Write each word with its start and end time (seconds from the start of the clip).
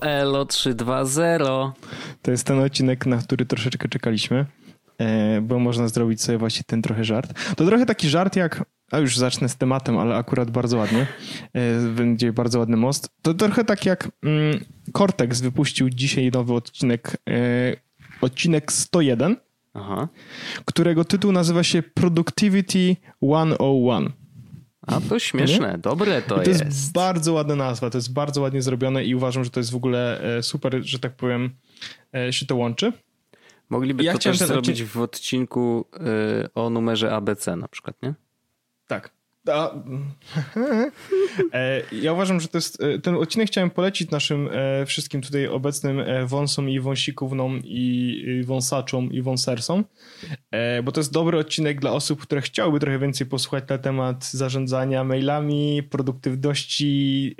Elo 0.00 0.44
320. 0.46 1.72
To 2.22 2.30
jest 2.30 2.46
ten 2.46 2.60
odcinek, 2.60 3.06
na 3.06 3.16
który 3.16 3.46
troszeczkę 3.46 3.88
czekaliśmy, 3.88 4.46
e, 4.98 5.40
bo 5.40 5.58
można 5.58 5.88
zrobić 5.88 6.22
sobie 6.22 6.38
właśnie 6.38 6.62
ten 6.66 6.82
trochę 6.82 7.04
żart. 7.04 7.54
To 7.56 7.66
trochę 7.66 7.86
taki 7.86 8.08
żart 8.08 8.36
jak, 8.36 8.64
a 8.90 8.98
już 8.98 9.16
zacznę 9.16 9.48
z 9.48 9.56
tematem, 9.56 9.98
ale 9.98 10.16
akurat 10.16 10.50
bardzo 10.50 10.76
ładnie, 10.76 11.06
e, 11.52 11.80
będzie 11.88 12.32
bardzo 12.32 12.58
ładny 12.58 12.76
most. 12.76 13.08
To 13.22 13.34
trochę 13.34 13.64
tak 13.64 13.86
jak 13.86 14.08
mm, 14.22 14.64
Cortex 14.92 15.40
wypuścił 15.40 15.90
dzisiaj 15.90 16.30
nowy 16.30 16.54
odcinek, 16.54 17.16
e, 17.28 17.76
odcinek 18.20 18.72
101, 18.72 19.36
Aha. 19.74 20.08
którego 20.64 21.04
tytuł 21.04 21.32
nazywa 21.32 21.62
się 21.62 21.82
Productivity 21.82 22.96
101. 23.22 24.12
A 24.88 25.00
to 25.00 25.18
śmieszne, 25.18 25.72
nie? 25.72 25.78
dobre 25.78 26.22
to, 26.22 26.34
to 26.34 26.42
jest. 26.42 26.60
To 26.60 26.66
jest 26.66 26.92
bardzo 26.92 27.32
ładna 27.32 27.54
nazwa, 27.56 27.90
to 27.90 27.98
jest 27.98 28.12
bardzo 28.12 28.40
ładnie 28.40 28.62
zrobione 28.62 29.04
i 29.04 29.14
uważam, 29.14 29.44
że 29.44 29.50
to 29.50 29.60
jest 29.60 29.70
w 29.70 29.76
ogóle 29.76 30.20
e, 30.38 30.42
super, 30.42 30.80
że 30.82 30.98
tak 30.98 31.16
powiem, 31.16 31.50
e, 32.14 32.32
się 32.32 32.46
to 32.46 32.56
łączy. 32.56 32.92
Mogliby 33.70 34.04
ja 34.04 34.12
to 34.12 34.18
też 34.18 34.38
zrobić 34.38 34.84
w 34.84 35.00
odcinku 35.00 35.84
e, 36.44 36.54
o 36.54 36.70
numerze 36.70 37.14
ABC 37.14 37.56
na 37.56 37.68
przykład, 37.68 38.02
nie? 38.02 38.14
Tak. 38.86 39.17
A, 39.48 39.74
e, 41.52 41.82
ja 41.92 42.12
uważam, 42.12 42.40
że 42.40 42.48
to 42.48 42.58
jest. 42.58 42.82
E, 42.82 42.98
ten 42.98 43.14
odcinek 43.14 43.48
chciałem 43.48 43.70
polecić 43.70 44.10
naszym 44.10 44.48
e, 44.52 44.86
wszystkim 44.86 45.22
tutaj 45.22 45.46
obecnym 45.46 46.02
wąsom 46.26 46.70
i 46.70 46.80
wąsikównom 46.80 47.60
i 47.64 48.42
wąsaczom 48.46 49.12
i 49.12 49.22
wąsersom, 49.22 49.84
bo 50.84 50.92
to 50.92 51.00
jest 51.00 51.12
dobry 51.12 51.38
odcinek 51.38 51.80
dla 51.80 51.92
osób, 51.92 52.22
które 52.22 52.40
chciałyby 52.40 52.80
trochę 52.80 52.98
więcej 52.98 53.26
posłuchać 53.26 53.64
na 53.68 53.78
temat 53.78 54.24
zarządzania 54.24 55.04
mailami, 55.04 55.82
produktywności, 55.82 57.36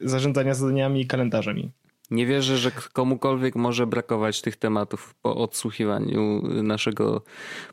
zarządzania 0.00 0.54
zadaniami 0.54 1.00
i 1.00 1.06
kalendarzami. 1.06 1.70
Nie 2.10 2.26
wierzę, 2.26 2.58
że 2.58 2.70
komukolwiek 2.92 3.56
może 3.56 3.86
brakować 3.86 4.40
tych 4.40 4.56
tematów 4.56 5.14
po 5.22 5.36
odsłuchiwaniu 5.36 6.42
naszego 6.62 7.22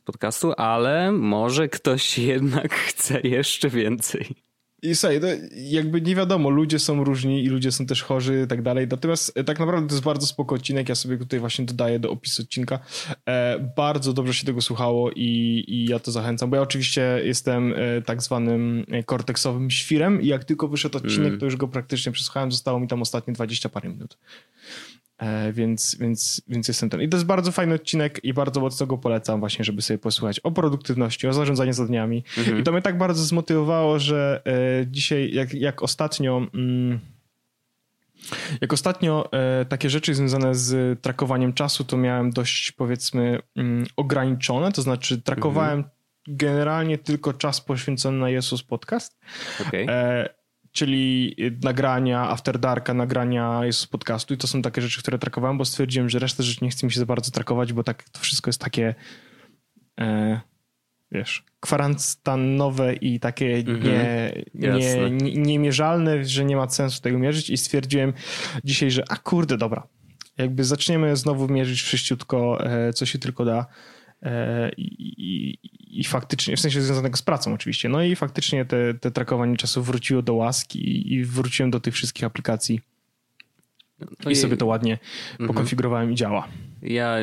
podcastu, 0.06 0.54
ale 0.58 1.12
może 1.12 1.70
ktoś 1.70 2.18
jednak 2.18 2.74
chce 2.90 3.22
jeszcze 3.22 3.70
więcej. 3.70 4.47
I 4.82 4.96
słuchaj, 4.96 5.22
to 5.22 5.28
jakby 5.56 6.02
nie 6.02 6.16
wiadomo, 6.16 6.50
ludzie 6.50 6.80
są 6.80 7.04
różni 7.04 7.44
i 7.44 7.48
ludzie 7.48 7.72
są 7.72 7.86
też 7.86 8.04
chorzy 8.04 8.42
i 8.46 8.48
tak 8.48 8.62
dalej. 8.62 8.88
Natomiast 8.88 9.38
e, 9.38 9.44
tak 9.44 9.60
naprawdę 9.60 9.88
to 9.88 9.96
jest 9.96 10.06
bardzo 10.06 10.28
spoko 10.28 10.56
odcinek. 10.56 10.90
Ja 10.90 10.96
sobie 10.96 11.18
tutaj 11.18 11.40
właśnie 11.40 11.66
dodaję 11.66 12.00
do 12.00 12.12
opisu 12.12 12.42
odcinka. 12.42 12.80
E, 13.26 13.60
bardzo 13.76 14.14
dobrze 14.14 14.34
się 14.34 14.46
tego 14.46 14.62
słuchało 14.62 15.12
i, 15.12 15.64
i 15.68 15.86
ja 15.86 16.00
to 16.00 16.12
zachęcam, 16.12 16.50
bo 16.50 16.56
ja 16.56 16.62
oczywiście 16.62 17.22
jestem 17.24 17.74
e, 17.74 18.02
tak 18.02 18.22
zwanym 18.22 18.86
korteksowym 19.06 19.72
świrem 19.72 20.22
i 20.22 20.28
jak 20.28 20.44
tylko 20.44 20.68
wyszedł 20.68 20.98
odcinek, 20.98 21.28
mm. 21.28 21.40
to 21.40 21.46
już 21.46 21.56
go 21.56 21.68
praktycznie 21.68 22.12
przesłuchałem. 22.12 22.52
Zostało 22.52 22.80
mi 22.80 22.88
tam 22.88 23.02
ostatnie 23.02 23.34
20 23.34 23.70
parę 23.70 23.90
minut. 23.90 24.18
E, 25.18 25.54
więc, 25.54 25.96
więc, 26.00 26.42
więc 26.48 26.68
jestem 26.68 26.90
ten. 26.90 27.02
I 27.02 27.10
to 27.10 27.18
jest 27.18 27.26
bardzo 27.26 27.52
fajny 27.52 27.76
odcinek 27.76 28.24
i 28.24 28.34
bardzo 28.34 28.62
mocno 28.62 28.88
go 28.88 28.98
polecam 28.98 29.40
właśnie, 29.40 29.66
żeby 29.66 29.82
sobie 29.82 29.98
posłuchać 29.98 30.40
o 30.40 30.52
produktywności, 30.52 31.28
o 31.28 31.34
zarządzaniu 31.34 31.74
zadaniami. 31.74 32.24
Mhm. 32.38 32.60
I 32.60 32.64
to 32.64 32.72
mnie 32.72 32.82
tak 32.82 32.98
bardzo 32.98 33.24
zmotywowało, 33.24 34.00
że 34.00 34.42
e, 34.46 34.88
dzisiaj, 34.88 35.34
jak, 35.34 35.54
jak 35.54 35.84
ostatnio... 35.84 36.48
Mm, 36.54 37.00
jak 38.62 38.74
ostatnio 38.74 39.32
e, 39.32 39.66
takie 39.66 39.90
rzeczy 39.90 40.16
związane 40.16 40.56
z 40.56 41.02
trakowaniem 41.02 41.54
czasu, 41.54 41.84
to 41.84 41.98
miałem 41.98 42.32
dość 42.32 42.72
powiedzmy 42.72 43.40
mm, 43.56 43.86
ograniczone, 43.96 44.72
to 44.72 44.82
znaczy 44.82 45.22
trakowałem 45.22 45.78
mhm. 45.78 45.94
generalnie 46.28 46.98
tylko 46.98 47.34
czas 47.34 47.62
poświęcony 47.62 48.18
na 48.18 48.30
Jesus 48.30 48.64
Podcast. 48.64 49.20
Okay. 49.68 49.86
E, 49.90 50.37
czyli 50.78 51.36
nagrania 51.64 52.30
After 52.30 52.60
Darka, 52.60 52.94
nagrania 52.94 53.66
jest 53.66 53.80
z 53.80 53.88
podcastu 53.88 54.34
i 54.34 54.38
to 54.38 54.48
są 54.48 54.62
takie 54.62 54.82
rzeczy, 54.82 55.00
które 55.00 55.20
trakowałem, 55.20 55.58
bo 55.58 55.66
stwierdziłem, 55.66 56.10
że 56.10 56.20
resztę 56.20 56.44
rzeczy 56.44 56.66
nie 56.66 56.70
chce 56.70 56.88
mi 56.88 56.92
się 56.92 57.00
za 57.00 57.06
bardzo 57.06 57.32
trakować, 57.32 57.74
bo 57.74 57.84
tak 57.84 58.04
to 58.04 58.20
wszystko 58.20 58.50
jest 58.50 58.62
takie 58.62 58.96
e, 60.00 60.40
wiesz, 61.12 61.46
kwarantannowe 61.60 62.94
i 62.94 63.20
takie 63.20 63.56
mhm. 63.56 63.84
nie, 63.84 64.44
nie, 64.54 65.10
nie, 65.10 65.34
niemierzalne, 65.34 66.26
że 66.26 66.46
nie 66.46 66.56
ma 66.56 66.70
sensu 66.70 67.02
tego 67.02 67.20
mierzyć 67.20 67.50
i 67.50 67.58
stwierdziłem 67.58 68.14
dzisiaj, 68.64 68.92
że 68.92 69.04
a 69.10 69.16
kurde, 69.16 69.58
dobra, 69.58 69.88
jakby 70.38 70.64
zaczniemy 70.64 71.16
znowu 71.16 71.48
mierzyć 71.48 71.82
wszyściutko, 71.82 72.66
e, 72.66 72.94
co 72.94 73.06
się 73.06 73.20
tylko 73.20 73.46
da 73.46 73.66
E, 74.24 74.72
I, 74.78 75.58
i, 76.00 76.04
faktycznie, 76.04 76.58
w 76.58 76.60
sensie 76.60 76.82
związanego 76.82 77.18
z 77.18 77.22
pracą 77.22 77.54
oczywiście, 77.54 77.90
no 77.90 78.04
i 78.04 78.16
faktycznie 78.16 78.66
te, 78.66 78.94
te 78.94 79.12
trakowanie 79.12 79.58
czasu 79.58 79.84
wróciło 79.84 80.22
do 80.22 80.34
łaski 80.34 81.14
i 81.14 81.24
wróciłem 81.24 81.72
do 81.72 81.80
tych 81.80 81.94
wszystkich 81.94 82.24
aplikacji 82.24 82.82
i, 84.30 84.36
sobie 84.36 84.58
to 84.58 84.66
ładnie 84.66 85.00
mhm. 85.32 85.48
pokonfigurowałem 85.48 86.12
i 86.12 86.16
działa. 86.16 86.48
Ja 86.82 87.18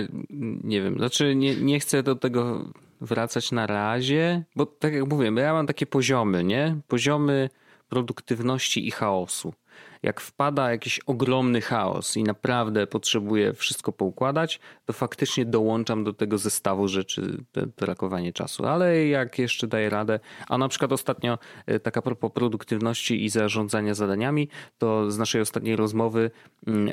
nie 0.64 0.82
wiem, 0.82 0.96
znaczy 0.96 1.34
nie, 1.34 1.56
nie 1.56 1.80
chcę 1.80 2.02
do 2.02 2.16
tego 2.16 2.72
wracać 3.00 3.52
na 3.52 3.66
razie, 3.66 4.44
bo 4.56 4.66
tak 4.66 4.94
jak 4.94 5.08
mówię, 5.08 5.32
ja 5.36 5.52
mam 5.52 5.66
takie 5.66 5.86
poziomy, 5.86 6.44
nie? 6.44 6.76
Poziomy 6.88 7.50
produktywności 7.88 8.88
i 8.88 8.90
chaosu 8.90 9.54
jak 10.04 10.20
wpada 10.20 10.70
jakiś 10.70 10.98
ogromny 10.98 11.60
chaos 11.60 12.16
i 12.16 12.24
naprawdę 12.24 12.86
potrzebuję 12.86 13.52
wszystko 13.52 13.92
poukładać, 13.92 14.60
to 14.84 14.92
faktycznie 14.92 15.44
dołączam 15.44 16.04
do 16.04 16.12
tego 16.12 16.38
zestawu 16.38 16.88
rzeczy 16.88 17.44
brakowanie 17.76 18.32
czasu. 18.32 18.66
Ale 18.66 19.06
jak 19.06 19.38
jeszcze 19.38 19.66
daję 19.66 19.90
radę, 19.90 20.20
a 20.48 20.58
na 20.58 20.68
przykład 20.68 20.92
ostatnio, 20.92 21.38
e, 21.66 21.80
tak 21.80 21.96
a 21.96 22.02
propos 22.02 22.32
produktywności 22.32 23.24
i 23.24 23.28
zarządzania 23.28 23.94
zadaniami, 23.94 24.48
to 24.78 25.10
z 25.10 25.18
naszej 25.18 25.40
ostatniej 25.40 25.76
rozmowy 25.76 26.30
mm, 26.66 26.88
e, 26.88 26.92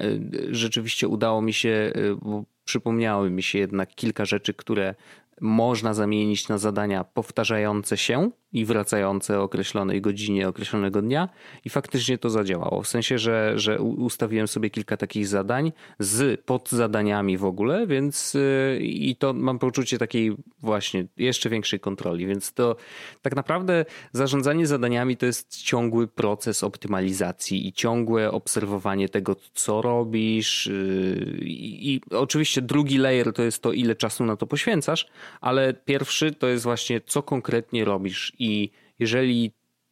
rzeczywiście 0.52 1.08
udało 1.08 1.42
mi 1.42 1.54
się, 1.54 1.70
e, 1.70 2.16
bo 2.16 2.44
przypomniały 2.64 3.30
mi 3.30 3.44
się 3.44 3.60
jednak 3.60 3.96
kilka 3.96 4.26
rzeczy, 4.26 4.54
które 4.54 4.96
można 5.42 5.94
zamienić 5.94 6.48
na 6.48 6.58
zadania 6.58 7.04
powtarzające 7.04 7.98
się 7.98 8.32
i 8.54 8.66
wracające 8.66 9.40
o 9.40 9.44
określonej 9.44 10.02
godzinie, 10.02 10.48
określonego 10.48 11.02
dnia 11.02 11.30
i 11.66 11.70
faktycznie 11.70 12.18
to 12.18 12.30
zadziałało. 12.30 12.82
W 12.82 12.88
sensie, 12.88 13.18
że, 13.18 13.54
że 13.56 13.80
ustawiłem 13.80 14.48
sobie 14.48 14.70
kilka 14.70 14.98
takich 14.98 15.28
zadań 15.28 15.72
z 16.00 16.42
podzadaniami 16.42 17.38
w 17.38 17.46
ogóle, 17.46 17.88
więc 17.88 18.34
yy, 18.34 18.80
i 18.82 19.16
to 19.16 19.34
mam 19.34 19.60
poczucie 19.60 19.98
takiej 19.98 20.36
właśnie 20.60 21.06
jeszcze 21.18 21.50
większej 21.50 21.80
kontroli, 21.80 22.28
więc 22.28 22.54
to 22.54 22.76
tak 23.22 23.36
naprawdę 23.36 23.86
zarządzanie 24.14 24.68
zadaniami 24.68 25.18
to 25.18 25.26
jest 25.26 25.62
ciągły 25.62 26.08
proces 26.08 26.64
optymalizacji 26.64 27.68
i 27.68 27.74
ciągłe 27.74 28.32
obserwowanie 28.32 29.10
tego, 29.10 29.36
co 29.54 29.82
robisz 29.82 30.66
yy, 30.66 31.38
i 31.42 32.02
oczywiście 32.12 32.62
drugi 32.62 32.98
layer 32.98 33.34
to 33.34 33.44
jest 33.44 33.64
to, 33.64 33.74
ile 33.74 33.96
czasu 33.96 34.26
na 34.26 34.38
to 34.38 34.48
poświęcasz, 34.48 35.08
ale 35.42 35.74
pierwszy 35.74 36.32
to 36.32 36.48
jest 36.48 36.64
właśnie 36.64 37.02
co 37.02 37.24
konkretnie 37.24 37.86
robisz 37.86 38.34
i 38.42 38.72
jeżeli 39.00 39.52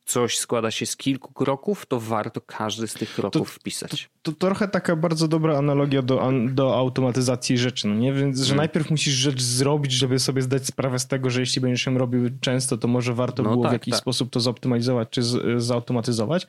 coś 0.10 0.38
składa 0.38 0.72
się 0.72 0.86
z 0.86 0.98
kilku 0.98 1.34
kroków, 1.34 1.86
to 1.86 2.00
warto 2.00 2.42
każdy 2.42 2.88
z 2.88 2.94
tych 2.94 3.14
kroków 3.14 3.54
to, 3.54 3.60
wpisać. 3.60 4.10
To, 4.22 4.32
to, 4.32 4.38
trochę 4.38 4.68
taka 4.68 4.96
bardzo 4.96 5.28
dobra 5.28 5.58
analogia 5.58 6.02
do, 6.02 6.32
do 6.52 6.78
automatyzacji 6.78 7.58
rzeczy, 7.58 7.88
no 7.88 7.96
nie? 7.96 8.14
Więc, 8.14 8.40
że 8.40 8.46
hmm. 8.46 8.58
najpierw 8.58 8.90
musisz 8.90 9.14
rzecz 9.14 9.42
zrobić, 9.42 9.92
żeby 9.92 10.20
sobie 10.20 10.42
zdać 10.42 10.66
sprawę 10.66 11.00
z 11.00 11.08
tego, 11.08 11.30
że 11.30 11.40
jeśli 11.40 11.62
będziesz 11.62 11.86
ją 11.86 11.98
robił 11.98 12.30
często, 12.42 12.78
to 12.78 12.88
może 12.88 13.14
warto 13.14 13.44
no 13.44 13.50
było 13.50 13.64
tak, 13.64 13.72
w 13.72 13.74
jakiś 13.74 13.92
tak. 13.92 14.02
sposób 14.02 14.30
to 14.30 14.40
zoptymalizować 14.40 15.10
czy 15.10 15.24
z, 15.24 15.64
zautomatyzować. 15.64 16.48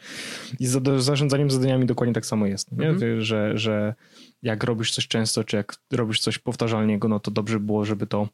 I 0.60 0.66
z 0.66 1.02
zarządzaniem 1.02 1.50
zadaniami 1.50 1.86
dokładnie 1.86 2.14
tak 2.14 2.26
samo 2.26 2.46
jest, 2.46 2.72
nie? 2.72 2.86
Hmm. 2.86 3.20
Że, 3.20 3.58
że 3.58 3.94
jak 4.42 4.64
robisz 4.64 4.92
coś 4.92 5.08
często, 5.08 5.44
czy 5.44 5.56
jak 5.56 5.76
robisz 5.92 6.20
coś 6.20 6.38
powtarzalnego, 6.38 7.08
no 7.08 7.20
to 7.20 7.30
dobrze 7.30 7.60
było, 7.60 7.84
żeby 7.84 8.06
to 8.06 8.28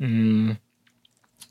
mm, 0.00 0.56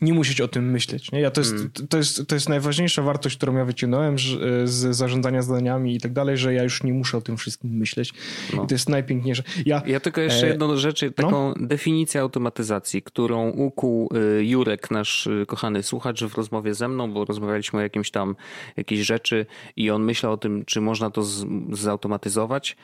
nie 0.01 0.13
musieć 0.13 0.41
o 0.41 0.47
tym 0.47 0.71
myśleć. 0.71 1.11
Nie? 1.11 1.21
Ja 1.21 1.31
to, 1.31 1.41
jest, 1.41 1.53
mm. 1.53 1.71
to, 1.89 1.97
jest, 1.97 2.27
to 2.27 2.35
jest 2.35 2.49
najważniejsza 2.49 3.01
wartość, 3.01 3.37
którą 3.37 3.55
ja 3.55 3.65
wyciągnąłem 3.65 4.15
z 4.63 4.95
zarządzania 4.95 5.41
zadaniami 5.41 5.95
i 5.95 5.99
tak 5.99 6.13
dalej, 6.13 6.37
że 6.37 6.53
ja 6.53 6.63
już 6.63 6.83
nie 6.83 6.93
muszę 6.93 7.17
o 7.17 7.21
tym 7.21 7.37
wszystkim 7.37 7.71
myśleć. 7.71 8.13
No. 8.55 8.63
I 8.63 8.67
to 8.67 8.75
jest 8.75 8.89
najpiękniejsze. 8.89 9.43
Ja, 9.65 9.81
ja 9.85 9.99
tylko 9.99 10.21
jeszcze 10.21 10.45
e... 10.45 10.49
jedną 10.49 10.77
rzecz, 10.77 11.05
taką 11.15 11.31
no? 11.31 11.53
definicję 11.67 12.21
automatyzacji, 12.21 13.01
którą 13.01 13.49
ukuł 13.49 14.09
y, 14.39 14.45
Jurek, 14.45 14.91
nasz 14.91 15.27
y, 15.27 15.45
kochany 15.47 15.83
słuchacz 15.83 16.23
w 16.23 16.35
rozmowie 16.35 16.73
ze 16.73 16.87
mną, 16.87 17.13
bo 17.13 17.25
rozmawialiśmy 17.25 17.79
o 17.79 17.81
jakimś 17.81 18.11
tam 18.11 18.35
jakiejś 18.77 19.01
rzeczy 19.01 19.45
i 19.75 19.89
on 19.89 20.03
myślał 20.03 20.31
o 20.31 20.37
tym, 20.37 20.65
czy 20.65 20.81
można 20.81 21.09
to 21.09 21.23
z, 21.23 21.45
zautomatyzować 21.71 22.77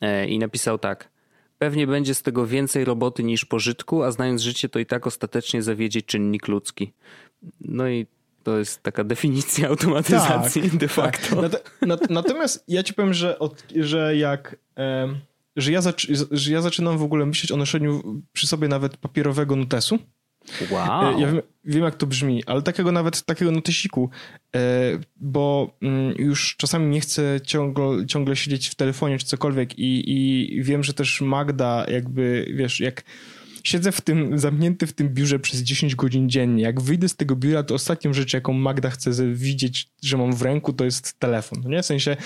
e, 0.00 0.28
i 0.28 0.38
napisał 0.38 0.78
tak– 0.78 1.08
Pewnie 1.62 1.86
będzie 1.86 2.14
z 2.14 2.22
tego 2.22 2.46
więcej 2.46 2.84
roboty 2.84 3.22
niż 3.22 3.44
pożytku, 3.44 4.02
a 4.02 4.10
znając 4.10 4.42
życie, 4.42 4.68
to 4.68 4.78
i 4.78 4.86
tak 4.86 5.06
ostatecznie 5.06 5.62
zawiedzie 5.62 6.02
czynnik 6.02 6.48
ludzki. 6.48 6.92
No 7.60 7.88
i 7.88 8.06
to 8.42 8.58
jest 8.58 8.82
taka 8.82 9.04
definicja 9.04 9.68
automatyzacji 9.68 10.62
tak, 10.62 10.76
de 10.76 10.88
facto. 10.88 11.48
Tak. 11.48 11.78
Natomiast 12.10 12.64
ja 12.68 12.82
ci 12.82 12.94
powiem, 12.94 13.14
że, 13.14 13.38
od, 13.38 13.64
że 13.76 14.16
jak. 14.16 14.56
że, 15.56 15.72
ja 15.72 15.80
że 16.30 16.52
ja 16.52 16.60
zaczynam 16.60 16.98
w 16.98 17.02
ogóle 17.02 17.26
myśleć 17.26 17.52
o 17.52 17.56
noszeniu 17.56 18.22
przy 18.32 18.46
sobie 18.46 18.68
nawet 18.68 18.96
papierowego 18.96 19.56
notesu, 19.56 19.98
Wow. 20.70 21.20
Ja 21.20 21.32
wiem, 21.32 21.42
wiem, 21.64 21.82
jak 21.82 21.96
to 21.96 22.06
brzmi, 22.06 22.44
ale 22.46 22.62
takiego 22.62 22.92
nawet 22.92 23.22
takiego 23.22 23.50
notesiku, 23.50 24.10
bo 25.16 25.76
mm, 25.82 26.14
już 26.18 26.56
czasami 26.56 26.86
nie 26.86 27.00
chcę 27.00 27.40
ciągle, 27.44 28.06
ciągle 28.06 28.36
siedzieć 28.36 28.68
w 28.68 28.74
telefonie 28.74 29.18
czy 29.18 29.26
cokolwiek 29.26 29.78
i, 29.78 30.10
i 30.10 30.62
wiem, 30.62 30.82
że 30.82 30.94
też 30.94 31.20
Magda 31.20 31.86
jakby, 31.88 32.52
wiesz, 32.54 32.80
jak 32.80 33.02
siedzę 33.64 33.92
w 33.92 34.00
tym, 34.00 34.38
zamknięty 34.38 34.86
w 34.86 34.92
tym 34.92 35.08
biurze 35.08 35.38
przez 35.38 35.60
10 35.60 35.94
godzin 35.94 36.30
dziennie. 36.30 36.62
Jak 36.62 36.80
wyjdę 36.80 37.08
z 37.08 37.16
tego 37.16 37.36
biura, 37.36 37.62
to 37.62 37.74
ostatnią 37.74 38.12
rzecz, 38.12 38.34
jaką 38.34 38.52
Magda 38.52 38.90
chce 38.90 39.10
widzieć, 39.34 39.88
że 40.02 40.16
mam 40.16 40.32
w 40.32 40.42
ręku, 40.42 40.72
to 40.72 40.84
jest 40.84 41.18
telefon. 41.18 41.60
No 41.64 41.70
nie? 41.70 41.82
W 41.82 41.86
sensie 41.86 42.16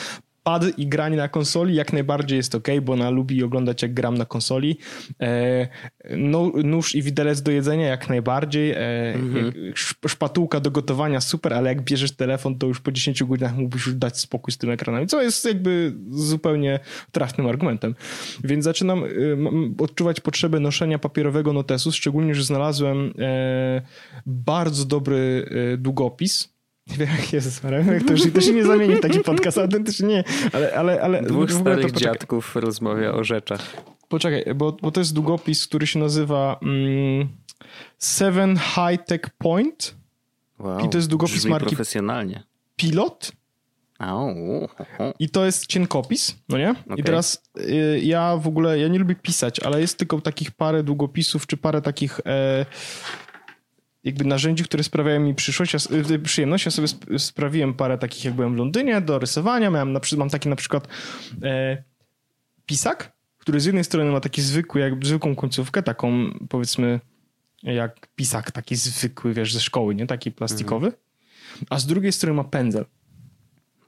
pad 0.47 0.79
i 0.79 0.87
granie 0.87 1.17
na 1.17 1.29
konsoli 1.29 1.75
jak 1.75 1.93
najbardziej 1.93 2.37
jest 2.37 2.55
ok, 2.55 2.69
bo 2.83 2.93
ona 2.93 3.11
lubi 3.11 3.43
oglądać 3.43 3.83
jak 3.83 3.95
gram 3.95 4.19
na 4.19 4.25
konsoli. 4.25 4.79
E, 5.21 5.69
no, 6.17 6.53
nóż 6.65 6.95
i 6.95 7.03
widelec 7.03 7.43
do 7.43 7.51
jedzenia 7.51 7.87
jak 7.87 8.09
najbardziej. 8.09 8.71
E, 8.71 9.15
mhm. 9.15 9.53
Szpatułka 10.09 10.61
do 10.61 10.71
gotowania 10.71 11.21
super, 11.21 11.55
ale 11.55 11.69
jak 11.69 11.83
bierzesz 11.83 12.13
telefon, 12.13 12.59
to 12.59 12.67
już 12.67 12.81
po 12.81 12.93
10 12.93 13.25
godzinach 13.25 13.57
mógłbyś 13.57 13.87
już 13.87 13.95
dać 13.95 14.21
spokój 14.21 14.53
z 14.53 14.59
tym 14.59 14.71
ekranem, 14.71 15.09
co 15.09 15.23
jest 15.23 15.45
jakby 15.45 15.93
zupełnie 16.11 16.81
trafnym 17.13 17.47
argumentem. 17.47 17.95
Więc 18.45 18.65
zaczynam 18.65 19.05
e, 19.05 19.09
odczuwać 19.79 20.21
potrzebę 20.21 20.61
noszenia 20.61 20.99
papierowego 20.99 21.53
notesu, 21.53 21.93
szczególnie, 21.93 22.35
że 22.35 22.45
znalazłem 22.45 23.13
e, 23.19 23.83
bardzo 24.27 24.85
dobry 24.85 25.49
e, 25.73 25.77
długopis, 25.77 26.56
nie 26.87 26.97
wiem, 26.97 27.09
jak 27.21 27.33
jest, 27.33 27.63
to, 28.07 28.13
już, 28.13 28.33
to 28.33 28.41
się 28.41 28.53
nie 28.53 28.65
zamieni 28.65 28.95
w 28.95 29.01
taki 29.01 29.21
podcast, 29.21 29.59
autentycznie 29.59 30.09
nie, 30.09 30.25
ale... 30.53 30.75
ale, 30.75 31.01
ale 31.01 31.23
Dwóch 31.23 31.53
starych 31.53 31.93
to, 31.93 32.01
dziadków 32.01 32.57
rozmawia 32.57 33.13
o 33.13 33.25
rzeczach. 33.25 33.61
Poczekaj, 34.09 34.45
bo, 34.55 34.77
bo 34.83 34.91
to 34.91 35.01
jest 35.01 35.15
długopis, 35.15 35.67
który 35.67 35.87
się 35.87 35.99
nazywa 35.99 36.59
mm, 36.63 37.29
Seven 37.99 38.59
High 38.59 39.05
Tech 39.07 39.31
Point 39.39 39.95
wow, 40.59 40.87
i 40.87 40.89
to 40.89 40.99
jest 40.99 41.09
długopis 41.09 41.45
marki 41.45 41.69
profesjonalnie. 41.69 42.43
Pilot. 42.77 43.33
I 45.19 45.29
to 45.31 45.45
jest 45.45 45.67
cienkopis, 45.67 46.37
no 46.49 46.59
nie? 46.59 46.71
Okay. 46.71 46.97
I 46.97 47.03
teraz 47.03 47.43
y, 47.61 48.01
ja 48.03 48.37
w 48.37 48.49
ogóle, 48.49 48.79
ja 48.79 48.89
nie 48.89 48.99
lubię 48.99 49.15
pisać, 49.15 49.61
ale 49.61 49.81
jest 49.81 49.99
tylko 49.99 50.21
takich 50.21 50.51
parę 50.51 50.83
długopisów, 50.83 51.47
czy 51.47 51.57
parę 51.57 51.83
takich 51.83 52.21
e, 52.27 52.67
jakby 54.07 54.25
narzędzi, 54.25 54.65
które 54.65 54.85
sprawiają 54.85 55.21
mi 55.21 55.35
przyszłość, 55.35 55.73
ja, 55.73 55.81
y, 56.11 56.19
przyjemność. 56.19 56.65
Ja 56.65 56.71
sobie 56.71 56.89
sp 56.95 57.03
sprawiłem 57.19 57.75
parę 57.75 57.99
takich, 57.99 58.25
jak 58.25 58.35
byłem 58.35 58.55
w 58.55 58.57
Londynie, 58.57 59.01
do 59.01 59.19
rysowania. 59.19 59.71
Miałem 59.71 59.93
na, 59.93 60.01
mam 60.17 60.31
taki 60.31 60.49
na 60.49 60.57
przykład 60.57 60.89
e, 61.43 61.83
pisak, 62.67 63.13
który 63.39 63.61
z 63.61 63.65
jednej 63.65 63.85
strony 63.85 64.11
ma 64.11 64.21
taki 64.21 64.43
zwykły, 64.43 64.81
jak 64.81 65.07
zwykłą 65.07 65.37
końcówkę, 65.37 65.83
taką 65.83 66.31
powiedzmy 66.49 67.01
jak 67.63 68.09
pisak, 68.17 68.51
taki 68.51 68.77
zwykły, 68.77 69.35
wiesz, 69.35 69.55
ze 69.55 69.61
szkoły, 69.61 69.95
nie? 69.95 70.07
Taki 70.07 70.33
plastikowy. 70.33 70.87
Mhm. 70.87 71.03
A 71.71 71.79
z 71.79 71.87
drugiej 71.87 72.13
strony 72.13 72.37
ma 72.37 72.45
pędzel. 72.45 72.85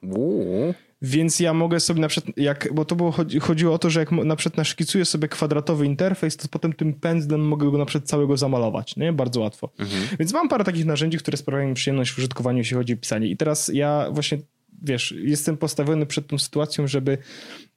Uuu. 0.03 0.75
Więc 1.02 1.40
ja 1.40 1.54
mogę 1.54 1.80
sobie 1.80 2.00
na 2.00 2.08
przykład, 2.08 2.36
jak, 2.36 2.68
bo 2.74 2.84
to 2.84 2.96
było, 2.96 3.14
chodziło 3.40 3.74
o 3.74 3.78
to, 3.78 3.90
że 3.90 4.00
jak 4.00 4.12
na 4.12 4.36
przykład 4.36 4.56
naszkicuję 4.56 5.04
sobie 5.04 5.28
kwadratowy 5.28 5.86
interfejs, 5.86 6.36
to 6.36 6.48
potem 6.48 6.72
tym 6.72 6.94
pędzlem 6.94 7.48
mogę 7.48 7.70
go 7.70 7.78
na 7.78 7.84
przykład 7.84 8.08
całego 8.08 8.36
zamalować, 8.36 8.96
nie? 8.96 9.12
Bardzo 9.12 9.40
łatwo. 9.40 9.70
Mhm. 9.78 10.02
Więc 10.18 10.32
mam 10.32 10.48
parę 10.48 10.64
takich 10.64 10.86
narzędzi, 10.86 11.18
które 11.18 11.36
sprawiają 11.36 11.68
mi 11.68 11.74
przyjemność 11.74 12.10
w 12.10 12.18
użytkowaniu, 12.18 12.58
jeśli 12.58 12.76
chodzi 12.76 12.92
o 12.92 12.96
pisanie. 12.96 13.26
I 13.26 13.36
teraz 13.36 13.70
ja 13.74 14.08
właśnie, 14.10 14.38
wiesz, 14.82 15.14
jestem 15.18 15.56
postawiony 15.56 16.06
przed 16.06 16.26
tą 16.26 16.38
sytuacją, 16.38 16.86
żeby 16.86 17.18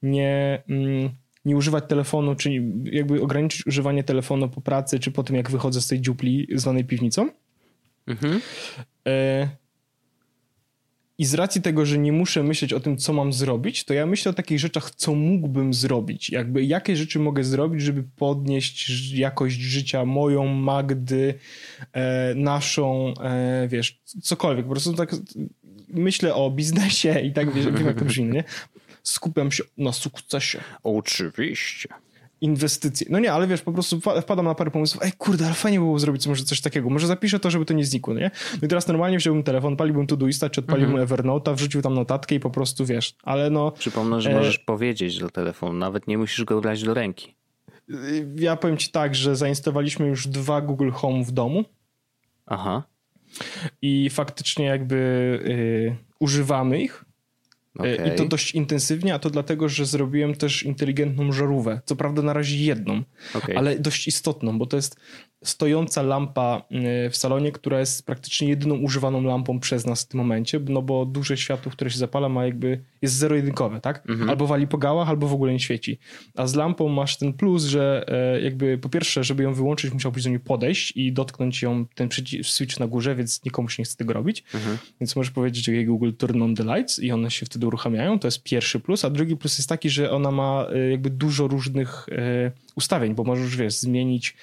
nie... 0.02 0.62
Mm, 0.68 1.10
nie 1.44 1.56
używać 1.56 1.84
telefonu, 1.88 2.34
czyli 2.34 2.72
jakby 2.84 3.22
ograniczyć 3.22 3.66
używanie 3.66 4.04
telefonu 4.04 4.48
po 4.48 4.60
pracy, 4.60 4.98
czy 4.98 5.10
po 5.10 5.22
tym, 5.22 5.36
jak 5.36 5.50
wychodzę 5.50 5.80
z 5.80 5.86
tej 5.86 6.00
dziupli 6.00 6.48
zwanej 6.54 6.84
piwnicą. 6.84 7.30
Mhm. 8.06 8.40
E 9.06 9.61
i 11.22 11.24
z 11.24 11.34
racji 11.34 11.62
tego, 11.62 11.86
że 11.86 11.98
nie 11.98 12.12
muszę 12.12 12.42
myśleć 12.42 12.72
o 12.72 12.80
tym, 12.80 12.96
co 12.96 13.12
mam 13.12 13.32
zrobić, 13.32 13.84
to 13.84 13.94
ja 13.94 14.06
myślę 14.06 14.30
o 14.30 14.34
takich 14.34 14.58
rzeczach, 14.58 14.90
co 14.90 15.14
mógłbym 15.14 15.74
zrobić. 15.74 16.30
Jakby 16.30 16.64
jakie 16.64 16.96
rzeczy 16.96 17.18
mogę 17.18 17.44
zrobić, 17.44 17.82
żeby 17.82 18.04
podnieść 18.16 19.10
jakość 19.12 19.56
życia 19.56 20.04
moją, 20.04 20.46
Magdy, 20.46 21.34
e, 21.92 22.34
naszą, 22.34 23.14
e, 23.20 23.68
wiesz, 23.68 24.00
cokolwiek. 24.22 24.64
Po 24.64 24.70
prostu 24.70 24.94
tak 24.94 25.16
myślę 25.88 26.34
o 26.34 26.50
biznesie 26.50 27.20
i 27.20 27.32
tak 27.32 27.54
wiesz, 27.54 27.66
wiem 27.66 27.86
jak 27.86 27.98
to 27.98 28.04
brzmi, 28.04 28.28
nie? 28.28 28.44
Skupiam 29.02 29.52
się 29.52 29.64
na 29.78 29.92
sukcesie. 29.92 30.60
Oczywiście 30.82 31.88
inwestycje. 32.42 33.06
No 33.10 33.18
nie, 33.18 33.32
ale 33.32 33.46
wiesz, 33.46 33.62
po 33.62 33.72
prostu 33.72 34.00
wpadam 34.00 34.44
na 34.44 34.54
parę 34.54 34.70
pomysłów, 34.70 35.02
ej 35.02 35.12
kurde, 35.12 35.44
ale 35.46 35.54
fajnie 35.54 35.78
było 35.78 35.98
zrobić 35.98 36.26
może 36.26 36.44
coś 36.44 36.60
takiego, 36.60 36.90
może 36.90 37.06
zapiszę 37.06 37.40
to, 37.40 37.50
żeby 37.50 37.64
to 37.64 37.74
nie 37.74 37.84
znikło, 37.84 38.14
nie? 38.14 38.30
No 38.52 38.66
i 38.66 38.68
teraz 38.68 38.86
normalnie 38.86 39.18
wziąłbym 39.18 39.42
telefon, 39.42 39.76
paliłbym 39.76 40.06
Todoista, 40.06 40.50
czy 40.50 40.60
odpaliłbym 40.60 41.00
mhm. 41.00 41.08
Evernote'a, 41.08 41.54
wrzucił 41.54 41.82
tam 41.82 41.94
notatkę 41.94 42.34
i 42.34 42.40
po 42.40 42.50
prostu, 42.50 42.86
wiesz, 42.86 43.14
ale 43.22 43.50
no... 43.50 43.70
Przypomnę, 43.70 44.20
że 44.20 44.30
e... 44.30 44.34
możesz 44.34 44.58
powiedzieć 44.58 45.18
do 45.18 45.30
telefonu, 45.30 45.72
nawet 45.72 46.06
nie 46.06 46.18
musisz 46.18 46.44
go 46.44 46.60
brać 46.60 46.82
do 46.82 46.94
ręki. 46.94 47.34
Ja 48.36 48.56
powiem 48.56 48.76
ci 48.76 48.90
tak, 48.90 49.14
że 49.14 49.36
zainstalowaliśmy 49.36 50.06
już 50.06 50.28
dwa 50.28 50.60
Google 50.60 50.90
Home 50.90 51.24
w 51.24 51.30
domu. 51.30 51.64
Aha. 52.46 52.82
I 53.82 54.10
faktycznie 54.10 54.64
jakby 54.64 54.96
y, 55.46 55.96
używamy 56.20 56.80
ich. 56.80 57.04
Okay. 57.78 58.08
I 58.08 58.16
to 58.16 58.24
dość 58.24 58.54
intensywnie, 58.54 59.14
a 59.14 59.18
to 59.18 59.30
dlatego, 59.30 59.68
że 59.68 59.86
zrobiłem 59.86 60.34
też 60.34 60.62
inteligentną 60.62 61.32
żarówkę. 61.32 61.80
Co 61.84 61.96
prawda 61.96 62.22
na 62.22 62.32
razie 62.32 62.56
jedną, 62.56 63.02
okay. 63.34 63.58
ale 63.58 63.78
dość 63.78 64.08
istotną, 64.08 64.58
bo 64.58 64.66
to 64.66 64.76
jest 64.76 64.96
stojąca 65.44 66.02
lampa 66.02 66.62
y, 67.06 67.10
w 67.10 67.16
salonie, 67.16 67.52
która 67.52 67.80
jest 67.80 68.06
praktycznie 68.06 68.48
jedyną 68.48 68.74
używaną 68.74 69.22
lampą 69.22 69.60
przez 69.60 69.86
nas 69.86 70.02
w 70.02 70.08
tym 70.08 70.18
momencie, 70.18 70.60
no 70.68 70.82
bo 70.82 71.06
duże 71.06 71.36
światło, 71.36 71.72
które 71.72 71.90
się 71.90 71.98
zapala 71.98 72.28
ma 72.28 72.44
jakby, 72.44 72.84
jest 73.02 73.14
zero-jedynkowe, 73.14 73.80
tak? 73.80 74.02
Mhm. 74.08 74.30
Albo 74.30 74.46
wali 74.46 74.66
po 74.66 74.78
gałach, 74.78 75.08
albo 75.08 75.28
w 75.28 75.32
ogóle 75.32 75.52
nie 75.52 75.60
świeci. 75.60 75.98
A 76.36 76.46
z 76.46 76.54
lampą 76.54 76.88
masz 76.88 77.16
ten 77.16 77.32
plus, 77.32 77.64
że 77.64 78.04
e, 78.08 78.40
jakby 78.40 78.78
po 78.78 78.88
pierwsze, 78.88 79.24
żeby 79.24 79.42
ją 79.42 79.54
wyłączyć, 79.54 79.92
musiałbyś 79.92 80.24
do 80.24 80.30
niej 80.30 80.40
podejść 80.40 80.92
i 80.96 81.12
dotknąć 81.12 81.62
ją, 81.62 81.86
ten 81.94 82.08
switch 82.42 82.80
na 82.80 82.86
górze, 82.86 83.16
więc 83.16 83.44
nikomu 83.44 83.68
się 83.68 83.82
nie 83.82 83.84
chce 83.84 83.96
tego 83.96 84.12
robić. 84.12 84.44
Mhm. 84.54 84.78
Więc 85.00 85.16
możesz 85.16 85.30
powiedzieć 85.30 85.68
jej 85.68 85.86
Google 85.86 86.12
turn 86.18 86.42
on 86.42 86.54
the 86.54 86.64
lights 86.64 86.98
i 86.98 87.12
one 87.12 87.30
się 87.30 87.46
wtedy 87.46 87.66
uruchamiają, 87.66 88.18
to 88.18 88.26
jest 88.26 88.42
pierwszy 88.42 88.80
plus, 88.80 89.04
a 89.04 89.10
drugi 89.10 89.36
plus 89.36 89.58
jest 89.58 89.68
taki, 89.68 89.90
że 89.90 90.10
ona 90.10 90.30
ma 90.30 90.66
e, 90.74 90.90
jakby 90.90 91.10
dużo 91.10 91.48
różnych 91.48 92.06
e, 92.12 92.50
ustawień, 92.76 93.14
bo 93.14 93.24
możesz, 93.24 93.56
wiesz, 93.56 93.74
zmienić 93.74 94.36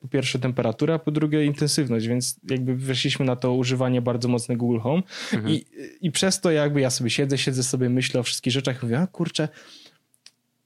po 0.00 0.08
pierwsze 0.08 0.38
temperaturę, 0.38 0.94
a 0.94 0.98
po 0.98 1.10
drugie 1.10 1.44
intensywność, 1.44 2.06
więc 2.06 2.40
jakby 2.50 2.76
weszliśmy 2.76 3.24
na 3.24 3.36
to 3.36 3.54
używanie 3.54 4.02
bardzo 4.02 4.28
mocne 4.28 4.56
Google 4.56 4.78
Home 4.78 5.02
mhm. 5.32 5.54
i, 5.54 5.64
i 6.00 6.10
przez 6.10 6.40
to 6.40 6.50
jakby 6.50 6.80
ja 6.80 6.90
sobie 6.90 7.10
siedzę, 7.10 7.38
siedzę 7.38 7.62
sobie, 7.62 7.79
myślę 7.88 8.20
o 8.20 8.22
wszystkich 8.22 8.52
rzeczach 8.52 8.82
i 8.82 8.86
mówię, 8.86 8.98
a 8.98 9.06
kurczę, 9.06 9.48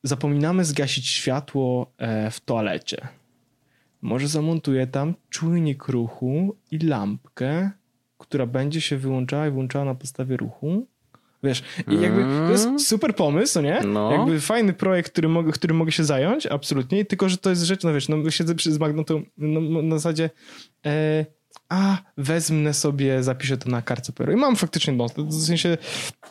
zapominamy 0.02 0.64
zgasić 0.64 1.08
światło 1.08 1.92
e, 1.98 2.30
w 2.30 2.40
toalecie. 2.40 3.08
Może 4.02 4.28
zamontuję 4.28 4.86
tam 4.86 5.14
czujnik 5.30 5.88
ruchu 5.88 6.56
i 6.70 6.78
lampkę, 6.78 7.70
która 8.18 8.46
będzie 8.46 8.80
się 8.80 8.96
wyłączała 8.96 9.46
i 9.46 9.50
włączała 9.50 9.84
na 9.84 9.94
podstawie 9.94 10.36
ruchu 10.36 10.86
Wiesz, 11.44 11.62
i 11.88 12.00
jakby 12.00 12.22
to 12.22 12.50
jest 12.50 12.64
mm. 12.64 12.78
super 12.78 13.14
pomysł, 13.14 13.60
nie? 13.60 13.80
No. 13.86 14.12
Jakby 14.12 14.40
fajny 14.40 14.72
projekt, 14.72 15.12
który 15.12 15.28
mogę, 15.28 15.52
którym 15.52 15.76
mogę 15.76 15.92
się 15.92 16.04
zająć, 16.04 16.46
absolutnie, 16.46 17.04
tylko, 17.04 17.28
że 17.28 17.36
to 17.36 17.50
jest 17.50 17.62
rzecz, 17.62 17.82
no 17.82 17.94
wiesz, 17.94 18.08
no 18.08 18.30
siedzę 18.30 18.54
przy 18.54 18.78
Magną, 18.78 19.04
to 19.04 19.20
no, 19.38 19.82
na 19.82 19.96
zasadzie 19.96 20.30
e, 20.86 21.26
a, 21.68 21.98
wezmę 22.16 22.74
sobie, 22.74 23.22
zapiszę 23.22 23.58
to 23.58 23.70
na 23.70 23.82
kartce 23.82 24.12
papieru. 24.12 24.32
I 24.32 24.36
mam 24.36 24.56
faktycznie 24.56 24.92
no, 24.92 25.06
w 25.16 25.44
sensie 25.44 25.78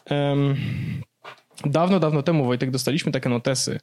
um, 0.09 0.55
dawno, 1.65 1.99
dawno 1.99 2.23
temu, 2.23 2.45
Wojtek, 2.45 2.71
dostaliśmy 2.71 3.11
takie 3.11 3.29
notesy 3.29 3.79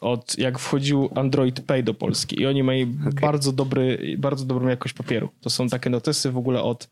od 0.00 0.38
jak 0.38 0.58
wchodził 0.58 1.10
Android 1.14 1.60
Pay 1.60 1.82
do 1.82 1.94
Polski 1.94 2.40
i 2.40 2.46
oni 2.46 2.62
mają 2.62 2.86
okay. 3.00 3.12
bardzo 3.20 3.52
dobry, 3.52 4.14
bardzo 4.18 4.44
dobrą 4.44 4.68
jakość 4.68 4.94
papieru. 4.94 5.28
To 5.40 5.50
są 5.50 5.68
takie 5.68 5.90
notesy 5.90 6.30
w 6.30 6.36
ogóle 6.36 6.62
od 6.62 6.90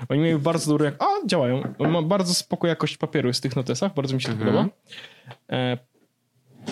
Oni 0.09 0.21
mają 0.21 0.39
bardzo 0.39 0.71
dobry... 0.71 0.91
A, 0.99 1.27
działają. 1.27 1.63
Ma 1.79 2.01
bardzo 2.01 2.33
spoko 2.33 2.67
jakość 2.67 2.97
papieru 2.97 3.33
z 3.33 3.41
tych 3.41 3.55
notesach. 3.55 3.93
Bardzo 3.93 4.15
mi 4.15 4.21
się 4.21 4.31
mhm. 4.31 4.47
podoba. 4.47 4.69
E, 5.51 5.77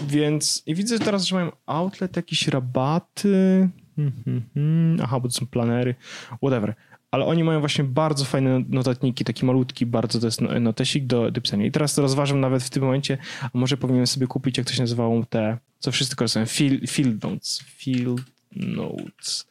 więc... 0.07 0.63
I 0.65 0.75
widzę 0.75 0.99
teraz, 0.99 1.23
że 1.23 1.35
mają 1.35 1.51
outlet, 1.65 2.15
jakieś 2.15 2.47
rabaty... 2.47 3.69
Hmm, 3.95 4.13
hmm, 4.25 4.43
hmm. 4.53 4.97
Aha, 5.03 5.19
bo 5.19 5.27
to 5.27 5.33
są 5.33 5.47
planery. 5.47 5.95
Whatever 6.43 6.75
ale 7.11 7.25
oni 7.25 7.43
mają 7.43 7.59
właśnie 7.59 7.83
bardzo 7.83 8.25
fajne 8.25 8.63
notatniki, 8.69 9.25
taki 9.25 9.45
malutki 9.45 9.85
bardzo, 9.85 10.19
to 10.19 10.27
jest 10.27 10.41
no, 10.41 10.59
notesik 10.59 11.05
do, 11.05 11.31
do 11.31 11.41
pisania. 11.41 11.65
I 11.65 11.71
teraz 11.71 11.97
rozważam 11.97 12.39
nawet 12.39 12.63
w 12.63 12.69
tym 12.69 12.83
momencie, 12.83 13.17
a 13.41 13.49
może 13.53 13.77
powinienem 13.77 14.07
sobie 14.07 14.27
kupić, 14.27 14.57
jak 14.57 14.67
to 14.67 14.73
się 14.73 14.81
nazywało, 14.81 15.25
te, 15.25 15.57
co 15.79 15.91
wszyscy 15.91 16.15
korzystają, 16.15 16.45
field, 16.45 16.89
field 16.89 17.23
notes, 17.23 17.63
field 17.65 18.21
notes. 18.59 19.47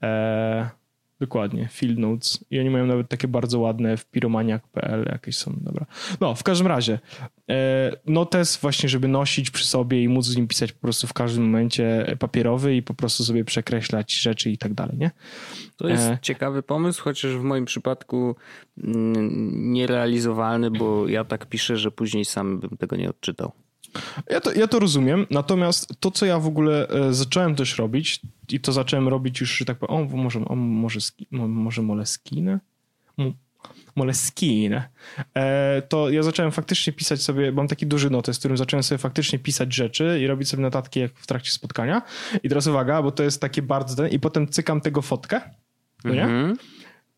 Eee, 0.00 0.80
Dokładnie, 1.20 1.68
Field 1.68 1.98
Notes. 1.98 2.44
I 2.50 2.60
oni 2.60 2.70
mają 2.70 2.86
nawet 2.86 3.08
takie 3.08 3.28
bardzo 3.28 3.58
ładne 3.58 3.96
w 3.96 4.06
piromaniak.pl 4.06 5.04
jakieś 5.12 5.36
są, 5.36 5.56
dobra. 5.60 5.86
No, 6.20 6.34
w 6.34 6.42
każdym 6.42 6.66
razie, 6.66 6.98
e, 7.50 7.92
notes 8.06 8.56
właśnie, 8.56 8.88
żeby 8.88 9.08
nosić 9.08 9.50
przy 9.50 9.66
sobie 9.66 10.02
i 10.02 10.08
móc 10.08 10.26
z 10.26 10.36
nim 10.36 10.48
pisać 10.48 10.72
po 10.72 10.80
prostu 10.80 11.06
w 11.06 11.12
każdym 11.12 11.44
momencie 11.44 12.16
papierowy 12.18 12.76
i 12.76 12.82
po 12.82 12.94
prostu 12.94 13.24
sobie 13.24 13.44
przekreślać 13.44 14.14
rzeczy 14.14 14.50
i 14.50 14.58
tak 14.58 14.74
dalej, 14.74 14.98
nie? 14.98 15.10
To 15.76 15.88
jest 15.88 16.02
e... 16.02 16.18
ciekawy 16.22 16.62
pomysł, 16.62 17.02
chociaż 17.02 17.32
w 17.32 17.42
moim 17.42 17.64
przypadku 17.64 18.36
mm, 18.78 19.72
nierealizowalny, 19.72 20.70
bo 20.70 21.08
ja 21.08 21.24
tak 21.24 21.46
piszę, 21.46 21.76
że 21.76 21.90
później 21.90 22.24
sam 22.24 22.60
bym 22.60 22.76
tego 22.76 22.96
nie 22.96 23.10
odczytał. 23.10 23.52
Ja 24.30 24.40
to, 24.40 24.52
ja 24.52 24.66
to 24.66 24.78
rozumiem, 24.78 25.26
natomiast 25.30 25.94
to, 26.00 26.10
co 26.10 26.26
ja 26.26 26.38
w 26.38 26.46
ogóle 26.46 26.88
e, 26.88 27.14
zacząłem 27.14 27.54
też 27.54 27.78
robić 27.78 28.20
i 28.48 28.60
to 28.60 28.72
zacząłem 28.72 29.08
robić 29.08 29.40
już, 29.40 29.56
że 29.56 29.64
tak 29.64 29.78
powiem, 29.78 29.96
o, 29.96 30.16
może, 30.16 30.44
o, 30.44 30.56
może, 30.56 31.00
może 31.30 31.82
Moleskine? 31.82 32.60
Moleskine. 33.96 34.88
To 35.88 36.10
ja 36.10 36.22
zacząłem 36.22 36.52
faktycznie 36.52 36.92
pisać 36.92 37.22
sobie, 37.22 37.52
mam 37.52 37.68
taki 37.68 37.86
duży 37.86 38.10
notes, 38.10 38.36
z 38.36 38.38
którym 38.38 38.56
zacząłem 38.56 38.82
sobie 38.82 38.98
faktycznie 38.98 39.38
pisać 39.38 39.74
rzeczy 39.74 40.18
i 40.22 40.26
robić 40.26 40.48
sobie 40.48 40.62
notatki 40.62 41.00
jak 41.00 41.12
w 41.14 41.26
trakcie 41.26 41.50
spotkania. 41.50 42.02
I 42.42 42.48
teraz 42.48 42.66
uwaga, 42.66 43.02
bo 43.02 43.12
to 43.12 43.22
jest 43.22 43.40
takie 43.40 43.62
bardzo... 43.62 44.06
I 44.06 44.18
potem 44.18 44.48
cykam 44.48 44.80
tego 44.80 45.02
fotkę, 45.02 45.40
no 46.04 46.14
nie? 46.14 46.24
Mm 46.24 46.54
-hmm. 46.54 46.58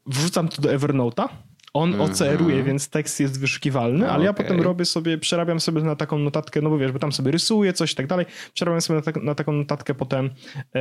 Wrzucam 0.07 0.49
to 0.49 0.62
do 0.62 0.69
Evernote'a 0.69 1.29
on 1.75 1.93
-hmm. 1.93 2.02
OCR-uje, 2.02 2.62
więc 2.62 2.88
tekst 2.88 3.21
jest 3.21 3.41
wyszukiwalny, 3.41 4.05
ale 4.05 4.14
okay. 4.14 4.25
ja 4.25 4.33
potem 4.33 4.61
robię 4.61 4.85
sobie, 4.85 5.19
przerabiam 5.19 5.61
sobie 5.61 5.83
na 5.83 5.97
taką 5.97 6.19
notatkę, 6.19 6.61
no 6.61 6.71
bo 6.71 6.79
wiesz, 6.79 6.93
bo 6.93 6.99
tam 6.99 7.12
sobie 7.12 7.31
rysuję 7.31 7.73
coś 7.73 7.93
i 7.93 7.97
tak 7.97 8.07
dalej, 8.07 8.26
przerabiam 8.55 8.81
sobie 8.81 8.97
na, 8.97 9.02
tak, 9.02 9.23
na 9.23 9.35
taką 9.35 9.52
notatkę 9.52 9.95
potem 9.95 10.31
e, 10.75 10.81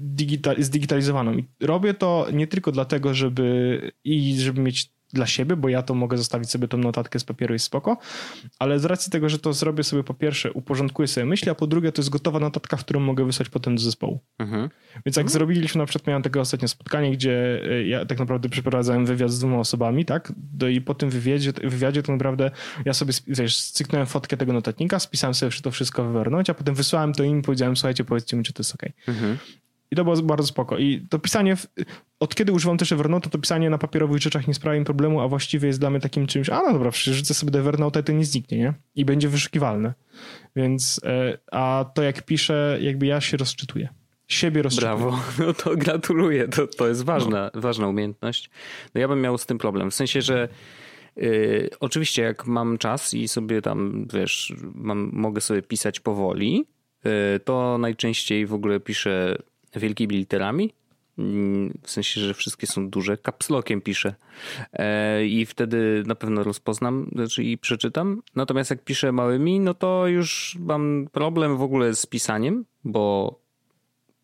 digital, 0.00 0.56
zdigitalizowaną. 0.58 1.32
I 1.32 1.48
robię 1.60 1.94
to 1.94 2.26
nie 2.32 2.46
tylko 2.46 2.72
dlatego, 2.72 3.14
żeby 3.14 3.80
i 4.04 4.40
żeby 4.40 4.60
mieć 4.60 4.92
dla 5.12 5.26
siebie, 5.26 5.56
bo 5.56 5.68
ja 5.68 5.82
to 5.82 5.94
mogę 5.94 6.18
zostawić 6.18 6.50
sobie 6.50 6.68
tą 6.68 6.78
notatkę 6.78 7.18
z 7.18 7.24
papieru 7.24 7.54
i 7.54 7.58
spoko, 7.58 7.98
ale 8.58 8.78
z 8.78 8.84
racji 8.84 9.12
tego, 9.12 9.28
że 9.28 9.38
to 9.38 9.52
zrobię 9.52 9.84
sobie 9.84 10.04
po 10.04 10.14
pierwsze, 10.14 10.52
uporządkuję 10.52 11.08
sobie 11.08 11.26
myśli, 11.26 11.50
a 11.50 11.54
po 11.54 11.66
drugie 11.66 11.92
to 11.92 12.02
jest 12.02 12.10
gotowa 12.10 12.40
notatka, 12.40 12.76
w 12.76 12.84
którą 12.84 13.00
mogę 13.00 13.24
wysłać 13.24 13.48
potem 13.48 13.76
do 13.76 13.82
zespołu. 13.82 14.20
Mhm. 14.38 14.70
Więc 15.06 15.16
jak 15.16 15.26
mhm. 15.26 15.28
zrobiliśmy, 15.28 15.78
na 15.78 15.86
przykład 15.86 16.06
miałem 16.06 16.22
takie 16.22 16.40
ostatnie 16.40 16.68
spotkanie, 16.68 17.12
gdzie 17.12 17.62
e, 17.70 17.86
ja 17.86 18.06
tak 18.06 18.18
naprawdę 18.18 18.48
przeprowadzałem 18.48 19.06
wywiad 19.06 19.30
z 19.30 19.38
dwoma 19.38 19.58
osobami, 19.58 20.04
tak, 20.04 20.32
no 20.60 20.68
i 20.68 20.80
po 20.80 20.94
tym 20.94 21.10
wywiadzie, 21.10 21.52
wywiadzie 21.52 22.02
to 22.02 22.12
naprawdę 22.12 22.50
ja 22.84 22.94
sobie, 22.94 23.12
wiesz, 23.26 23.60
cyknąłem 23.60 24.06
fotkę 24.06 24.36
tego 24.36 24.52
notatnika, 24.52 24.98
spisałem 24.98 25.34
sobie 25.34 25.52
to 25.62 25.70
wszystko 25.70 26.04
w 26.04 26.16
Evernote, 26.16 26.52
a 26.52 26.54
potem 26.54 26.74
wysłałem 26.74 27.12
to 27.12 27.24
im 27.24 27.38
i 27.38 27.42
powiedziałem, 27.42 27.76
słuchajcie, 27.76 28.04
powiedzcie 28.04 28.36
mi, 28.36 28.44
czy 28.44 28.52
to 28.52 28.60
jest 28.60 28.74
ok. 28.74 28.82
Mhm. 29.08 29.38
I 29.90 29.96
to 29.96 30.04
było 30.04 30.16
bardzo 30.16 30.46
spoko. 30.46 30.78
I 30.78 31.06
to 31.10 31.18
pisanie, 31.18 31.56
od 32.20 32.34
kiedy 32.34 32.52
używam 32.52 32.78
też 32.78 32.92
Evernote, 32.92 33.30
to 33.30 33.38
pisanie 33.38 33.70
na 33.70 33.78
papierowych 33.78 34.22
rzeczach 34.22 34.48
nie 34.48 34.54
sprawia 34.54 34.78
mi 34.78 34.84
problemu, 34.84 35.20
a 35.20 35.28
właściwie 35.28 35.66
jest 35.66 35.80
dla 35.80 35.90
mnie 35.90 36.00
takim 36.00 36.26
czymś, 36.26 36.48
a 36.50 36.62
no 36.62 36.72
dobra, 36.72 36.90
przecież 36.90 37.16
rzucę 37.16 37.34
sobie 37.34 37.50
do 37.50 37.58
Evernote, 37.58 38.02
to 38.02 38.12
nie 38.12 38.24
zniknie, 38.24 38.58
nie? 38.58 38.74
I 38.94 39.04
będzie 39.04 39.28
wyszukiwalne. 39.28 39.94
Więc, 40.56 41.00
e, 41.04 41.38
a 41.52 41.84
to 41.94 42.02
jak 42.02 42.22
piszę, 42.22 42.78
jakby 42.80 43.06
ja 43.06 43.20
się 43.20 43.36
rozczytuję. 43.36 43.88
Siebie 44.28 44.62
rozczytuję. 44.62 44.96
Brawo, 44.96 45.20
no 45.46 45.54
to 45.54 45.76
gratuluję, 45.76 46.48
to, 46.48 46.66
to 46.66 46.88
jest 46.88 47.04
ważna, 47.04 47.50
no. 47.54 47.60
ważna 47.60 47.88
umiejętność. 47.88 48.50
No 48.94 49.00
ja 49.00 49.08
bym 49.08 49.20
miał 49.20 49.38
z 49.38 49.46
tym 49.46 49.58
problem, 49.58 49.90
w 49.90 49.94
sensie, 49.94 50.22
że 50.22 50.48
Yy, 51.16 51.70
oczywiście, 51.80 52.22
jak 52.22 52.46
mam 52.46 52.78
czas 52.78 53.14
i 53.14 53.28
sobie 53.28 53.62
tam, 53.62 54.06
wiesz, 54.12 54.54
mam, 54.74 55.10
mogę 55.12 55.40
sobie 55.40 55.62
pisać 55.62 56.00
powoli, 56.00 56.64
yy, 57.04 57.40
to 57.44 57.78
najczęściej 57.78 58.46
w 58.46 58.54
ogóle 58.54 58.80
piszę 58.80 59.36
wielkimi 59.76 60.16
literami. 60.16 60.72
W 61.82 61.90
sensie, 61.90 62.20
że 62.20 62.34
wszystkie 62.34 62.66
są 62.66 62.90
duże. 62.90 63.16
Kapslokiem 63.16 63.80
piszę. 63.80 64.14
E, 64.72 65.26
I 65.26 65.46
wtedy 65.46 66.02
na 66.06 66.14
pewno 66.14 66.42
rozpoznam 66.42 67.10
znaczy 67.12 67.44
i 67.44 67.58
przeczytam. 67.58 68.22
Natomiast 68.34 68.70
jak 68.70 68.84
piszę 68.84 69.12
małymi, 69.12 69.60
no 69.60 69.74
to 69.74 70.06
już 70.06 70.56
mam 70.60 71.08
problem 71.12 71.56
w 71.56 71.62
ogóle 71.62 71.94
z 71.94 72.06
pisaniem, 72.06 72.64
bo 72.84 73.40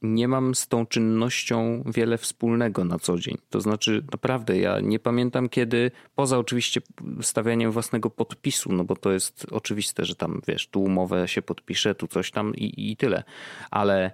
nie 0.03 0.29
mam 0.29 0.55
z 0.55 0.69
tą 0.69 0.87
czynnością 0.87 1.83
wiele 1.87 2.19
wspólnego 2.19 2.85
na 2.85 2.99
co 2.99 3.19
dzień. 3.19 3.39
To 3.51 3.61
znaczy, 3.61 4.05
naprawdę, 4.13 4.59
ja 4.59 4.81
nie 4.81 4.99
pamiętam 4.99 5.49
kiedy, 5.49 5.91
poza 6.15 6.39
oczywiście 6.39 6.81
stawianiem 7.21 7.71
własnego 7.71 8.11
podpisu, 8.11 8.73
no 8.73 8.85
bo 8.85 8.97
to 8.97 9.13
jest 9.13 9.47
oczywiste, 9.51 10.05
że 10.05 10.15
tam 10.15 10.41
wiesz, 10.49 10.69
tu 10.69 10.83
umowę 10.83 11.29
się 11.29 11.43
podpiszę, 11.43 11.95
tu 11.95 12.09
coś 12.09 12.31
tam 12.31 12.55
i, 12.55 12.91
i 12.91 12.97
tyle. 12.97 13.25
Ale 13.71 14.11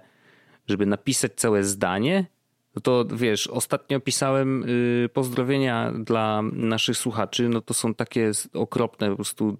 żeby 0.67 0.85
napisać 0.85 1.31
całe 1.35 1.63
zdanie, 1.63 2.25
no 2.75 2.81
to 2.81 3.05
wiesz, 3.13 3.47
ostatnio 3.47 3.99
pisałem 3.99 4.63
y, 4.63 5.09
pozdrowienia 5.13 5.91
dla 5.91 6.41
naszych 6.53 6.97
słuchaczy, 6.97 7.49
no 7.49 7.61
to 7.61 7.73
są 7.73 7.93
takie 7.93 8.31
okropne 8.53 9.09
po 9.09 9.15
prostu 9.15 9.57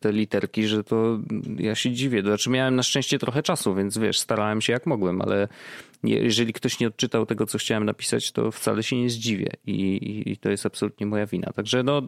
te 0.00 0.12
literki, 0.12 0.66
że 0.66 0.84
to 0.84 1.18
ja 1.58 1.74
się 1.74 1.90
dziwię. 1.90 2.22
Znaczy 2.22 2.50
miałem 2.50 2.76
na 2.76 2.82
szczęście 2.82 3.18
trochę 3.18 3.42
czasu, 3.42 3.74
więc 3.74 3.98
wiesz, 3.98 4.20
starałem 4.20 4.60
się 4.60 4.72
jak 4.72 4.86
mogłem, 4.86 5.22
ale 5.22 5.48
jeżeli 6.04 6.52
ktoś 6.52 6.80
nie 6.80 6.86
odczytał 6.86 7.26
tego, 7.26 7.46
co 7.46 7.58
chciałem 7.58 7.84
napisać, 7.84 8.32
to 8.32 8.50
wcale 8.50 8.82
się 8.82 8.96
nie 8.96 9.10
zdziwię 9.10 9.50
i, 9.66 10.22
i 10.26 10.36
to 10.36 10.50
jest 10.50 10.66
absolutnie 10.66 11.06
moja 11.06 11.26
wina. 11.26 11.52
Także 11.52 11.82
no, 11.82 12.02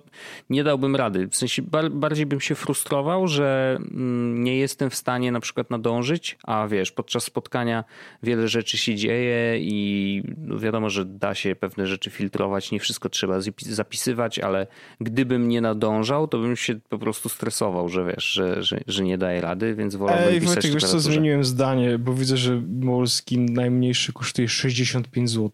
nie 0.50 0.64
dałbym 0.64 0.96
rady. 0.96 1.28
W 1.28 1.36
sensie 1.36 1.62
bar, 1.62 1.90
bardziej 1.90 2.26
bym 2.26 2.40
się 2.40 2.54
frustrował, 2.54 3.28
że 3.28 3.78
mm, 3.80 4.44
nie 4.44 4.56
jestem 4.56 4.90
w 4.90 4.94
stanie 4.94 5.32
na 5.32 5.40
przykład 5.40 5.70
nadążyć, 5.70 6.38
a 6.44 6.68
wiesz, 6.68 6.92
podczas 6.92 7.24
spotkania 7.24 7.84
wiele 8.22 8.48
rzeczy 8.48 8.78
się 8.78 8.94
dzieje 8.94 9.58
i 9.60 10.22
no 10.38 10.58
wiadomo, 10.58 10.90
że 10.90 11.04
da 11.04 11.34
się 11.34 11.56
pewne 11.56 11.86
rzeczy 11.86 12.10
filtrować, 12.10 12.72
nie 12.72 12.80
wszystko 12.80 13.08
trzeba 13.08 13.38
zapisywać, 13.58 14.38
ale 14.38 14.66
gdybym 15.00 15.48
nie 15.48 15.60
nadążał, 15.60 16.28
to 16.28 16.38
bym 16.38 16.56
się 16.56 16.74
po 16.88 16.98
prostu 16.98 17.28
stresował, 17.28 17.88
że 17.88 18.04
wiesz, 18.04 18.24
że, 18.24 18.62
że, 18.62 18.80
że 18.86 19.04
nie 19.04 19.18
daje 19.18 19.40
rady, 19.40 19.74
więc 19.74 19.96
wolałbym 19.96 20.28
Ej, 20.28 20.40
pisać 20.40 20.54
Wojtek, 20.54 20.72
wiesz 20.72 20.90
co, 20.90 21.00
zmieniłem 21.00 21.44
zdanie, 21.44 21.98
bo 21.98 22.14
widzę, 22.14 22.36
że 22.36 22.62
Molskin 22.80 23.52
najmniej 23.52 23.84
najmniejszy 23.85 24.12
kosztuje 24.12 24.49
65 24.49 25.31
zł. 25.31 25.50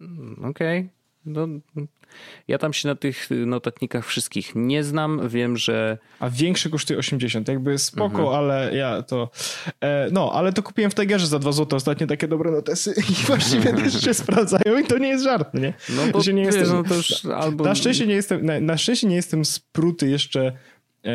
Mm, 0.00 0.44
okej. 0.44 0.78
Okay. 0.78 0.88
No, 1.26 1.48
ja 2.48 2.58
tam 2.58 2.72
się 2.72 2.88
na 2.88 2.94
tych 2.94 3.28
notatnikach 3.46 4.06
wszystkich 4.06 4.52
nie 4.54 4.84
znam. 4.84 5.28
Wiem, 5.28 5.56
że. 5.56 5.98
A 6.20 6.30
większy 6.30 6.70
kosztuje 6.70 6.98
80. 6.98 7.48
Jakby 7.48 7.78
spoko, 7.78 8.18
mhm. 8.18 8.28
ale 8.28 8.76
ja 8.76 9.02
to. 9.02 9.30
E, 9.80 10.08
no, 10.12 10.32
ale 10.32 10.52
to 10.52 10.62
kupiłem 10.62 10.90
w 10.90 10.94
Tigerze 10.94 11.26
za 11.26 11.38
2 11.38 11.52
zł. 11.52 11.76
Ostatnio 11.76 12.06
takie 12.06 12.28
dobre 12.28 12.50
notesy 12.50 12.94
i 13.10 13.26
właściwie 13.26 13.72
też 13.72 14.04
się 14.04 14.14
sprawdzają 14.24 14.78
i 14.78 14.84
to 14.84 14.98
nie 14.98 15.08
jest 15.08 15.24
żart, 15.24 15.54
nie? 15.54 15.74
No 15.88 16.02
bo 16.12 16.32
nie 16.32 16.44
wiesz, 16.44 16.54
jestem, 16.54 16.76
no 16.76 16.84
to 16.84 16.94
już 16.94 17.24
albo... 17.24 17.64
na, 17.64 17.74
szczęście 17.74 18.06
nie 18.06 18.14
jestem, 18.14 18.46
na, 18.46 18.60
na 18.60 18.76
szczęście 18.76 19.06
nie 19.06 19.16
jestem 19.16 19.44
spruty 19.44 20.08
jeszcze. 20.08 20.52
E, 21.04 21.10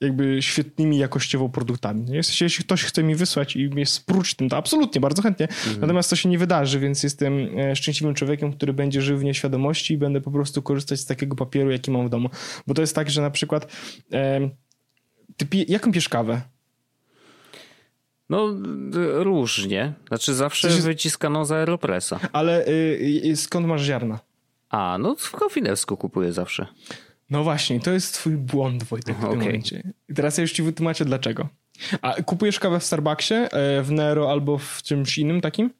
jakby 0.00 0.42
świetnymi 0.42 0.98
jakościowo 0.98 1.48
produktami. 1.48 2.06
Jeśli 2.10 2.64
ktoś 2.64 2.84
chce 2.84 3.02
mi 3.02 3.14
wysłać 3.14 3.56
i 3.56 3.68
mnie 3.68 3.86
spróć 3.86 4.34
tym, 4.34 4.48
to 4.48 4.56
absolutnie, 4.56 5.00
bardzo 5.00 5.22
chętnie. 5.22 5.48
Mhm. 5.48 5.80
Natomiast 5.80 6.10
to 6.10 6.16
się 6.16 6.28
nie 6.28 6.38
wydarzy, 6.38 6.80
więc 6.80 7.02
jestem 7.02 7.58
e, 7.58 7.76
szczęśliwym 7.76 8.14
człowiekiem, 8.14 8.52
który 8.52 8.72
będzie 8.72 9.02
żył 9.02 9.18
w 9.18 9.24
nieświadomości 9.24 9.94
i 9.94 9.98
będę 9.98 10.20
po 10.20 10.30
prostu 10.30 10.62
korzystać 10.62 11.00
z 11.00 11.06
takiego 11.06 11.36
papieru, 11.36 11.70
jaki 11.70 11.90
mam 11.90 12.06
w 12.06 12.10
domu. 12.10 12.30
Bo 12.66 12.74
to 12.74 12.80
jest 12.80 12.94
tak, 12.94 13.10
że 13.10 13.22
na 13.22 13.30
przykład 13.30 13.72
e, 14.12 14.50
ty 15.36 15.46
pije, 15.46 15.64
jaką 15.68 15.92
pijesz 15.92 16.08
kawę? 16.08 16.40
No, 18.28 18.54
różnie. 19.14 19.92
Znaczy 20.08 20.34
zawsze 20.34 20.68
Coś... 20.68 20.80
wyciskano 20.80 21.44
z 21.44 21.52
Aeropressa. 21.52 22.20
Ale 22.32 22.66
y, 22.66 23.22
y, 23.24 23.36
skąd 23.36 23.66
masz 23.66 23.82
ziarna? 23.82 24.18
A, 24.68 24.98
no 24.98 25.16
w 25.18 25.30
Kofinewsku 25.30 25.96
kupuję 25.96 26.32
zawsze. 26.32 26.66
No 27.30 27.44
właśnie, 27.44 27.80
to 27.80 27.90
jest 27.90 28.14
twój 28.14 28.36
błąd, 28.36 28.84
Wojtek, 28.84 29.16
w 29.16 29.20
tym 29.20 29.28
okay. 29.28 29.38
momencie. 29.38 29.92
I 30.08 30.14
teraz 30.14 30.38
ja 30.38 30.42
już 30.42 30.52
ci 30.52 30.62
wytłumaczę 30.62 31.04
dlaczego. 31.04 31.48
A 32.02 32.22
kupujesz 32.22 32.60
kawę 32.60 32.80
w 32.80 32.84
Starbucksie, 32.84 33.34
e, 33.34 33.82
w 33.82 33.90
Nero 33.90 34.30
albo 34.30 34.58
w 34.58 34.82
czymś 34.82 35.18
innym 35.18 35.40
takim? 35.40 35.70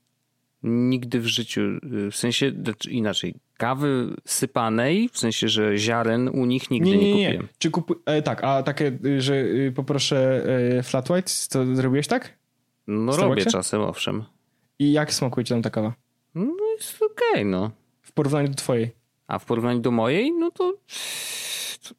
Nigdy 0.63 1.21
w 1.21 1.27
życiu, 1.27 1.61
y, 1.61 2.11
w 2.11 2.17
sensie 2.17 2.53
znaczy 2.65 2.91
inaczej, 2.91 3.35
kawy 3.57 4.17
sypanej, 4.25 5.09
w 5.13 5.19
sensie, 5.19 5.49
że 5.49 5.79
ziaren 5.79 6.29
u 6.29 6.47
nich 6.47 6.71
nigdy 6.71 6.91
nie, 6.91 6.97
nie, 6.97 7.03
nie, 7.03 7.17
nie. 7.17 7.27
kupiłem. 7.27 7.49
Czy 7.59 7.71
kupu... 7.71 7.95
E, 8.07 8.23
tak, 8.23 8.45
a 8.45 8.63
takie, 8.63 8.99
y, 9.05 9.21
że 9.21 9.35
y, 9.35 9.73
poproszę 9.77 10.45
e, 10.79 10.83
flat 10.83 11.11
white, 11.11 11.33
to 11.51 11.77
zrobiłeś 11.77 12.07
tak? 12.07 12.39
No 12.87 13.17
robię 13.17 13.45
czasem, 13.45 13.81
owszem. 13.81 14.25
I 14.79 14.93
jak 14.93 15.13
smakuje 15.13 15.45
ci 15.45 15.55
tam 15.55 15.63
ta 15.63 15.71
kawa? 15.71 15.95
No 16.35 16.55
jest 16.77 16.97
okej, 16.97 17.15
okay, 17.33 17.45
no. 17.45 17.71
W 18.03 18.13
porównaniu 18.13 18.49
do 18.49 18.55
twojej? 18.55 18.91
A 19.27 19.39
w 19.39 19.45
porównaniu 19.45 19.81
do 19.81 19.91
mojej, 19.91 20.33
no 20.33 20.51
to 20.51 20.75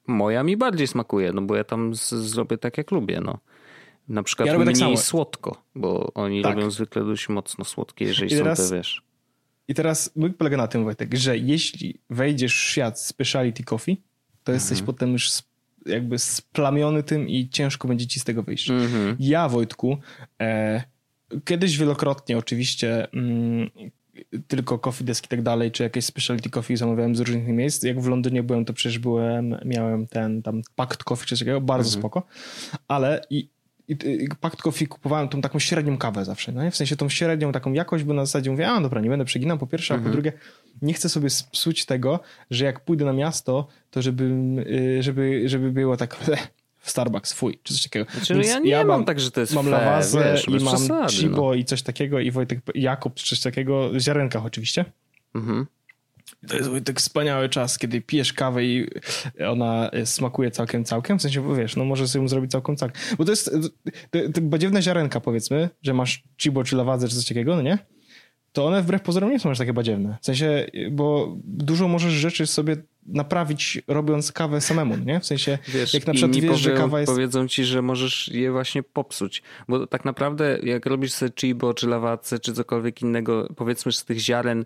moja 0.08 0.44
mi 0.44 0.58
bardziej 0.58 0.88
smakuje, 0.88 1.34
no 1.34 1.42
bo 1.42 1.56
ja 1.56 1.64
tam 1.64 1.96
z, 1.96 2.10
zrobię 2.10 2.58
tak 2.58 2.78
jak 2.78 2.92
lubię, 2.92 3.22
no. 3.22 3.38
Na 4.08 4.24
przykład 4.24 4.48
ja 4.48 4.58
tak 4.58 4.68
mniej 4.68 4.96
tak 4.96 5.04
słodko, 5.04 5.64
bo 5.76 6.14
oni 6.14 6.42
tak. 6.42 6.56
robią 6.56 6.72
zwykle 6.72 7.06
dość 7.06 7.30
mocno 7.30 7.66
słodkie, 7.66 8.06
jeżeli 8.06 8.34
I 8.34 8.38
teraz, 8.38 8.58
są 8.58 8.70
te, 8.70 8.76
wiesz. 8.76 9.02
I 9.68 9.74
teraz 9.74 10.12
mój 10.16 10.34
polega 10.34 10.58
na 10.58 10.68
tym, 10.68 10.84
Wojtek, 10.84 11.16
że 11.16 11.38
jeśli 11.38 12.00
wejdziesz 12.10 12.56
w 12.56 12.64
świat 12.64 13.00
speciality 13.00 13.64
coffee, 13.64 14.02
to 14.44 14.52
jesteś 14.52 14.80
mhm. 14.80 14.86
potem 14.86 15.14
już 15.14 15.30
jakby 15.86 16.20
splamiony 16.20 17.04
tym 17.04 17.30
i 17.30 17.50
ciężko 17.50 17.88
będzie 17.88 18.08
ci 18.08 18.20
z 18.20 18.24
tego 18.24 18.44
wyjść. 18.44 18.70
Mhm. 18.70 19.16
Ja, 19.20 19.50
Wojtku, 19.50 19.98
e, 20.42 20.84
kiedyś 21.46 21.78
wielokrotnie 21.78 22.38
oczywiście 22.38 23.12
mm, 23.12 23.70
tylko 24.48 24.80
coffee 24.80 25.04
desk 25.04 25.26
i 25.26 25.28
tak 25.28 25.42
dalej, 25.42 25.72
czy 25.72 25.84
jakieś 25.84 26.06
specialty 26.06 26.50
coffee 26.50 26.78
zamawiałem 26.78 27.16
z 27.16 27.20
różnych 27.20 27.48
miejsc. 27.48 27.84
Jak 27.84 28.02
w 28.02 28.08
Londynie 28.08 28.44
byłem, 28.44 28.66
to 28.66 28.74
przecież 28.74 29.00
byłem, 29.00 29.56
miałem 29.66 30.08
ten 30.08 30.42
tam 30.42 30.62
packed 30.76 31.04
coffee 31.04 31.26
czy 31.26 31.30
coś 31.30 31.40
takiego, 31.40 31.62
bardzo 31.62 31.88
mhm. 31.90 32.02
spoko, 32.02 32.24
ale 32.88 33.22
i, 33.30 33.50
i, 33.88 33.94
i 34.04 34.28
packed 34.42 34.62
coffee 34.62 34.88
kupowałem 34.88 35.30
tą 35.30 35.42
taką 35.42 35.60
średnią 35.60 35.98
kawę 35.98 36.26
zawsze, 36.26 36.52
no 36.52 36.64
nie? 36.64 36.72
w 36.72 36.76
sensie 36.76 36.96
tą 36.96 37.10
średnią 37.10 37.52
taką 37.52 37.74
jakość, 37.74 38.04
bo 38.04 38.14
na 38.14 38.26
zasadzie 38.26 38.52
mówię, 38.52 38.70
a 38.70 38.82
dobra, 38.82 39.02
nie 39.02 39.10
będę 39.10 39.26
przeginał 39.26 39.58
po 39.58 39.68
pierwsze, 39.68 39.94
a 39.94 39.98
po 39.98 40.06
mhm. 40.06 40.14
drugie 40.14 40.34
nie 40.82 40.94
chcę 40.94 41.10
sobie 41.10 41.28
psuć 41.52 41.86
tego, 41.86 42.20
że 42.52 42.66
jak 42.66 42.80
pójdę 42.80 43.06
na 43.06 43.14
miasto, 43.14 43.68
to 43.92 44.02
żeby, 44.02 44.24
y, 44.68 45.04
żeby, 45.04 45.50
żeby 45.50 45.72
było 45.72 45.98
tak 45.98 46.18
Starbucks, 46.90 47.34
fuj, 47.34 47.60
czy 47.64 47.74
coś 47.74 47.84
takiego. 47.84 48.06
Znaczy, 48.12 48.36
no 48.36 48.44
ja 48.44 48.60
nie 48.60 48.70
ja 48.70 48.84
mam, 48.84 49.06
tak, 49.06 49.20
że 49.20 49.32
to 49.32 49.42
jest 49.42 49.54
Mam 49.54 49.70
lawazę 49.70 50.36
i 50.48 50.52
mam 50.52 50.76
przesady, 50.76 51.14
Chibo 51.14 51.48
no. 51.48 51.54
i 51.54 51.66
coś 51.66 51.82
takiego 51.82 52.20
i 52.20 52.32
Wojtek 52.32 52.60
Jakub, 52.76 53.14
czy 53.14 53.26
coś 53.26 53.40
takiego, 53.40 54.00
ziarenkach 54.00 54.46
oczywiście. 54.46 54.86
Mhm. 55.36 55.68
To 56.48 56.58
jest 56.58 56.70
Wojtek 56.70 57.00
wspaniały 57.00 57.50
czas, 57.50 57.78
kiedy 57.78 58.02
pijesz 58.02 58.34
kawę 58.34 58.66
i 58.66 58.88
ona 59.48 59.92
smakuje 60.06 60.52
całkiem, 60.52 60.84
całkiem. 60.84 61.20
W 61.20 61.22
sensie, 61.22 61.56
wiesz, 61.56 61.76
no 61.76 61.86
może 61.86 62.08
sobie 62.08 62.24
ją 62.24 62.30
zrobić 62.30 62.52
całkiem, 62.52 62.76
całkiem. 62.76 63.02
Bo 63.18 63.26
to 63.26 63.32
jest 63.32 63.52
badziewne 64.42 64.82
ziarenka, 64.82 65.20
powiedzmy, 65.20 65.70
że 65.82 65.94
masz 65.94 66.24
chibo 66.38 66.64
czy 66.64 66.76
lawazę 66.76 67.08
czy 67.08 67.16
coś 67.16 67.26
takiego, 67.26 67.56
no 67.56 67.62
nie? 67.62 67.78
To 68.52 68.66
one 68.66 68.82
wbrew 68.82 69.02
pozorom 69.02 69.32
nie 69.32 69.40
są 69.40 69.50
aż 69.52 69.58
takie 69.58 69.74
badziewne. 69.74 70.18
W 70.22 70.26
sensie, 70.26 70.68
bo 70.92 71.36
dużo 71.44 71.88
możesz 71.88 72.14
rzeczy 72.14 72.48
sobie 72.48 72.78
naprawić 73.08 73.82
robiąc 73.88 74.32
kawę 74.32 74.62
samemu, 74.62 74.98
nie? 74.98 75.20
W 75.20 75.26
sensie, 75.26 75.58
wiesz, 75.68 75.94
jak 75.94 76.08
na 76.08 76.14
przykład 76.14 76.36
wiesz, 76.36 76.46
powie, 76.46 76.58
że 76.58 76.72
kawa 76.72 77.00
jest... 77.00 77.14
powiedzą 77.14 77.48
ci, 77.48 77.66
że 77.66 77.82
możesz 77.82 78.28
je 78.28 78.52
właśnie 78.52 78.84
popsuć, 78.84 79.44
bo 79.68 79.88
tak 79.88 80.06
naprawdę 80.06 80.60
jak 80.64 80.86
robisz 80.86 81.14
sobie 81.14 81.32
chibo, 81.40 81.74
czy 81.74 81.88
lawacę, 81.88 82.40
czy 82.40 82.54
cokolwiek 82.54 83.02
innego, 83.02 83.48
powiedzmy 83.56 83.92
z 83.92 84.06
tych 84.06 84.20
ziaren 84.20 84.66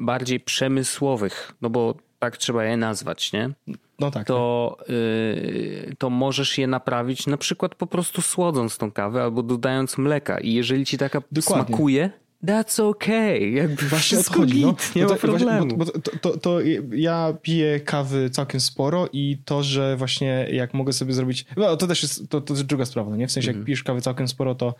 bardziej 0.00 0.40
przemysłowych, 0.40 1.52
no 1.62 1.70
bo 1.70 1.94
tak 2.18 2.36
trzeba 2.36 2.64
je 2.64 2.76
nazwać, 2.76 3.32
nie? 3.32 3.50
No 3.98 4.10
tak. 4.10 4.26
To, 4.26 4.76
yy, 4.88 5.94
to 5.98 6.10
możesz 6.10 6.58
je 6.58 6.66
naprawić 6.66 7.26
na 7.26 7.36
przykład 7.36 7.74
po 7.74 7.86
prostu 7.86 8.22
słodząc 8.22 8.78
tą 8.78 8.92
kawę 8.92 9.22
albo 9.22 9.42
dodając 9.42 9.98
mleka 9.98 10.38
i 10.38 10.52
jeżeli 10.52 10.84
ci 10.84 10.98
taka 10.98 11.22
Dokładnie. 11.32 11.66
smakuje, 11.66 12.10
That's 12.44 12.82
okay. 12.82 13.50
Jakby 13.50 13.82
właśnie 13.82 14.18
odchodzi. 14.18 14.60
No. 14.60 14.76
Nie 14.96 15.02
no 15.02 15.08
to, 15.08 15.14
ma 15.14 15.20
problemu. 15.20 15.76
Bo, 15.76 15.84
bo 15.84 15.84
to, 15.84 16.18
to, 16.18 16.38
to, 16.38 16.58
ja 16.92 17.34
piję 17.42 17.80
kawy 17.80 18.30
całkiem 18.30 18.60
sporo 18.60 19.08
i 19.12 19.38
to, 19.44 19.62
że 19.62 19.96
właśnie 19.96 20.48
jak 20.52 20.74
mogę 20.74 20.92
sobie 20.92 21.12
zrobić... 21.12 21.44
No 21.56 21.76
to 21.76 21.86
też 21.86 22.02
jest, 22.02 22.30
to, 22.30 22.40
to 22.40 22.54
jest 22.54 22.66
druga 22.66 22.84
sprawa, 22.84 23.10
no 23.10 23.16
nie? 23.16 23.26
W 23.26 23.32
sensie 23.32 23.46
jak 23.46 23.54
mhm. 23.54 23.66
pijesz 23.66 23.82
kawy 23.82 24.00
całkiem 24.00 24.28
sporo, 24.28 24.54
to 24.54 24.74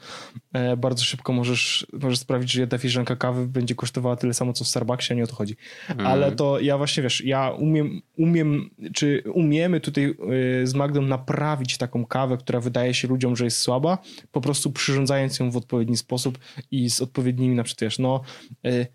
e, 0.52 0.76
bardzo 0.76 1.04
szybko 1.04 1.32
możesz, 1.32 1.86
możesz 1.92 2.18
sprawić, 2.18 2.52
że 2.52 2.60
jedna 2.60 2.78
filiżanka 2.78 3.16
kawy 3.16 3.46
będzie 3.46 3.74
kosztowała 3.74 4.16
tyle 4.16 4.34
samo, 4.34 4.52
co 4.52 4.64
w 4.64 4.68
Starbucksie, 4.68 5.12
a 5.12 5.16
nie 5.16 5.24
o 5.24 5.26
to 5.26 5.34
chodzi. 5.34 5.56
Mm. 5.88 6.06
Ale 6.06 6.32
to 6.32 6.60
ja 6.60 6.78
właśnie, 6.78 7.02
wiesz, 7.02 7.24
ja 7.24 7.50
umiem, 7.50 8.00
umiem 8.16 8.70
czy 8.94 9.22
umiemy 9.34 9.80
tutaj 9.80 10.04
e, 10.62 10.66
z 10.66 10.74
Magdą 10.74 11.02
naprawić 11.02 11.78
taką 11.78 12.06
kawę, 12.06 12.36
która 12.36 12.60
wydaje 12.60 12.94
się 12.94 13.08
ludziom, 13.08 13.36
że 13.36 13.44
jest 13.44 13.58
słaba, 13.58 13.98
po 14.32 14.40
prostu 14.40 14.72
przyrządzając 14.72 15.38
ją 15.38 15.50
w 15.50 15.56
odpowiedni 15.56 15.96
sposób 15.96 16.38
i 16.70 16.90
z 16.90 17.00
odpowiednimi 17.46 17.56
na 17.56 17.64
przykład, 17.64 17.80
wiesz, 17.80 17.98
no 17.98 18.20
y, 18.66 18.86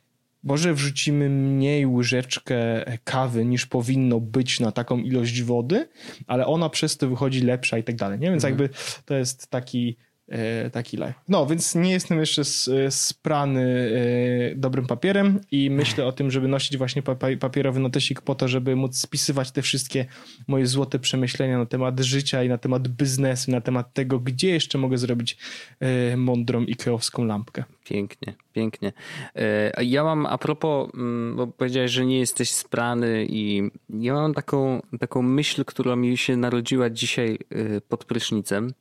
może 0.44 0.74
wrzucimy 0.74 1.30
mniej 1.30 1.86
łyżeczkę 1.86 2.58
kawy 3.04 3.46
niż 3.46 3.66
powinno 3.66 4.20
być 4.20 4.60
na 4.60 4.72
taką 4.72 4.98
ilość 4.98 5.42
wody, 5.42 5.88
ale 6.28 6.46
ona 6.46 6.70
przez 6.70 6.98
to 6.98 7.10
wychodzi 7.10 7.42
lepsza 7.42 7.78
i 7.78 7.84
tak 7.84 7.96
dalej, 7.96 8.20
nie? 8.20 8.32
Więc 8.32 8.46
mhm. 8.46 8.62
jakby 8.62 8.78
to 9.06 9.16
jest 9.16 9.48
taki 9.48 9.98
taki 10.72 10.98
live. 10.98 11.14
No, 11.30 11.46
więc 11.46 11.76
nie 11.76 11.92
jestem 11.92 12.20
jeszcze 12.20 12.42
sprany 12.90 13.92
e, 14.52 14.56
dobrym 14.56 14.88
papierem 14.88 15.40
i 15.52 15.70
myślę 15.70 16.06
o 16.06 16.12
tym, 16.12 16.32
żeby 16.32 16.48
nosić 16.48 16.78
właśnie 16.78 17.04
papierowy 17.40 17.80
notesik 17.80 18.22
po 18.22 18.36
to, 18.36 18.48
żeby 18.48 18.76
móc 18.76 18.98
spisywać 18.98 19.52
te 19.52 19.62
wszystkie 19.62 20.06
moje 20.48 20.68
złote 20.68 21.00
przemyślenia 21.00 21.58
na 21.58 21.66
temat 21.66 22.00
życia 22.00 22.44
i 22.44 22.50
na 22.50 22.58
temat 22.58 22.88
biznesu, 22.88 23.52
na 23.52 23.62
temat 23.62 23.94
tego, 23.94 24.20
gdzie 24.20 24.50
jeszcze 24.50 24.78
mogę 24.78 24.98
zrobić 24.98 25.38
e, 25.80 26.18
mądrą 26.18 26.64
ikeowską 26.64 27.26
lampkę. 27.26 27.64
Pięknie, 27.84 28.34
pięknie. 28.54 28.94
Ja 29.82 30.04
mam 30.04 30.26
a 30.26 30.38
propos, 30.38 30.90
mm, 30.94 31.36
bo 31.36 31.48
powiedziałeś, 31.48 31.92
że 31.92 32.06
nie 32.06 32.20
jesteś 32.20 32.52
sprany 32.52 33.26
i 33.30 33.72
ja 33.90 34.14
mam 34.14 34.34
taką, 34.34 34.82
taką 35.00 35.22
myśl, 35.22 35.66
która 35.66 35.96
mi 35.96 36.18
się 36.18 36.38
narodziła 36.38 36.90
dzisiaj 36.90 37.40
pod 37.90 38.06
prysznicem 38.06 38.74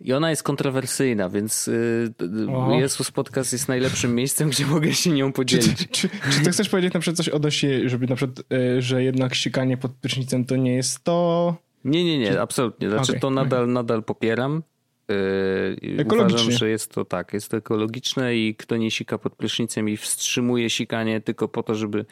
i 0.00 0.12
ona 0.12 0.30
jest 0.30 0.42
kontrowersyjna, 0.42 1.28
więc 1.28 1.66
yy, 1.66 2.80
Jezus 2.80 3.10
Podcast 3.10 3.52
jest 3.52 3.68
najlepszym 3.68 4.14
miejscem, 4.14 4.48
gdzie 4.50 4.66
mogę 4.66 4.92
się 4.92 5.10
nią 5.10 5.32
podzielić. 5.32 5.78
Czy, 5.78 5.86
czy, 5.88 6.08
czy, 6.08 6.40
ty 6.44 6.50
chcesz 6.50 6.68
powiedzieć 6.68 6.94
na 6.94 7.00
przykład 7.00 7.16
coś 7.16 7.28
odnośnie, 7.28 7.88
żeby 7.88 8.06
na 8.06 8.16
przykład, 8.16 8.38
yy, 8.50 8.82
że 8.82 9.02
jednak 9.02 9.34
sikanie 9.34 9.76
pod 9.76 9.92
prysznicem 9.92 10.44
to 10.44 10.56
nie 10.56 10.74
jest 10.74 11.04
to... 11.04 11.56
Nie, 11.84 12.04
nie, 12.04 12.18
nie, 12.18 12.40
absolutnie. 12.40 12.90
Znaczy 12.90 13.12
okay, 13.12 13.20
to 13.20 13.30
nadal, 13.30 13.62
okay. 13.62 13.72
nadal 13.72 14.02
popieram. 14.02 14.62
Yy, 15.08 16.04
uważam, 16.04 16.50
że 16.50 16.68
jest 16.68 16.94
to 16.94 17.04
tak, 17.04 17.32
jest 17.32 17.50
to 17.50 17.56
ekologiczne 17.56 18.36
i 18.36 18.54
kto 18.54 18.76
nie 18.76 18.90
sika 18.90 19.18
pod 19.18 19.34
prysznicem 19.36 19.88
i 19.88 19.96
wstrzymuje 19.96 20.70
sikanie 20.70 21.20
tylko 21.20 21.48
po 21.48 21.62
to, 21.62 21.74
żeby 21.74 22.04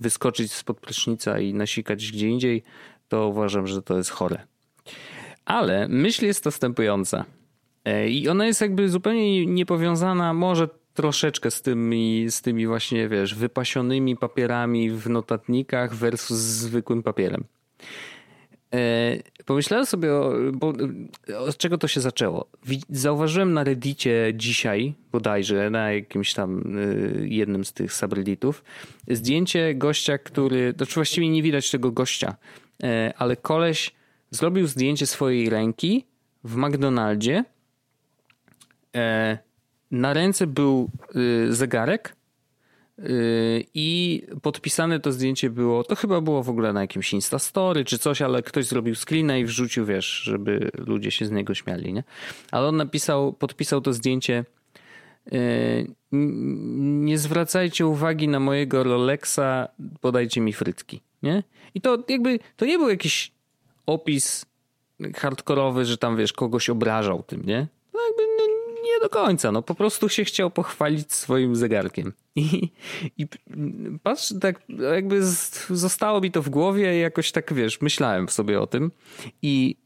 wyskoczyć 0.00 0.52
spod 0.52 0.80
prysznica 0.80 1.38
i 1.40 1.54
nasikać 1.54 2.12
gdzie 2.12 2.28
indziej, 2.28 2.62
to 3.08 3.28
uważam, 3.28 3.66
że 3.66 3.82
to 3.82 3.96
jest 3.96 4.10
chore. 4.10 4.46
Ale 5.44 5.88
myśl 5.88 6.26
jest 6.26 6.44
następująca. 6.44 7.24
E, 7.84 8.08
I 8.08 8.28
ona 8.28 8.46
jest 8.46 8.60
jakby 8.60 8.88
zupełnie 8.88 9.46
niepowiązana, 9.46 10.34
może 10.34 10.68
troszeczkę 10.94 11.50
z 11.50 11.62
tymi, 11.62 12.26
z 12.30 12.42
tymi 12.42 12.66
właśnie, 12.66 13.08
wiesz, 13.08 13.34
wypasionymi 13.34 14.16
papierami 14.16 14.90
w 14.90 15.10
notatnikach 15.10 15.94
versus 15.94 16.38
zwykłym 16.38 17.02
papierem. 17.02 17.44
E, 18.74 19.18
pomyślałem 19.44 19.86
sobie, 19.86 20.08
bo, 20.52 20.72
od 21.38 21.56
czego 21.56 21.78
to 21.78 21.88
się 21.88 22.00
zaczęło. 22.00 22.46
Zauważyłem 22.88 23.52
na 23.52 23.64
Reddicie 23.64 24.32
dzisiaj, 24.34 24.94
bodajże, 25.12 25.70
na 25.70 25.92
jakimś 25.92 26.34
tam 26.34 26.62
e, 26.62 27.26
jednym 27.26 27.64
z 27.64 27.72
tych 27.72 27.92
subredditów, 27.92 28.64
zdjęcie 29.08 29.74
gościa, 29.74 30.18
który, 30.18 30.74
znaczy 30.76 30.94
właściwie 30.94 31.28
nie 31.28 31.42
widać 31.42 31.70
tego 31.70 31.90
gościa, 31.90 32.36
ale 33.18 33.36
koleś 33.36 33.92
zrobił 34.30 34.66
zdjęcie 34.66 35.06
swojej 35.06 35.50
ręki 35.50 36.04
w 36.44 36.56
McDonaldzie. 36.56 37.44
E, 38.96 39.38
na 39.90 40.12
ręce 40.12 40.46
był 40.46 40.90
y, 41.16 41.54
zegarek 41.54 42.16
y, 42.98 43.64
i 43.74 44.22
podpisane 44.42 45.00
to 45.00 45.12
zdjęcie 45.12 45.50
było, 45.50 45.84
to 45.84 45.96
chyba 45.96 46.20
było 46.20 46.42
w 46.42 46.50
ogóle 46.50 46.72
na 46.72 46.80
jakimś 46.80 47.12
Instastory 47.12 47.84
czy 47.84 47.98
coś, 47.98 48.22
ale 48.22 48.42
ktoś 48.42 48.66
zrobił 48.66 48.94
screena 48.94 49.36
i 49.36 49.44
wrzucił, 49.44 49.86
wiesz, 49.86 50.06
żeby 50.06 50.70
ludzie 50.78 51.10
się 51.10 51.26
z 51.26 51.30
niego 51.30 51.54
śmiali, 51.54 51.92
nie? 51.92 52.04
Ale 52.50 52.66
on 52.66 52.76
napisał, 52.76 53.32
podpisał 53.32 53.80
to 53.80 53.92
zdjęcie 53.92 54.44
nie 56.12 57.18
zwracajcie 57.18 57.86
uwagi 57.86 58.28
na 58.28 58.40
mojego 58.40 58.82
Rolexa, 58.84 59.68
podajcie 60.00 60.40
mi 60.40 60.52
frytki, 60.52 61.00
nie? 61.22 61.42
I 61.74 61.80
to 61.80 62.04
jakby, 62.08 62.38
to 62.56 62.66
nie 62.66 62.78
był 62.78 62.88
jakiś 62.88 63.33
opis 63.86 64.46
hardkorowy, 65.16 65.84
że 65.84 65.98
tam 65.98 66.16
wiesz, 66.16 66.32
kogoś 66.32 66.70
obrażał 66.70 67.22
tym, 67.22 67.42
nie? 67.46 67.66
No 67.94 68.00
jakby 68.08 68.22
no, 68.22 68.82
nie 68.82 69.00
do 69.02 69.08
końca, 69.08 69.52
no 69.52 69.62
po 69.62 69.74
prostu 69.74 70.08
się 70.08 70.24
chciał 70.24 70.50
pochwalić 70.50 71.12
swoim 71.12 71.56
zegarkiem. 71.56 72.12
I, 72.36 72.70
i 73.18 73.26
patrz, 74.02 74.34
tak 74.40 74.62
jakby 74.94 75.20
zostało 75.70 76.20
mi 76.20 76.30
to 76.30 76.42
w 76.42 76.48
głowie 76.48 76.96
i 76.96 77.00
jakoś 77.00 77.32
tak 77.32 77.54
wiesz, 77.54 77.80
myślałem 77.80 78.28
sobie 78.28 78.60
o 78.60 78.66
tym 78.66 78.90
i 79.42 79.76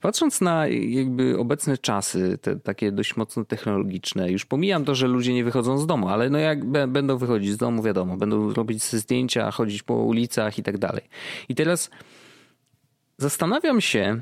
patrząc 0.00 0.40
na 0.40 0.66
jakby 0.68 1.38
obecne 1.38 1.78
czasy, 1.78 2.38
te 2.42 2.56
takie 2.56 2.92
dość 2.92 3.16
mocno 3.16 3.44
technologiczne, 3.44 4.30
już 4.30 4.44
pomijam 4.44 4.84
to, 4.84 4.94
że 4.94 5.06
ludzie 5.06 5.34
nie 5.34 5.44
wychodzą 5.44 5.78
z 5.78 5.86
domu, 5.86 6.08
ale 6.08 6.30
no 6.30 6.38
jak 6.38 6.64
będą 6.88 7.16
wychodzić 7.18 7.52
z 7.52 7.56
domu, 7.56 7.82
wiadomo, 7.82 8.16
będą 8.16 8.54
robić 8.54 8.82
zdjęcia, 8.82 9.50
chodzić 9.50 9.82
po 9.82 9.94
ulicach 9.94 10.58
i 10.58 10.62
tak 10.62 10.78
dalej. 10.78 11.02
I 11.48 11.54
teraz 11.54 11.90
Zastanawiam 13.16 13.80
się, 13.80 14.20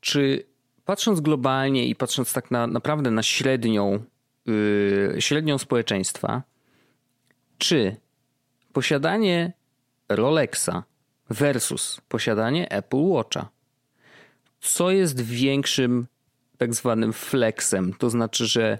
czy 0.00 0.46
patrząc 0.84 1.20
globalnie 1.20 1.86
i 1.86 1.94
patrząc 1.94 2.32
tak 2.32 2.50
na, 2.50 2.66
naprawdę 2.66 3.10
na 3.10 3.22
średnią, 3.22 4.04
yy, 4.46 5.16
średnią 5.18 5.58
społeczeństwa, 5.58 6.42
czy 7.58 7.96
posiadanie 8.72 9.52
Rolexa 10.08 10.82
versus 11.30 12.00
posiadanie 12.08 12.70
Apple 12.70 12.96
Watcha, 12.96 13.48
co 14.60 14.90
jest 14.90 15.20
większym 15.20 16.06
tak 16.58 16.74
zwanym 16.74 17.12
flexem? 17.12 17.94
To 17.94 18.10
znaczy, 18.10 18.46
że 18.46 18.78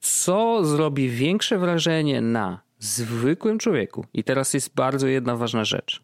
co 0.00 0.64
zrobi 0.64 1.08
większe 1.08 1.58
wrażenie 1.58 2.20
na 2.20 2.60
zwykłym 2.78 3.58
człowieku? 3.58 4.06
I 4.14 4.24
teraz 4.24 4.54
jest 4.54 4.74
bardzo 4.74 5.06
jedna 5.06 5.36
ważna 5.36 5.64
rzecz. 5.64 6.02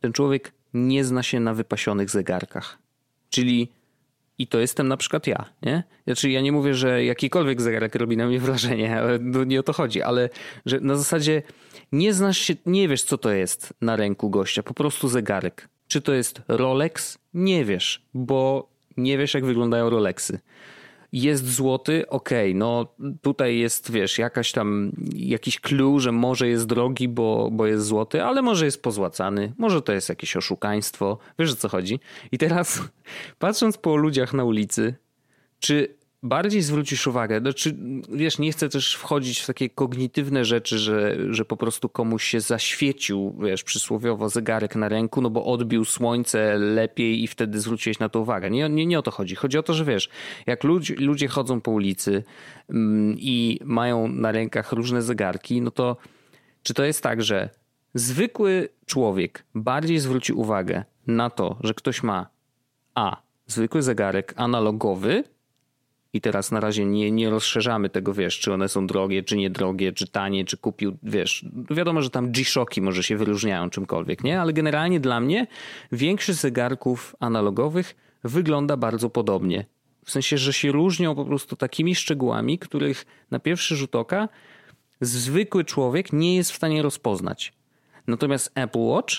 Ten 0.00 0.12
człowiek 0.12 0.52
nie 0.74 1.04
zna 1.04 1.22
się 1.22 1.40
na 1.40 1.54
wypasionych 1.54 2.10
zegarkach. 2.10 2.78
Czyli 3.30 3.68
I 4.38 4.46
to 4.46 4.58
jestem 4.58 4.88
na 4.88 4.96
przykład 4.96 5.26
ja, 5.26 5.44
nie? 5.62 5.82
Znaczy 6.04 6.30
ja 6.30 6.40
nie 6.40 6.52
mówię, 6.52 6.74
że 6.74 7.04
jakikolwiek 7.04 7.60
zegarek 7.60 7.94
robi 7.94 8.16
na 8.16 8.26
mnie 8.26 8.40
wrażenie, 8.40 9.00
ale 9.00 9.18
nie 9.46 9.60
o 9.60 9.62
to 9.62 9.72
chodzi, 9.72 10.02
ale 10.02 10.30
że 10.66 10.80
na 10.80 10.96
zasadzie 10.96 11.42
nie 11.92 12.12
znasz 12.12 12.38
się, 12.38 12.54
nie 12.66 12.88
wiesz 12.88 13.02
co 13.02 13.18
to 13.18 13.30
jest 13.30 13.74
na 13.80 13.96
ręku 13.96 14.30
gościa, 14.30 14.62
po 14.62 14.74
prostu 14.74 15.08
zegarek. 15.08 15.68
Czy 15.88 16.00
to 16.00 16.12
jest 16.12 16.42
Rolex? 16.48 17.18
Nie 17.34 17.64
wiesz, 17.64 18.02
bo 18.14 18.68
nie 18.96 19.18
wiesz 19.18 19.34
jak 19.34 19.44
wyglądają 19.44 19.90
Rolexy 19.90 20.38
jest 21.12 21.54
złoty, 21.54 22.08
okej, 22.08 22.50
okay, 22.50 22.58
no 22.58 22.86
tutaj 23.22 23.58
jest, 23.58 23.92
wiesz, 23.92 24.18
jakaś 24.18 24.52
tam, 24.52 24.92
jakiś 25.14 25.60
clue, 25.60 26.00
że 26.00 26.12
może 26.12 26.48
jest 26.48 26.66
drogi, 26.66 27.08
bo, 27.08 27.48
bo 27.52 27.66
jest 27.66 27.86
złoty, 27.86 28.24
ale 28.24 28.42
może 28.42 28.64
jest 28.64 28.82
pozłacany, 28.82 29.52
może 29.58 29.82
to 29.82 29.92
jest 29.92 30.08
jakieś 30.08 30.36
oszukaństwo, 30.36 31.18
wiesz 31.38 31.52
o 31.52 31.56
co 31.56 31.68
chodzi. 31.68 32.00
I 32.32 32.38
teraz, 32.38 32.82
patrząc 33.38 33.78
po 33.78 33.96
ludziach 33.96 34.34
na 34.34 34.44
ulicy, 34.44 34.94
czy 35.58 35.99
bardziej 36.22 36.62
zwrócisz 36.62 37.06
uwagę, 37.06 37.40
znaczy, 37.40 37.76
wiesz, 38.12 38.38
nie 38.38 38.52
chcę 38.52 38.68
też 38.68 38.94
wchodzić 38.94 39.40
w 39.40 39.46
takie 39.46 39.68
kognitywne 39.68 40.44
rzeczy, 40.44 40.78
że, 40.78 41.16
że 41.34 41.44
po 41.44 41.56
prostu 41.56 41.88
komuś 41.88 42.24
się 42.24 42.40
zaświecił, 42.40 43.36
wiesz, 43.42 43.64
przysłowiowo 43.64 44.28
zegarek 44.28 44.76
na 44.76 44.88
ręku, 44.88 45.22
no 45.22 45.30
bo 45.30 45.44
odbił 45.44 45.84
słońce 45.84 46.58
lepiej 46.58 47.22
i 47.22 47.26
wtedy 47.26 47.60
zwróciłeś 47.60 47.98
na 47.98 48.08
to 48.08 48.20
uwagę. 48.20 48.50
Nie, 48.50 48.68
nie, 48.68 48.86
nie 48.86 48.98
o 48.98 49.02
to 49.02 49.10
chodzi. 49.10 49.34
Chodzi 49.34 49.58
o 49.58 49.62
to, 49.62 49.74
że 49.74 49.84
wiesz, 49.84 50.08
jak 50.46 50.64
ludzie, 50.64 50.94
ludzie 50.94 51.28
chodzą 51.28 51.60
po 51.60 51.70
ulicy 51.70 52.22
mm, 52.70 53.16
i 53.18 53.60
mają 53.64 54.08
na 54.08 54.32
rękach 54.32 54.72
różne 54.72 55.02
zegarki, 55.02 55.60
no 55.60 55.70
to 55.70 55.96
czy 56.62 56.74
to 56.74 56.84
jest 56.84 57.02
tak, 57.02 57.22
że 57.22 57.50
zwykły 57.94 58.68
człowiek 58.86 59.44
bardziej 59.54 59.98
zwróci 59.98 60.32
uwagę 60.32 60.84
na 61.06 61.30
to, 61.30 61.56
że 61.60 61.74
ktoś 61.74 62.02
ma 62.02 62.26
a 62.94 63.22
zwykły 63.46 63.82
zegarek 63.82 64.34
analogowy, 64.36 65.24
i 66.12 66.20
teraz 66.20 66.50
na 66.52 66.60
razie 66.60 66.84
nie, 66.84 67.10
nie 67.10 67.30
rozszerzamy 67.30 67.90
tego, 67.90 68.14
wiesz, 68.14 68.38
czy 68.38 68.52
one 68.52 68.68
są 68.68 68.86
drogie, 68.86 69.22
czy 69.22 69.36
niedrogie, 69.36 69.92
czy 69.92 70.06
tanie, 70.06 70.44
czy 70.44 70.56
kupił, 70.56 70.96
wiesz. 71.02 71.44
Wiadomo, 71.70 72.02
że 72.02 72.10
tam 72.10 72.32
G-Shocki 72.32 72.82
może 72.82 73.02
się 73.02 73.16
wyróżniają 73.16 73.70
czymkolwiek, 73.70 74.24
nie? 74.24 74.40
Ale 74.40 74.52
generalnie 74.52 75.00
dla 75.00 75.20
mnie 75.20 75.46
większość 75.92 76.38
zegarków 76.38 77.16
analogowych 77.20 77.96
wygląda 78.24 78.76
bardzo 78.76 79.10
podobnie. 79.10 79.66
W 80.04 80.10
sensie, 80.10 80.38
że 80.38 80.52
się 80.52 80.72
różnią 80.72 81.14
po 81.14 81.24
prostu 81.24 81.56
takimi 81.56 81.94
szczegółami, 81.94 82.58
których 82.58 83.06
na 83.30 83.38
pierwszy 83.38 83.76
rzut 83.76 83.96
oka 83.96 84.28
zwykły 85.00 85.64
człowiek 85.64 86.12
nie 86.12 86.36
jest 86.36 86.52
w 86.52 86.56
stanie 86.56 86.82
rozpoznać. 86.82 87.52
Natomiast 88.06 88.52
Apple 88.54 88.78
Watch 88.78 89.14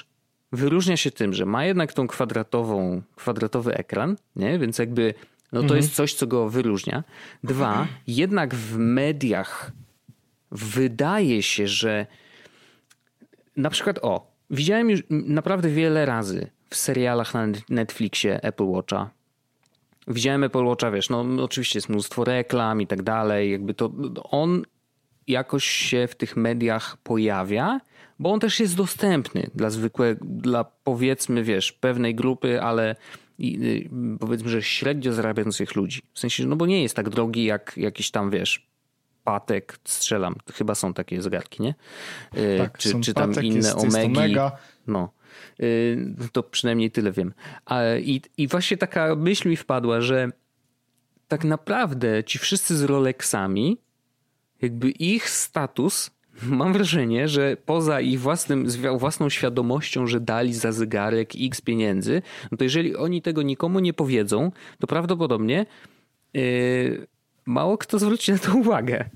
wyróżnia 0.51 0.97
się 0.97 1.11
tym, 1.11 1.33
że 1.33 1.45
ma 1.45 1.65
jednak 1.65 1.93
tą 1.93 2.07
kwadratową, 2.07 3.01
kwadratowy 3.15 3.73
ekran, 3.73 4.15
nie? 4.35 4.59
Więc 4.59 4.77
jakby 4.79 5.13
no 5.51 5.59
to 5.59 5.63
mhm. 5.63 5.77
jest 5.77 5.95
coś, 5.95 6.13
co 6.13 6.27
go 6.27 6.49
wyróżnia. 6.49 7.03
Dwa, 7.43 7.87
jednak 8.07 8.55
w 8.55 8.77
mediach 8.77 9.71
wydaje 10.51 11.43
się, 11.43 11.67
że 11.67 12.05
na 13.57 13.69
przykład 13.69 13.99
o, 14.01 14.31
widziałem 14.49 14.89
już 14.89 15.03
naprawdę 15.09 15.69
wiele 15.69 16.05
razy 16.05 16.49
w 16.69 16.75
serialach 16.75 17.33
na 17.33 17.47
Netflixie 17.69 18.43
Apple 18.43 18.63
Watcha. 18.63 19.09
Widziałem 20.07 20.43
Apple 20.43 20.65
Watcha, 20.65 20.91
wiesz, 20.91 21.09
no 21.09 21.25
oczywiście 21.43 21.77
jest 21.77 21.89
mnóstwo 21.89 22.23
reklam 22.23 22.81
i 22.81 22.87
tak 22.87 23.01
dalej, 23.01 23.51
jakby 23.51 23.73
to 23.73 23.91
on 24.23 24.63
jakoś 25.27 25.65
się 25.65 26.07
w 26.07 26.15
tych 26.15 26.37
mediach 26.37 26.97
pojawia, 26.97 27.81
bo 28.19 28.31
on 28.31 28.39
też 28.39 28.59
jest 28.59 28.75
dostępny 28.75 29.49
dla 29.55 29.69
zwykłego, 29.69 30.25
dla 30.25 30.63
powiedzmy, 30.63 31.43
wiesz, 31.43 31.71
pewnej 31.71 32.15
grupy, 32.15 32.61
ale 32.61 32.95
Y, 33.41 33.89
powiedzmy, 34.19 34.49
że 34.49 34.63
średnio 34.63 35.13
zarabiających 35.13 35.75
ludzi. 35.75 36.01
W 36.13 36.19
sensie, 36.19 36.45
no 36.45 36.55
bo 36.55 36.65
nie 36.65 36.83
jest 36.83 36.95
tak 36.95 37.09
drogi 37.09 37.43
jak 37.43 37.73
jakiś 37.77 38.11
tam, 38.11 38.29
wiesz, 38.29 38.71
Patek, 39.23 39.79
strzelam, 39.83 40.35
chyba 40.53 40.75
są 40.75 40.93
takie 40.93 41.21
zegarki, 41.21 41.63
nie? 41.63 41.75
Y, 42.37 42.57
tak, 42.57 42.77
czy, 42.77 42.99
czy 42.99 43.13
tam 43.13 43.29
Patek, 43.29 43.43
inne 43.43 43.55
jest, 43.55 43.75
omegi. 43.75 44.17
Omega. 44.17 44.57
No. 44.87 45.13
Y, 45.59 46.15
to 46.31 46.43
przynajmniej 46.43 46.91
tyle 46.91 47.11
wiem. 47.11 47.33
I, 48.01 48.21
I 48.37 48.47
właśnie 48.47 48.77
taka 48.77 49.15
myśl 49.15 49.49
mi 49.49 49.57
wpadła, 49.57 50.01
że 50.01 50.29
tak 51.27 51.43
naprawdę 51.43 52.23
ci 52.23 52.39
wszyscy 52.39 52.77
z 52.77 52.83
Rolexami, 52.83 53.77
jakby 54.61 54.89
ich 54.89 55.29
status 55.29 56.11
mam 56.43 56.73
wrażenie, 56.73 57.27
że 57.27 57.57
poza 57.65 58.01
ich 58.01 58.19
własnym, 58.19 58.67
własną 58.97 59.29
świadomością, 59.29 60.07
że 60.07 60.19
dali 60.19 60.53
za 60.53 60.71
zegarek 60.71 61.31
x 61.39 61.61
pieniędzy, 61.61 62.21
no 62.51 62.57
to 62.57 62.63
jeżeli 62.63 62.95
oni 62.95 63.21
tego 63.21 63.41
nikomu 63.41 63.79
nie 63.79 63.93
powiedzą, 63.93 64.51
to 64.79 64.87
prawdopodobnie 64.87 65.65
yy, 66.33 67.07
mało 67.45 67.77
kto 67.77 67.99
zwróci 67.99 68.31
na 68.31 68.37
to 68.37 68.55
uwagę. 68.55 69.09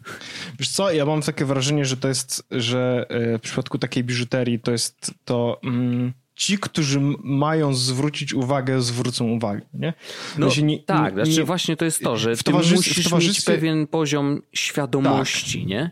Wiesz 0.59 0.69
co, 0.69 0.91
ja 0.91 1.05
mam 1.05 1.21
takie 1.21 1.45
wrażenie, 1.45 1.85
że 1.85 1.97
to 1.97 2.07
jest, 2.07 2.47
że 2.51 3.05
yy, 3.09 3.37
w 3.37 3.41
przypadku 3.41 3.77
takiej 3.77 4.03
biżuterii 4.03 4.59
to 4.59 4.71
jest 4.71 5.13
to... 5.25 5.59
Mm 5.63 6.13
ci, 6.35 6.57
którzy 6.57 6.99
mają 7.23 7.73
zwrócić 7.73 8.33
uwagę, 8.33 8.81
zwrócą 8.81 9.25
uwagę, 9.25 9.61
nie? 9.73 9.93
No, 10.37 10.49
nie, 10.63 10.79
tak, 10.79 11.15
nie, 11.15 11.25
znaczy 11.25 11.43
właśnie 11.43 11.75
to 11.75 11.85
jest 11.85 12.03
to, 12.03 12.17
że 12.17 12.35
w 12.35 12.43
ty 12.43 12.51
musisz 12.51 12.99
w 12.99 13.03
towarzystwie... 13.03 13.51
mieć 13.51 13.59
pewien 13.59 13.87
poziom 13.87 14.41
świadomości, 14.53 15.59
tak. 15.59 15.67
nie? 15.67 15.91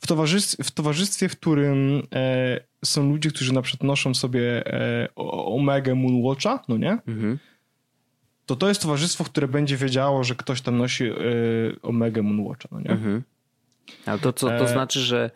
W 0.00 0.06
towarzystwie, 0.06 0.64
w, 0.64 0.70
towarzystwie, 0.70 1.28
w 1.28 1.36
którym 1.36 2.02
e, 2.14 2.60
są 2.84 3.10
ludzie, 3.10 3.30
którzy 3.30 3.54
na 3.54 3.62
przykład 3.62 3.86
noszą 3.86 4.14
sobie 4.14 4.66
e, 4.66 5.08
Omega 5.14 5.94
Moonwatcha, 5.94 6.64
no 6.68 6.76
nie? 6.76 6.92
Mhm. 6.92 7.38
To 8.46 8.56
to 8.56 8.68
jest 8.68 8.82
towarzystwo, 8.82 9.24
które 9.24 9.48
będzie 9.48 9.76
wiedziało, 9.76 10.24
że 10.24 10.34
ktoś 10.34 10.60
tam 10.60 10.78
nosi 10.78 11.04
e, 11.04 11.14
Omega 11.82 12.22
Moonwatcha, 12.22 12.68
no 12.72 12.80
nie? 12.80 12.90
Mhm. 12.90 13.22
Ale 14.06 14.18
to 14.18 14.32
co, 14.32 14.46
to 14.48 14.64
e, 14.64 14.68
znaczy, 14.68 15.00
że 15.00 15.30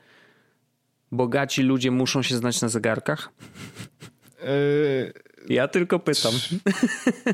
bogaci 1.12 1.62
ludzie 1.62 1.90
muszą 1.90 2.22
się 2.22 2.36
znać 2.36 2.60
na 2.60 2.68
zegarkach? 2.68 3.32
E, 5.50 5.54
ja 5.54 5.68
tylko 5.68 5.98
pytam. 5.98 6.32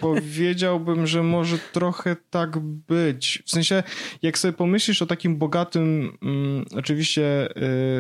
Powiedziałbym, 0.01 1.07
że 1.07 1.23
może 1.23 1.59
trochę 1.73 2.17
tak 2.31 2.59
być. 2.59 3.43
W 3.47 3.51
sensie, 3.51 3.83
jak 4.23 4.39
sobie 4.39 4.53
pomyślisz 4.53 5.03
o 5.03 5.07
takim 5.07 5.37
bogatym, 5.37 6.19
um, 6.23 6.65
oczywiście 6.77 7.49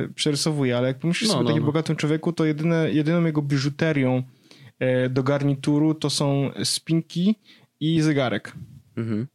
yy, 0.02 0.12
przerysowuję, 0.14 0.76
ale 0.76 0.88
jak 0.88 0.98
pomyślisz 0.98 1.28
no, 1.28 1.32
sobie 1.32 1.40
o 1.40 1.44
no, 1.44 1.50
takim 1.50 1.62
no. 1.62 1.66
bogatym 1.66 1.96
człowieku, 1.96 2.32
to 2.32 2.44
jedyne, 2.44 2.92
jedyną 2.92 3.24
jego 3.24 3.42
biżuterią 3.42 4.22
yy, 4.80 5.10
do 5.10 5.22
garnituru 5.22 5.94
to 5.94 6.10
są 6.10 6.50
spinki 6.64 7.34
i 7.80 8.00
zegarek. 8.00 8.52
Mhm. 8.96 9.26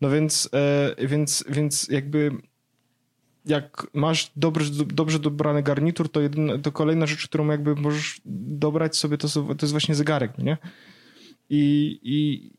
No 0.00 0.10
więc, 0.10 0.50
yy, 0.98 1.06
więc, 1.06 1.44
więc 1.48 1.88
jakby 1.88 2.30
jak 3.44 3.86
masz 3.94 4.30
dobrze, 4.36 4.70
dobrze 4.86 5.18
dobrany 5.18 5.62
garnitur, 5.62 6.08
to, 6.08 6.20
jedyna, 6.20 6.58
to 6.58 6.72
kolejna 6.72 7.06
rzecz, 7.06 7.28
którą 7.28 7.46
jakby 7.46 7.74
możesz 7.74 8.20
dobrać 8.24 8.96
sobie, 8.96 9.18
to, 9.18 9.28
to 9.28 9.56
jest 9.62 9.70
właśnie 9.70 9.94
zegarek, 9.94 10.38
nie? 10.38 10.56
I, 11.50 11.98
i, 12.02 12.50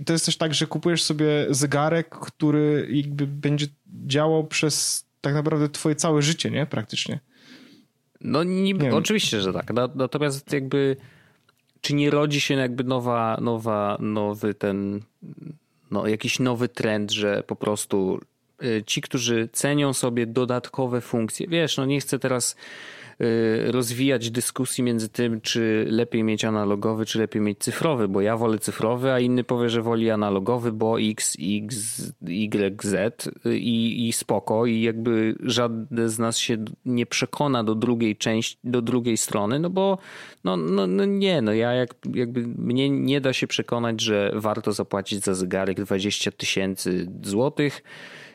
I 0.00 0.04
to 0.04 0.12
jest 0.12 0.26
też 0.26 0.36
tak, 0.36 0.54
że 0.54 0.66
kupujesz 0.66 1.02
sobie 1.02 1.46
zegarek, 1.50 2.08
który 2.08 2.88
jakby 2.90 3.26
będzie 3.26 3.66
działał 4.06 4.46
przez 4.46 5.06
tak 5.20 5.34
naprawdę 5.34 5.68
twoje 5.68 5.94
całe 5.94 6.22
życie, 6.22 6.50
nie? 6.50 6.66
Praktycznie. 6.66 7.20
No 8.20 8.44
niby, 8.44 8.84
nie 8.84 8.94
oczywiście, 8.94 9.40
że 9.40 9.52
tak. 9.52 9.72
Natomiast 9.94 10.52
jakby 10.52 10.96
czy 11.80 11.94
nie 11.94 12.10
rodzi 12.10 12.40
się 12.40 12.54
jakby 12.54 12.84
nowa, 12.84 13.38
nowa, 13.40 13.96
nowy 14.00 14.54
ten, 14.54 15.00
no 15.90 16.06
jakiś 16.06 16.38
nowy 16.38 16.68
trend, 16.68 17.12
że 17.12 17.42
po 17.46 17.56
prostu 17.56 18.20
ci, 18.86 19.00
którzy 19.00 19.48
cenią 19.52 19.92
sobie 19.92 20.26
dodatkowe 20.26 21.00
funkcje. 21.00 21.46
Wiesz, 21.48 21.76
no 21.76 21.86
nie 21.86 22.00
chcę 22.00 22.18
teraz 22.18 22.56
y, 23.20 23.72
rozwijać 23.72 24.30
dyskusji 24.30 24.84
między 24.84 25.08
tym, 25.08 25.40
czy 25.40 25.86
lepiej 25.90 26.24
mieć 26.24 26.44
analogowy, 26.44 27.06
czy 27.06 27.18
lepiej 27.18 27.42
mieć 27.42 27.58
cyfrowy, 27.58 28.08
bo 28.08 28.20
ja 28.20 28.36
wolę 28.36 28.58
cyfrowy, 28.58 29.12
a 29.12 29.20
inny 29.20 29.44
powie, 29.44 29.68
że 29.68 29.82
woli 29.82 30.10
analogowy, 30.10 30.72
bo 30.72 31.00
X, 31.00 31.36
X, 31.40 32.02
Y, 32.28 32.82
Z 32.82 33.30
i, 33.44 34.08
i 34.08 34.12
spoko 34.12 34.66
i 34.66 34.82
jakby 34.82 35.34
żaden 35.40 36.08
z 36.08 36.18
nas 36.18 36.38
się 36.38 36.64
nie 36.84 37.06
przekona 37.06 37.64
do 37.64 37.74
drugiej 37.74 38.16
części, 38.16 38.56
do 38.64 38.82
drugiej 38.82 39.16
strony, 39.16 39.58
no 39.58 39.70
bo 39.70 39.98
no, 40.44 40.56
no, 40.56 40.86
no 40.86 41.04
nie, 41.04 41.42
no 41.42 41.52
ja 41.52 41.72
jak, 41.72 41.94
jakby 42.14 42.46
mnie 42.46 42.90
nie 42.90 43.20
da 43.20 43.32
się 43.32 43.46
przekonać, 43.46 44.00
że 44.00 44.32
warto 44.34 44.72
zapłacić 44.72 45.24
za 45.24 45.34
zegarek 45.34 45.84
20 45.84 46.30
tysięcy 46.30 47.06
złotych, 47.22 47.82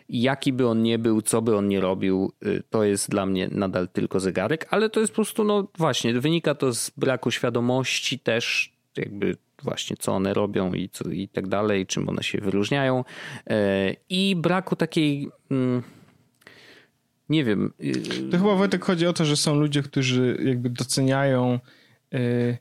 jaki 0.10 0.54
by 0.54 0.67
on 0.67 0.84
nie 0.84 1.00
był, 1.00 1.22
co 1.22 1.41
by 1.41 1.58
on 1.58 1.67
nie 1.67 1.82
robił, 1.82 2.32
y, 2.45 2.63
to 2.69 2.84
jest 2.84 3.10
dla 3.10 3.26
mnie 3.26 3.48
nadal 3.52 3.88
tylko 3.88 4.19
zegarek, 4.19 4.67
ale 4.69 4.89
to 4.89 5.00
jest 5.00 5.12
po 5.12 5.15
prostu, 5.15 5.43
no 5.43 5.67
właśnie, 5.78 6.19
wynika 6.19 6.56
to 6.56 6.74
z 6.74 6.91
braku 6.98 7.32
świadomości 7.32 8.19
też, 8.19 8.74
jakby 8.98 9.38
właśnie 9.63 9.98
co 9.98 10.12
one 10.12 10.34
robią 10.34 10.74
i, 10.74 10.89
co, 10.89 11.10
i 11.10 11.28
tak 11.28 11.48
dalej, 11.48 11.88
czym 11.88 12.10
one 12.10 12.24
się 12.24 12.41
wyróżniają 12.41 13.04
e, 13.50 13.95
i 14.10 14.36
braku 14.36 14.76
takiej 14.76 15.30
mm, 15.52 15.84
nie 17.30 17.43
wiem. 17.43 17.74
Y, 17.84 18.32
to 18.32 18.38
chyba 18.38 18.56
Wojtek 18.56 18.86
chodzi 18.86 19.08
o 19.08 19.13
to, 19.13 19.26
że 19.26 19.36
są 19.36 19.56
ludzie, 19.56 19.84
którzy 19.84 20.38
jakby 20.45 20.69
doceniają 20.69 21.60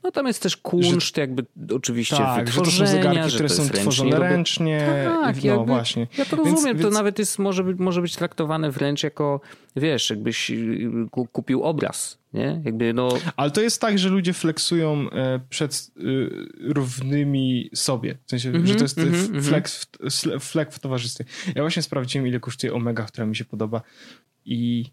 no 0.03 0.11
tam 0.11 0.27
jest 0.27 0.43
też 0.43 0.57
kunszt 0.57 1.15
że, 1.15 1.21
jakby 1.21 1.45
oczywiście 1.75 2.17
tak, 2.17 2.45
wytworzenia, 2.45 2.71
że 2.71 2.85
to 2.85 2.85
są 2.85 3.01
zegarki, 3.01 3.29
że 3.29 3.35
które 3.35 3.49
są 3.49 3.69
tworzone 3.69 4.19
ręcznie. 4.19 4.87
Tak, 5.21 5.43
no 5.43 5.65
właśnie. 5.65 6.07
Ja 6.17 6.25
to 6.25 6.35
rozumiem, 6.35 6.63
więc, 6.65 6.77
to 6.77 6.83
więc... 6.83 6.93
nawet 6.93 7.19
jest, 7.19 7.39
może, 7.39 7.63
być, 7.63 7.79
może 7.79 8.01
być 8.01 8.15
traktowane 8.15 8.71
wręcz 8.71 9.03
jako, 9.03 9.41
wiesz, 9.75 10.09
jakbyś 10.09 10.51
y, 10.51 10.89
kupił 11.31 11.63
obraz, 11.63 12.17
nie? 12.33 12.61
Jakby 12.65 12.93
no... 12.93 13.09
Ale 13.37 13.51
to 13.51 13.61
jest 13.61 13.81
tak, 13.81 13.99
że 13.99 14.09
ludzie 14.09 14.33
flexują 14.33 15.09
e, 15.09 15.39
przed 15.49 15.91
y, 15.97 16.29
równymi 16.59 17.69
sobie. 17.75 18.17
W 18.25 18.29
sensie, 18.29 18.49
mm 18.49 18.63
-hmm, 18.63 18.67
że 18.67 18.75
to 18.75 18.83
jest 18.83 18.97
mm 18.97 19.13
-hmm, 19.13 19.43
flex, 19.43 19.87
w, 19.99 20.39
flex 20.39 20.75
w 20.75 20.79
towarzystwie. 20.79 21.25
Ja 21.55 21.61
właśnie 21.61 21.81
sprawdziłem, 21.81 22.27
ile 22.27 22.39
kosztuje 22.39 22.73
Omega, 22.73 23.03
która 23.03 23.27
mi 23.27 23.35
się 23.35 23.45
podoba 23.45 23.81
i, 24.45 24.85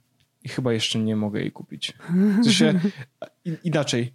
i 0.44 0.48
chyba 0.48 0.72
jeszcze 0.72 0.98
nie 0.98 1.16
mogę 1.16 1.40
jej 1.40 1.52
kupić. 1.52 1.92
W 2.40 2.44
sensie, 2.44 2.80
inaczej 3.64 4.12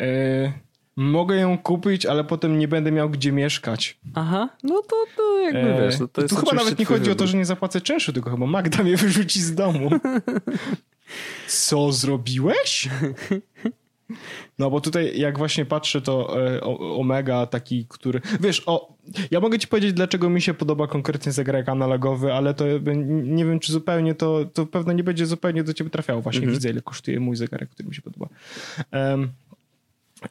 E, 0.00 0.52
mogę 0.96 1.36
ją 1.36 1.58
kupić, 1.58 2.06
ale 2.06 2.24
potem 2.24 2.58
nie 2.58 2.68
będę 2.68 2.92
miał 2.92 3.10
gdzie 3.10 3.32
mieszkać. 3.32 3.98
Aha, 4.14 4.48
no 4.62 4.82
to, 4.82 4.96
to 5.16 5.38
jakby 5.40 5.74
e, 5.74 5.80
wiesz. 5.80 5.98
No 5.98 6.08
to 6.08 6.28
tu 6.28 6.36
chyba 6.36 6.52
nawet 6.52 6.78
nie 6.78 6.84
chodzi 6.84 7.10
o 7.10 7.14
to, 7.14 7.26
że 7.26 7.36
nie 7.36 7.44
zapłacę 7.44 7.80
czynszu, 7.80 8.12
tylko 8.12 8.30
chyba 8.30 8.46
Magda 8.46 8.82
mnie 8.82 8.96
wyrzuci 9.06 9.40
z 9.40 9.54
domu. 9.54 9.90
Co 11.48 11.92
zrobiłeś? 11.92 12.88
No 14.58 14.70
bo 14.70 14.80
tutaj 14.80 15.18
jak 15.18 15.38
właśnie 15.38 15.64
patrzę 15.64 16.00
to 16.00 16.46
e, 16.56 16.60
Omega 16.78 17.46
taki, 17.46 17.86
który... 17.88 18.20
Wiesz, 18.40 18.62
o, 18.66 18.94
ja 19.30 19.40
mogę 19.40 19.58
ci 19.58 19.68
powiedzieć 19.68 19.92
dlaczego 19.92 20.30
mi 20.30 20.42
się 20.42 20.54
podoba 20.54 20.86
konkretnie 20.86 21.32
zegarek 21.32 21.68
analogowy, 21.68 22.32
ale 22.32 22.54
to 22.54 22.64
nie 23.06 23.44
wiem 23.44 23.60
czy 23.60 23.72
zupełnie 23.72 24.14
to, 24.14 24.44
to 24.44 24.66
pewno 24.66 24.92
nie 24.92 25.04
będzie 25.04 25.26
zupełnie 25.26 25.64
do 25.64 25.74
ciebie 25.74 25.90
trafiało. 25.90 26.20
Właśnie 26.20 26.38
mhm. 26.38 26.54
widzę 26.54 26.70
ile 26.70 26.82
kosztuje 26.82 27.20
mój 27.20 27.36
zegarek, 27.36 27.70
który 27.70 27.88
mi 27.88 27.94
się 27.94 28.02
podoba. 28.02 28.28
Um, 28.92 29.28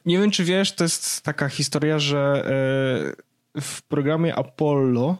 nie 0.06 0.18
wiem, 0.18 0.30
czy 0.30 0.44
wiesz, 0.44 0.72
to 0.72 0.84
jest 0.84 1.22
taka 1.22 1.48
historia, 1.48 1.98
że 1.98 2.44
e, 3.56 3.60
w 3.60 3.82
programie 3.82 4.34
Apollo. 4.34 5.16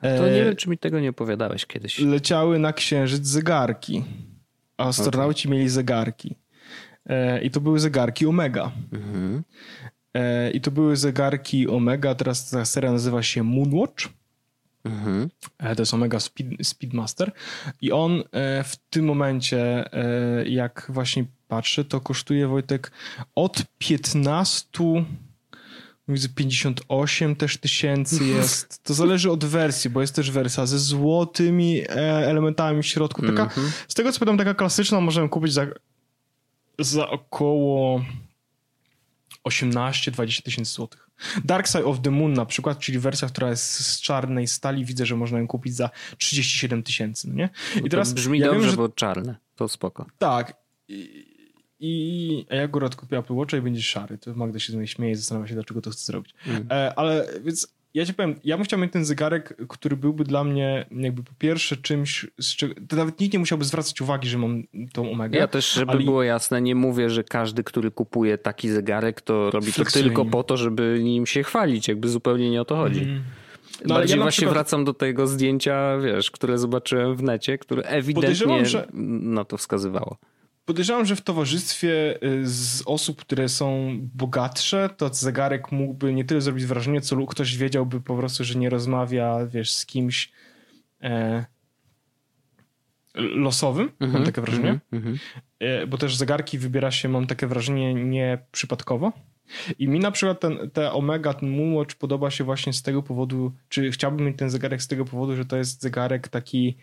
To 0.00 0.26
nie 0.26 0.42
e, 0.42 0.44
wiem, 0.44 0.56
czy 0.56 0.70
mi 0.70 0.78
tego 0.78 1.00
nie 1.00 1.10
opowiadałeś 1.10 1.66
kiedyś. 1.66 1.98
Leciały 1.98 2.58
na 2.58 2.72
księżyc 2.72 3.26
zegarki. 3.26 4.04
A 4.76 4.88
astronauci 4.88 5.48
okay. 5.48 5.58
mieli 5.58 5.68
zegarki. 5.68 6.36
E, 7.06 7.42
I 7.42 7.50
to 7.50 7.60
były 7.60 7.80
zegarki 7.80 8.26
Omega. 8.26 8.72
Mhm. 8.92 9.42
I 10.52 10.60
to 10.60 10.70
były 10.70 10.96
zegarki 10.96 11.68
Omega. 11.68 12.14
Teraz 12.14 12.50
ta 12.50 12.64
seria 12.64 12.92
nazywa 12.92 13.22
się 13.22 13.42
Moonwatch. 13.42 14.08
Mhm. 14.84 15.30
To 15.58 15.82
jest 15.82 15.94
Omega 15.94 16.20
Speed, 16.20 16.64
Speedmaster. 16.64 17.32
I 17.80 17.92
on 17.92 18.22
w 18.64 18.76
tym 18.90 19.04
momencie, 19.04 19.84
jak 20.46 20.86
właśnie 20.88 21.24
patrzę, 21.48 21.84
to 21.84 22.00
kosztuje 22.00 22.48
Wojtek 22.48 22.92
od 23.34 23.64
15 23.78 24.68
Widzę 26.08 26.28
58 26.28 27.36
też 27.36 27.56
tysięcy 27.56 28.24
jest. 28.24 28.82
To 28.82 28.94
zależy 28.94 29.30
od 29.30 29.44
wersji, 29.44 29.90
bo 29.90 30.00
jest 30.00 30.14
też 30.14 30.30
wersja 30.30 30.66
ze 30.66 30.78
złotymi 30.78 31.80
e, 31.80 31.92
elementami 32.28 32.82
w 32.82 32.86
środku. 32.86 33.22
Taka, 33.22 33.42
mm 33.42 33.48
-hmm. 33.48 33.70
Z 33.88 33.94
tego 33.94 34.12
co 34.12 34.18
pamiętam, 34.18 34.46
taka 34.46 34.54
klasyczna 34.54 35.00
możemy 35.00 35.28
kupić 35.28 35.52
za, 35.52 35.66
za 36.78 37.08
około 37.08 38.04
18-20 39.48 40.42
tysięcy 40.42 40.72
złotych. 40.72 41.10
Dark 41.44 41.66
Side 41.66 41.84
of 41.84 42.00
the 42.02 42.10
Moon 42.10 42.32
na 42.32 42.46
przykład, 42.46 42.78
czyli 42.78 42.98
wersja, 42.98 43.28
która 43.28 43.50
jest 43.50 43.86
z 43.86 44.00
czarnej 44.00 44.46
stali, 44.46 44.84
widzę, 44.84 45.06
że 45.06 45.16
można 45.16 45.38
ją 45.38 45.46
kupić 45.46 45.74
za 45.74 45.90
37 46.18 46.82
tysięcy, 46.82 47.28
no 47.28 47.34
nie? 47.34 47.50
I 47.76 47.82
no 47.82 47.88
teraz 47.88 48.12
brzmi 48.12 48.38
ja 48.38 48.46
dobrze, 48.46 48.60
wiem, 48.60 48.70
że... 48.70 48.76
bo 48.76 48.88
czarne, 48.88 49.36
to 49.56 49.68
spoko. 49.68 50.06
Tak. 50.18 50.56
I, 50.88 51.37
i 51.80 52.46
a 52.50 52.54
jak 52.54 52.70
akurat 52.70 52.96
kupię 52.96 53.18
Apple 53.18 53.34
Watcha 53.34 53.56
i 53.56 53.60
będzie 53.60 53.82
szary, 53.82 54.18
to 54.18 54.34
Magda 54.34 54.58
się 54.58 54.72
z 54.72 54.76
mnie 54.76 54.86
śmieje 54.86 55.12
i 55.12 55.16
zastanawia 55.16 55.48
się, 55.48 55.54
dlaczego 55.54 55.80
to 55.80 55.90
chce 55.90 56.04
zrobić. 56.04 56.34
Mm. 56.46 56.66
E, 56.70 56.98
ale 56.98 57.26
więc 57.44 57.78
ja 57.94 58.06
ci 58.06 58.14
powiem, 58.14 58.34
ja 58.44 58.56
bym 58.56 58.64
chciał 58.64 58.78
mieć 58.78 58.92
ten 58.92 59.04
zegarek, 59.04 59.56
który 59.68 59.96
byłby 59.96 60.24
dla 60.24 60.44
mnie 60.44 60.86
jakby 60.90 61.22
po 61.22 61.32
pierwsze 61.38 61.76
czymś, 61.76 62.26
z 62.40 62.56
czego, 62.56 62.74
to 62.88 62.96
nawet 62.96 63.20
nikt 63.20 63.32
nie 63.32 63.38
musiałby 63.38 63.64
zwracać 63.64 64.00
uwagi, 64.00 64.28
że 64.28 64.38
mam 64.38 64.62
tą 64.92 65.10
Omega. 65.10 65.38
Ja 65.38 65.48
też, 65.48 65.72
żeby 65.72 65.92
ale... 65.92 66.04
było 66.04 66.22
jasne, 66.22 66.60
nie 66.60 66.74
mówię, 66.74 67.10
że 67.10 67.24
każdy, 67.24 67.64
który 67.64 67.90
kupuje 67.90 68.38
taki 68.38 68.68
zegarek, 68.68 69.20
to 69.20 69.50
robi 69.50 69.72
to 69.72 69.84
tylko 69.84 70.24
po 70.24 70.42
to, 70.42 70.56
żeby 70.56 71.00
nim 71.02 71.26
się 71.26 71.42
chwalić, 71.42 71.88
jakby 71.88 72.08
zupełnie 72.08 72.50
nie 72.50 72.60
o 72.60 72.64
to 72.64 72.76
chodzi. 72.76 73.02
Mm. 73.02 73.22
No, 73.84 73.94
Bardziej 73.94 74.16
ja 74.16 74.22
właśnie 74.22 74.36
przykład... 74.36 74.54
wracam 74.54 74.84
do 74.84 74.94
tego 74.94 75.26
zdjęcia, 75.26 75.98
wiesz, 75.98 76.30
które 76.30 76.58
zobaczyłem 76.58 77.16
w 77.16 77.22
necie, 77.22 77.58
które 77.58 77.82
ewidentnie 77.82 78.66
że... 78.66 78.88
na 78.92 79.44
to 79.44 79.56
wskazywało. 79.56 80.18
Podejrzewam, 80.68 81.06
że 81.06 81.16
w 81.16 81.20
towarzystwie 81.20 82.22
y, 82.22 82.46
z 82.46 82.82
osób, 82.86 83.20
które 83.20 83.48
są 83.48 83.98
bogatsze, 84.14 84.90
to 84.96 85.14
zegarek 85.14 85.72
mógłby 85.72 86.14
nie 86.14 86.24
tyle 86.24 86.40
zrobić 86.40 86.66
wrażenie, 86.66 87.00
co 87.00 87.26
ktoś 87.26 87.56
wiedziałby 87.56 88.00
po 88.00 88.16
prostu, 88.16 88.44
że 88.44 88.58
nie 88.58 88.70
rozmawia, 88.70 89.46
wiesz, 89.46 89.72
z 89.72 89.86
kimś 89.86 90.32
e, 91.02 91.44
losowym, 93.14 93.82
mm 93.82 93.94
-hmm, 93.94 94.00
mam 94.00 94.08
mhm, 94.08 94.24
takie 94.24 94.40
wrażenie. 94.40 94.80
Mm 94.92 95.04
-hmm. 95.04 95.18
e, 95.58 95.86
bo 95.86 95.98
też 95.98 96.16
zegarki 96.16 96.58
wybiera 96.58 96.90
się, 96.90 97.08
mam 97.08 97.26
takie 97.26 97.46
wrażenie, 97.46 97.94
nie 97.94 98.38
przypadkowo. 98.52 99.12
I 99.78 99.88
mi 99.88 100.00
na 100.00 100.10
przykład 100.10 100.40
ten, 100.40 100.70
te 100.70 100.92
Omega, 100.92 101.34
ten 101.34 101.50
Moonwatch 101.50 101.94
podoba 101.94 102.30
się 102.30 102.44
właśnie 102.44 102.72
z 102.72 102.82
tego 102.82 103.02
powodu, 103.02 103.52
czy 103.68 103.90
chciałbym 103.90 104.26
mieć 104.26 104.38
ten 104.38 104.50
zegarek 104.50 104.82
z 104.82 104.88
tego 104.88 105.04
powodu, 105.04 105.36
że 105.36 105.44
to 105.44 105.56
jest 105.56 105.82
zegarek 105.82 106.28
taki 106.28 106.76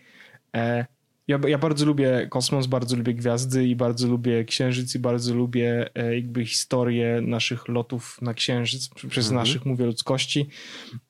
e, 0.56 0.86
ja, 1.28 1.38
ja 1.48 1.58
bardzo 1.58 1.86
lubię 1.86 2.26
kosmos, 2.30 2.66
bardzo 2.66 2.96
lubię 2.96 3.14
gwiazdy 3.14 3.66
i 3.66 3.76
bardzo 3.76 4.08
lubię 4.08 4.44
księżyc 4.44 4.94
i 4.94 4.98
bardzo 4.98 5.34
lubię 5.34 5.90
e, 5.94 6.14
jakby 6.14 6.46
historię 6.46 7.20
naszych 7.22 7.68
lotów 7.68 8.18
na 8.22 8.34
księżyc, 8.34 8.88
przez 8.88 9.26
mhm. 9.26 9.34
naszych 9.34 9.66
mówię 9.66 9.86
ludzkości 9.86 10.48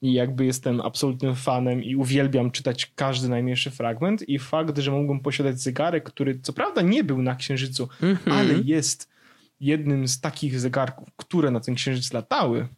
i 0.02 0.12
jakby 0.12 0.44
jestem 0.44 0.80
absolutnym 0.80 1.34
fanem 1.34 1.82
i 1.82 1.96
uwielbiam 1.96 2.50
czytać 2.50 2.92
każdy 2.94 3.28
najmniejszy 3.28 3.70
fragment 3.70 4.28
i 4.28 4.38
fakt, 4.38 4.78
że 4.78 4.90
mógłbym 4.90 5.20
posiadać 5.20 5.60
zegarek, 5.60 6.04
który 6.04 6.40
co 6.42 6.52
prawda 6.52 6.82
nie 6.82 7.04
był 7.04 7.22
na 7.22 7.34
księżycu, 7.34 7.88
mhm. 8.02 8.38
ale 8.38 8.54
jest 8.64 9.08
jednym 9.60 10.08
z 10.08 10.20
takich 10.20 10.60
zegarków, 10.60 11.08
które 11.16 11.50
na 11.50 11.60
ten 11.60 11.74
księżyc 11.74 12.12
latały, 12.12 12.68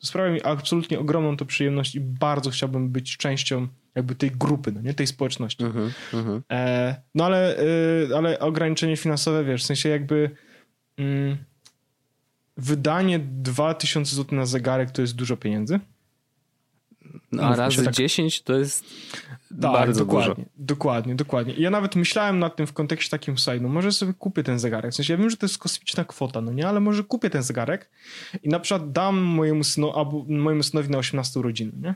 to 0.00 0.06
sprawia 0.06 0.32
mi 0.32 0.42
absolutnie 0.42 0.98
ogromną 0.98 1.36
to 1.36 1.44
przyjemność 1.44 1.94
i 1.94 2.00
bardzo 2.00 2.50
chciałbym 2.50 2.90
być 2.90 3.16
częścią 3.16 3.68
jakby 3.94 4.14
tej 4.14 4.30
grupy, 4.30 4.72
no 4.72 4.80
nie 4.80 4.94
tej 4.94 5.06
społeczności. 5.06 5.64
Uh 5.64 5.74
-huh, 5.74 5.90
uh 6.12 6.26
-huh. 6.26 6.40
E, 6.52 6.96
no 7.14 7.24
ale, 7.24 7.60
y, 7.60 8.16
ale 8.16 8.38
ograniczenie 8.38 8.96
finansowe, 8.96 9.44
wiesz, 9.44 9.62
w 9.62 9.66
sensie 9.66 9.88
jakby 9.88 10.30
mm, 10.98 11.36
wydanie 12.56 13.18
2000 13.18 14.16
zł 14.16 14.38
na 14.38 14.46
zegarek 14.46 14.90
to 14.90 15.02
jest 15.02 15.16
dużo 15.16 15.36
pieniędzy. 15.36 15.80
No, 17.32 17.42
a 17.42 17.56
razy 17.56 17.84
tak... 17.84 17.94
10 17.94 18.42
to 18.42 18.58
jest 18.58 18.84
tak, 19.48 19.72
bardzo 19.72 20.04
dokładnie, 20.04 20.34
dużo. 20.34 20.48
Dokładnie, 20.56 21.14
dokładnie. 21.14 21.54
I 21.54 21.62
ja 21.62 21.70
nawet 21.70 21.96
myślałem 21.96 22.38
nad 22.38 22.56
tym 22.56 22.66
w 22.66 22.72
kontekście 22.72 23.10
takim, 23.10 23.38
słuchaj, 23.38 23.60
no 23.60 23.68
może 23.68 23.92
sobie 23.92 24.14
kupię 24.14 24.42
ten 24.42 24.58
zegarek. 24.58 24.92
W 24.92 24.94
sensie 24.94 25.12
ja 25.12 25.18
wiem, 25.18 25.30
że 25.30 25.36
to 25.36 25.46
jest 25.46 25.58
kosmiczna 25.58 26.04
kwota, 26.04 26.40
no 26.40 26.52
nie, 26.52 26.68
ale 26.68 26.80
może 26.80 27.04
kupię 27.04 27.30
ten 27.30 27.42
zegarek 27.42 27.90
i 28.42 28.48
na 28.48 28.60
przykład 28.60 28.92
dam 28.92 29.20
mojemu, 29.20 29.64
synu, 29.64 29.92
albo 29.98 30.24
mojemu 30.28 30.62
synowi 30.62 30.90
na 30.90 30.98
18 30.98 31.40
urodziny, 31.40 31.72
nie? 31.80 31.94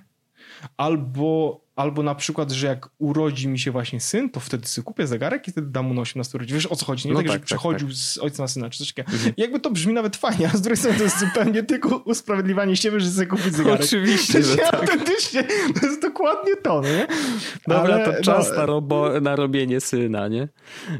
Albo 0.76 1.60
Albo 1.78 2.02
na 2.02 2.14
przykład, 2.14 2.52
że 2.52 2.66
jak 2.66 2.88
urodzi 2.98 3.48
mi 3.48 3.58
się 3.58 3.70
właśnie 3.70 4.00
syn, 4.00 4.30
to 4.30 4.40
wtedy 4.40 4.66
sobie 4.66 4.84
kupię 4.84 5.06
zegarek 5.06 5.48
i 5.48 5.52
wtedy 5.52 5.66
dam 5.66 5.86
mu 5.86 5.94
na 5.94 6.00
18 6.00 6.38
urodzin. 6.38 6.54
Wiesz 6.54 6.66
o 6.66 6.76
co 6.76 6.86
chodzi? 6.86 7.08
Nie 7.08 7.14
no 7.14 7.20
tak, 7.20 7.26
tak, 7.26 7.32
że 7.32 7.38
tak, 7.38 7.46
przechodził 7.46 7.88
tak. 7.88 7.96
z 7.96 8.18
ojca 8.18 8.42
na 8.42 8.48
syna 8.48 8.70
czy 8.70 8.78
coś 8.78 8.92
takiego. 8.92 9.12
Mhm. 9.12 9.34
Jakby 9.36 9.60
to 9.60 9.70
brzmi 9.70 9.92
nawet 9.92 10.16
fajnie, 10.16 10.50
a 10.54 10.56
z 10.56 10.60
drugiej 10.60 10.76
strony 10.76 10.98
to 10.98 11.04
jest 11.04 11.18
zupełnie 11.18 11.62
tylko 11.62 11.96
usprawiedliwanie 11.96 12.76
siebie, 12.76 13.00
że 13.00 13.10
sobie 13.10 13.26
kupić 13.26 13.54
zegarek. 13.54 13.80
Oczywiście, 13.80 14.42
że 14.42 14.56
tak. 14.56 14.74
Autentycznie, 14.74 15.44
to 15.80 15.86
jest 15.86 16.02
dokładnie 16.02 16.56
to, 16.56 16.80
nie? 16.82 17.06
Dobra, 17.68 17.94
Ale, 17.94 18.04
to 18.04 18.22
czas 18.22 18.50
no, 18.50 18.56
na, 18.56 18.66
robo, 18.66 19.20
na 19.20 19.36
robienie 19.36 19.80
syna, 19.80 20.28
nie? 20.28 20.48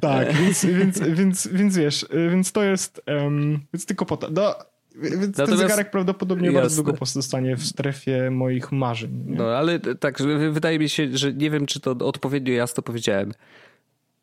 Tak, 0.00 0.32
więc, 0.32 0.64
więc, 0.64 1.00
więc, 1.00 1.48
więc 1.52 1.76
wiesz, 1.76 2.06
więc 2.30 2.52
to 2.52 2.62
jest, 2.62 3.02
um, 3.06 3.60
więc 3.72 3.86
tylko 3.86 4.06
po 4.06 4.16
to. 4.16 4.30
No, 4.30 4.54
więc 5.02 5.38
Natomiast... 5.38 5.50
ten 5.50 5.56
zegarek 5.56 5.90
prawdopodobnie 5.90 6.46
Jasne. 6.46 6.60
bardzo 6.60 6.82
długo 6.82 6.98
pozostanie 6.98 7.56
w 7.56 7.64
strefie 7.64 8.30
moich 8.30 8.72
marzeń. 8.72 9.24
Nie? 9.26 9.36
No 9.36 9.44
ale 9.44 9.80
tak, 9.80 10.22
wydaje 10.50 10.78
mi 10.78 10.88
się, 10.88 11.08
że 11.12 11.32
nie 11.32 11.50
wiem, 11.50 11.66
czy 11.66 11.80
to 11.80 11.90
odpowiednio 11.90 12.52
jasno 12.52 12.82
powiedziałem. 12.82 13.32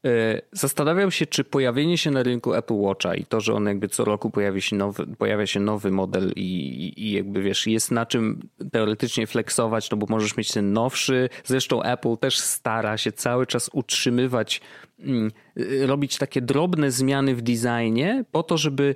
E, 0.06 0.42
zastanawiam 0.52 1.12
się, 1.12 1.26
czy 1.26 1.44
pojawienie 1.44 1.98
się 1.98 2.12
na 2.12 2.24
rynku 2.24 2.54
Apple 2.54 2.74
Watcha 2.74 3.16
i 3.16 3.26
to, 3.26 3.42
że 3.42 3.54
on 3.54 3.66
jakby 3.66 3.88
co 3.88 4.06
roku 4.06 4.30
pojawi 4.30 4.62
się 4.62 4.76
nowy, 4.76 5.08
pojawia 5.08 5.48
się 5.48 5.60
nowy 5.60 5.92
model 5.92 6.32
i, 6.36 6.94
i 6.98 7.12
jakby 7.12 7.42
wiesz, 7.42 7.68
jest 7.68 7.92
na 7.92 8.06
czym 8.06 8.50
teoretycznie 8.72 9.28
flexować, 9.28 9.92
no 9.92 9.98
bo 9.98 10.06
możesz 10.10 10.38
mieć 10.38 10.52
ten 10.52 10.74
nowszy. 10.74 11.30
Zresztą 11.44 11.84
Apple 11.84 12.18
też 12.18 12.40
stara 12.40 12.98
się 12.98 13.12
cały 13.12 13.46
czas 13.46 13.70
utrzymywać, 13.74 14.62
mm, 15.00 15.32
robić 15.86 16.18
takie 16.18 16.42
drobne 16.42 16.92
zmiany 16.92 17.36
w 17.36 17.42
designie 17.42 18.26
po 18.32 18.44
to, 18.44 18.58
żeby 18.58 18.96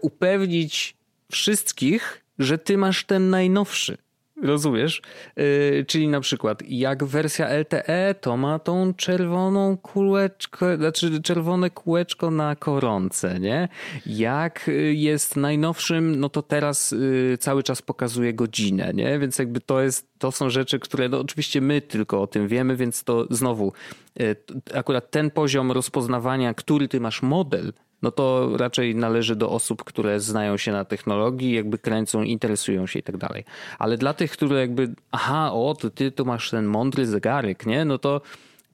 upewnić 0.00 0.96
wszystkich, 1.30 2.24
że 2.38 2.58
ty 2.58 2.78
masz 2.78 3.04
ten 3.04 3.30
najnowszy. 3.30 3.98
Rozumiesz? 4.42 5.02
Yy, 5.36 5.84
czyli 5.88 6.08
na 6.08 6.20
przykład 6.20 6.62
jak 6.68 7.04
wersja 7.04 7.48
LTE 7.48 8.14
to 8.20 8.36
ma 8.36 8.58
tą 8.58 8.94
czerwoną 8.94 9.76
kółeczko, 9.76 10.76
znaczy 10.76 11.22
czerwone 11.22 11.70
kółeczko 11.70 12.30
na 12.30 12.56
koronce, 12.56 13.40
nie? 13.40 13.68
Jak 14.06 14.68
y, 14.68 14.94
jest 14.94 15.36
najnowszym, 15.36 16.20
no 16.20 16.28
to 16.28 16.42
teraz 16.42 16.90
yy, 16.90 17.38
cały 17.38 17.62
czas 17.62 17.82
pokazuje 17.82 18.34
godzinę, 18.34 18.92
nie? 18.94 19.18
Więc 19.18 19.38
jakby 19.38 19.60
to 19.60 19.80
jest, 19.80 20.06
to 20.18 20.32
są 20.32 20.50
rzeczy, 20.50 20.78
które 20.78 21.08
no 21.08 21.20
oczywiście 21.20 21.60
my 21.60 21.80
tylko 21.80 22.22
o 22.22 22.26
tym 22.26 22.48
wiemy, 22.48 22.76
więc 22.76 23.04
to 23.04 23.26
znowu 23.30 23.72
yy, 24.16 24.36
akurat 24.74 25.10
ten 25.10 25.30
poziom 25.30 25.72
rozpoznawania, 25.72 26.54
który 26.54 26.88
ty 26.88 27.00
masz 27.00 27.22
model, 27.22 27.72
no 28.02 28.10
to 28.10 28.56
raczej 28.56 28.94
należy 28.94 29.36
do 29.36 29.50
osób, 29.50 29.84
które 29.84 30.20
znają 30.20 30.56
się 30.56 30.72
na 30.72 30.84
technologii, 30.84 31.52
jakby 31.52 31.78
kręcą, 31.78 32.22
interesują 32.22 32.86
się 32.86 32.98
i 32.98 33.02
tak 33.02 33.16
dalej. 33.16 33.44
Ale 33.78 33.98
dla 33.98 34.14
tych, 34.14 34.32
które 34.32 34.60
jakby, 34.60 34.94
aha, 35.12 35.52
o, 35.52 35.74
to 35.74 35.90
ty 35.90 36.12
tu 36.12 36.24
masz 36.24 36.50
ten 36.50 36.66
mądry 36.66 37.06
zegarek, 37.06 37.66
nie? 37.66 37.84
No 37.84 37.98
to, 37.98 38.20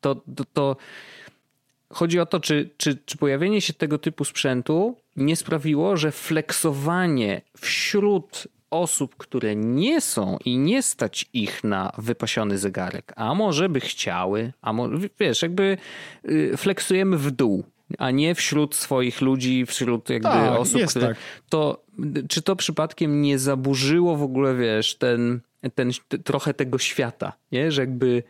to, 0.00 0.14
to, 0.14 0.44
to 0.52 0.76
chodzi 1.90 2.20
o 2.20 2.26
to, 2.26 2.40
czy, 2.40 2.70
czy, 2.76 2.98
czy 3.06 3.18
pojawienie 3.18 3.60
się 3.60 3.72
tego 3.72 3.98
typu 3.98 4.24
sprzętu 4.24 4.96
nie 5.16 5.36
sprawiło, 5.36 5.96
że 5.96 6.12
flexowanie 6.12 7.40
wśród 7.56 8.48
osób, 8.70 9.16
które 9.16 9.56
nie 9.56 10.00
są 10.00 10.38
i 10.44 10.58
nie 10.58 10.82
stać 10.82 11.26
ich 11.32 11.64
na 11.64 11.92
wypasiony 11.98 12.58
zegarek, 12.58 13.12
a 13.16 13.34
może 13.34 13.68
by 13.68 13.80
chciały, 13.80 14.52
a 14.62 14.72
może, 14.72 15.08
wiesz, 15.20 15.42
jakby 15.42 15.78
y, 16.28 16.56
flexujemy 16.56 17.18
w 17.18 17.30
dół 17.30 17.64
a 17.98 18.10
nie 18.10 18.34
wśród 18.34 18.74
swoich 18.74 19.20
ludzi, 19.20 19.66
wśród 19.66 20.10
jakby 20.10 20.28
tak, 20.28 20.60
osób, 20.60 20.82
które... 20.82 21.08
Tak. 21.08 21.16
To 21.48 21.86
czy 22.28 22.42
to 22.42 22.56
przypadkiem 22.56 23.22
nie 23.22 23.38
zaburzyło 23.38 24.16
w 24.16 24.22
ogóle, 24.22 24.54
wiesz, 24.54 24.94
ten, 24.94 25.40
ten, 25.74 25.90
trochę 26.24 26.54
tego 26.54 26.78
świata, 26.78 27.32
nie? 27.52 27.72
Że 27.72 27.82
jakby 27.82 28.22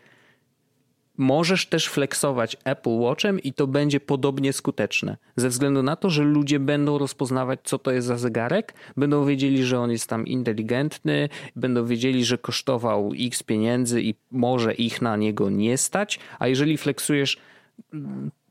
możesz 1.19 1.67
też 1.67 1.89
flexować 1.89 2.57
Apple 2.65 2.99
Watchem 2.99 3.41
i 3.41 3.53
to 3.53 3.67
będzie 3.67 4.01
podobnie 4.01 4.53
skuteczne. 4.53 5.17
Ze 5.37 5.49
względu 5.49 5.83
na 5.83 5.97
to, 5.97 6.11
że 6.11 6.23
ludzie 6.23 6.61
będą 6.61 6.99
rozpoznawać, 6.99 7.61
co 7.65 7.79
to 7.79 7.91
jest 7.91 8.07
za 8.07 8.19
zegarek, 8.19 8.75
będą 8.97 9.25
wiedzieli, 9.25 9.65
że 9.65 9.81
on 9.81 9.91
jest 9.91 10.09
tam 10.09 10.27
inteligentny, 10.27 11.29
będą 11.57 11.87
wiedzieli, 11.87 12.25
że 12.25 12.39
kosztował 12.39 13.13
x 13.19 13.43
pieniędzy 13.43 14.03
i 14.03 14.15
może 14.31 14.75
ich 14.75 15.03
na 15.03 15.17
niego 15.17 15.51
nie 15.51 15.79
stać, 15.79 16.19
a 16.39 16.49
jeżeli 16.49 16.79
flexujesz 16.79 17.39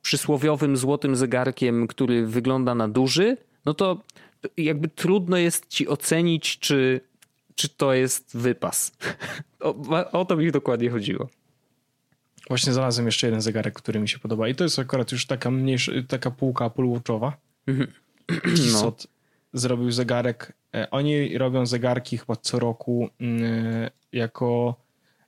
przysłowiowym 0.05 0.77
złotym 0.77 1.15
zegarkiem, 1.15 1.87
który 1.87 2.27
wygląda 2.27 2.75
na 2.75 2.87
duży, 2.87 3.37
no 3.65 3.73
to 3.73 4.01
jakby 4.57 4.87
trudno 4.87 5.37
jest 5.37 5.67
ci 5.67 5.87
ocenić, 5.87 6.59
czy, 6.59 7.01
czy 7.55 7.69
to 7.69 7.93
jest 7.93 8.37
wypas. 8.37 8.91
O, 9.59 10.11
o 10.11 10.25
to 10.25 10.35
mi 10.35 10.51
dokładnie 10.51 10.89
chodziło. 10.89 11.29
Właśnie 12.47 12.73
znalazłem 12.73 13.05
jeszcze 13.05 13.27
jeden 13.27 13.41
zegarek, 13.41 13.73
który 13.73 13.99
mi 13.99 14.09
się 14.09 14.19
podoba 14.19 14.47
i 14.47 14.55
to 14.55 14.63
jest 14.63 14.79
akurat 14.79 15.11
już 15.11 15.25
taka 15.25 15.51
mniejsza, 15.51 15.91
taka 16.07 16.31
półka 16.31 16.65
Apple 16.65 16.85
Watchowa. 16.85 17.37
Mhm. 17.67 17.91
no. 18.73 18.95
zrobił 19.53 19.91
zegarek. 19.91 20.53
E, 20.75 20.91
oni 20.91 21.37
robią 21.37 21.65
zegarki 21.65 22.17
chyba 22.17 22.35
co 22.35 22.59
roku 22.59 23.09
mm, 23.19 23.89
jako 24.11 24.75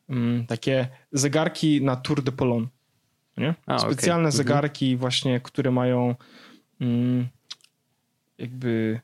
mm, 0.10 0.46
takie 0.46 0.88
zegarki 1.12 1.82
na 1.82 1.96
Tour 1.96 2.24
de 2.24 2.32
Polon. 2.32 2.68
Nie? 3.38 3.54
A, 3.66 3.80
Specjalne 3.80 4.14
okay. 4.14 4.16
Mhm. 4.18 4.32
zegarki 4.32 4.86
mhm. 4.86 5.00
właśnie, 5.00 5.40
które 5.40 5.72
mają 5.72 6.16
mm, 6.82 7.28
jakby 8.38 9.00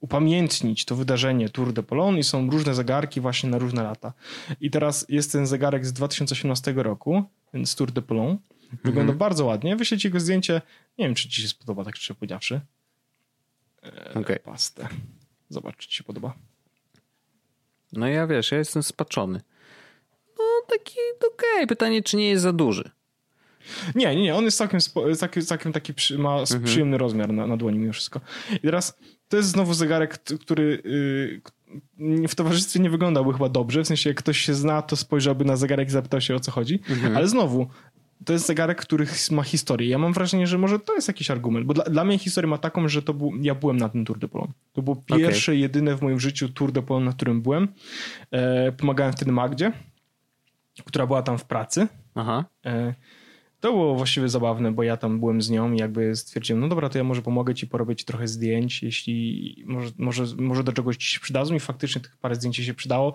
upamiętnić 0.00 0.84
to 0.84 0.96
wydarzenie 0.96 1.48
Tour 1.48 1.72
de 1.72 1.82
Polon 1.82 2.18
i 2.18 2.24
są 2.24 2.50
różne 2.50 2.74
zegarki 2.74 3.20
właśnie 3.20 3.50
na 3.50 3.58
różne 3.58 3.82
lata. 3.82 4.12
I 4.60 4.70
teraz 4.70 5.06
jest 5.08 5.32
ten 5.32 5.46
zegarek 5.46 5.86
z 5.86 5.92
2018 5.92 6.72
roku, 6.72 7.22
więc 7.54 7.74
Tour 7.74 7.92
de 7.92 8.02
Polon. 8.02 8.38
Wygląda 8.72 9.00
mhm. 9.00 9.18
bardzo 9.18 9.44
ładnie. 9.44 9.76
Wyślę 9.76 9.98
ci 9.98 10.10
go 10.10 10.20
zdjęcie. 10.20 10.62
Nie 10.98 11.04
wiem, 11.04 11.14
czy 11.14 11.28
ci 11.28 11.42
się 11.42 11.48
spodoba, 11.48 11.84
tak 11.84 11.96
szczerze 11.96 12.14
powiedziawszy. 12.14 12.60
E, 13.82 14.14
okay. 14.14 14.38
Pastę. 14.38 14.88
Zobacz, 15.48 15.76
czy 15.76 15.88
ci 15.88 15.94
się 15.94 16.04
podoba. 16.04 16.34
No 17.92 18.08
ja 18.08 18.26
wiesz, 18.26 18.52
ja 18.52 18.58
jestem 18.58 18.82
spaczony. 18.82 19.40
No 20.38 20.44
taki 20.68 20.98
okej. 21.18 21.54
Okay. 21.54 21.66
Pytanie, 21.66 22.02
czy 22.02 22.16
nie 22.16 22.28
jest 22.28 22.42
za 22.42 22.52
duży. 22.52 22.90
Nie, 23.94 24.16
nie, 24.16 24.22
nie. 24.22 24.34
On 24.34 24.44
jest 24.44 24.58
całkiem, 24.58 24.80
całkiem, 25.16 25.42
całkiem 25.42 25.72
taki, 25.72 25.94
przy, 25.94 26.18
ma 26.18 26.40
mhm. 26.40 26.62
przyjemny 26.62 26.98
rozmiar 26.98 27.32
na, 27.32 27.46
na 27.46 27.56
dłoni 27.56 27.78
mimo 27.78 27.92
wszystko. 27.92 28.20
I 28.52 28.60
teraz 28.60 28.98
to 29.28 29.36
jest 29.36 29.48
znowu 29.48 29.74
zegarek, 29.74 30.18
który 30.18 30.82
yy, 31.98 32.28
w 32.28 32.34
towarzystwie 32.34 32.80
nie 32.80 32.90
wyglądałby 32.90 33.32
chyba 33.32 33.48
dobrze. 33.48 33.82
W 33.82 33.86
sensie, 33.86 34.10
jak 34.10 34.16
ktoś 34.16 34.38
się 34.38 34.54
zna, 34.54 34.82
to 34.82 34.96
spojrzałby 34.96 35.44
na 35.44 35.56
zegarek 35.56 35.88
i 35.88 35.90
zapytał 35.90 36.20
się 36.20 36.34
o 36.34 36.40
co 36.40 36.50
chodzi. 36.50 36.80
Mhm. 36.90 37.16
Ale 37.16 37.28
znowu, 37.28 37.66
to 38.24 38.32
jest 38.32 38.46
zegarek, 38.46 38.80
który 38.80 39.06
ma 39.30 39.42
historię. 39.42 39.88
Ja 39.88 39.98
mam 39.98 40.12
wrażenie, 40.12 40.46
że 40.46 40.58
może 40.58 40.78
to 40.78 40.94
jest 40.94 41.08
jakiś 41.08 41.30
argument, 41.30 41.66
bo 41.66 41.74
dla, 41.74 41.84
dla 41.84 42.04
mnie 42.04 42.18
historię 42.18 42.48
ma 42.48 42.58
taką, 42.58 42.88
że 42.88 43.02
to 43.02 43.14
był, 43.14 43.32
ja 43.40 43.54
byłem 43.54 43.76
na 43.76 43.88
tym 43.88 44.04
Tour 44.04 44.18
de 44.18 44.28
Polon. 44.28 44.52
To 44.72 44.82
było 44.82 44.96
pierwsze, 44.96 45.52
okay. 45.52 45.60
jedyne 45.60 45.96
w 45.96 46.02
moim 46.02 46.20
życiu 46.20 46.48
Tour 46.48 46.72
de 46.72 46.82
Polon, 46.82 47.04
na 47.04 47.12
którym 47.12 47.42
byłem. 47.42 47.68
E, 48.30 48.72
pomagałem 48.72 49.12
wtedy 49.12 49.32
Magdzie, 49.32 49.72
która 50.84 51.06
była 51.06 51.22
tam 51.22 51.38
w 51.38 51.44
pracy. 51.44 51.88
Aha. 52.14 52.44
E, 52.66 52.94
to 53.64 53.72
było 53.72 53.94
właściwie 53.94 54.28
zabawne, 54.28 54.72
bo 54.72 54.82
ja 54.82 54.96
tam 54.96 55.20
byłem 55.20 55.42
z 55.42 55.50
nią 55.50 55.72
i 55.72 55.78
jakby 55.78 56.16
stwierdziłem, 56.16 56.60
no 56.60 56.68
dobra, 56.68 56.88
to 56.88 56.98
ja 56.98 57.04
może 57.04 57.22
pomogę 57.22 57.54
ci 57.54 57.66
porobić 57.66 58.04
trochę 58.04 58.28
zdjęć, 58.28 58.82
jeśli 58.82 59.64
może, 59.66 59.90
może, 59.98 60.24
może 60.38 60.64
do 60.64 60.72
czegoś 60.72 60.96
ci 60.96 61.06
się 61.06 61.20
przydadzą 61.20 61.54
i 61.54 61.60
faktycznie 61.60 62.00
tych 62.00 62.16
parę 62.16 62.34
zdjęć 62.34 62.56
się 62.56 62.74
przydało. 62.74 63.14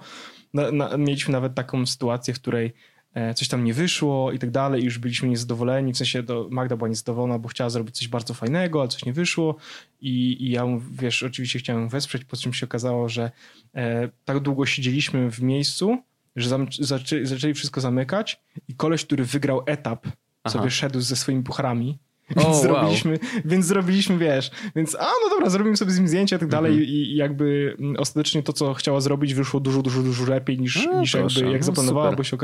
Na, 0.53 0.71
na, 0.71 0.97
mieliśmy 0.97 1.31
nawet 1.31 1.55
taką 1.55 1.85
sytuację, 1.85 2.33
w 2.33 2.39
której 2.39 2.73
e, 3.13 3.33
coś 3.33 3.47
tam 3.47 3.63
nie 3.63 3.73
wyszło 3.73 4.31
i 4.31 4.39
tak 4.39 4.51
dalej 4.51 4.81
i 4.81 4.85
już 4.85 4.97
byliśmy 4.97 5.29
niezadowoleni, 5.29 5.93
w 5.93 5.97
sensie 5.97 6.23
to 6.23 6.47
Magda 6.51 6.77
była 6.77 6.89
niezadowolona, 6.89 7.39
bo 7.39 7.49
chciała 7.49 7.69
zrobić 7.69 7.95
coś 7.95 8.07
bardzo 8.07 8.33
fajnego, 8.33 8.79
ale 8.79 8.89
coś 8.89 9.05
nie 9.05 9.13
wyszło 9.13 9.55
i, 10.01 10.43
i 10.43 10.51
ja, 10.51 10.65
wiesz, 10.91 11.23
oczywiście 11.23 11.59
chciałem 11.59 11.81
ją 11.81 11.89
wesprzeć, 11.89 12.25
po 12.25 12.37
czym 12.37 12.53
się 12.53 12.65
okazało, 12.65 13.09
że 13.09 13.31
e, 13.75 14.09
tak 14.25 14.39
długo 14.39 14.65
siedzieliśmy 14.65 15.31
w 15.31 15.41
miejscu, 15.41 15.97
że 16.35 16.49
zaczęli, 16.79 17.25
zaczęli 17.25 17.53
wszystko 17.53 17.81
zamykać 17.81 18.41
i 18.67 18.75
koleś, 18.75 19.05
który 19.05 19.25
wygrał 19.25 19.63
etap 19.65 20.07
Aha. 20.49 20.57
sobie 20.57 20.71
szedł 20.71 21.01
ze 21.01 21.15
swoimi 21.15 21.43
pucharami. 21.43 21.99
Więc, 22.35 22.47
oh, 22.47 22.55
zrobiliśmy, 22.55 23.11
wow. 23.11 23.41
więc 23.45 23.65
zrobiliśmy, 23.65 24.17
wiesz, 24.17 24.51
więc 24.75 24.95
a 24.95 25.03
no 25.03 25.29
dobra, 25.29 25.49
zrobimy 25.49 25.77
sobie 25.77 25.91
z 25.91 25.97
nim 25.97 26.07
zdjęcia 26.07 26.35
i 26.35 26.39
tak 26.39 26.49
dalej 26.49 26.71
mm 26.71 26.85
-hmm. 26.85 26.89
i 26.89 27.15
jakby 27.15 27.75
mm, 27.79 27.95
ostatecznie 27.99 28.43
to, 28.43 28.53
co 28.53 28.73
chciała 28.73 29.01
zrobić, 29.01 29.33
wyszło 29.33 29.59
dużo, 29.59 29.81
dużo, 29.81 30.03
dużo 30.03 30.25
lepiej 30.25 30.59
niż, 30.59 30.85
no, 30.85 31.01
niż 31.01 31.13
jakby, 31.13 31.51
jak 31.51 31.61
no, 31.61 31.65
zaplanowała, 31.65 32.11
bo 32.11 32.23
się. 32.23 32.37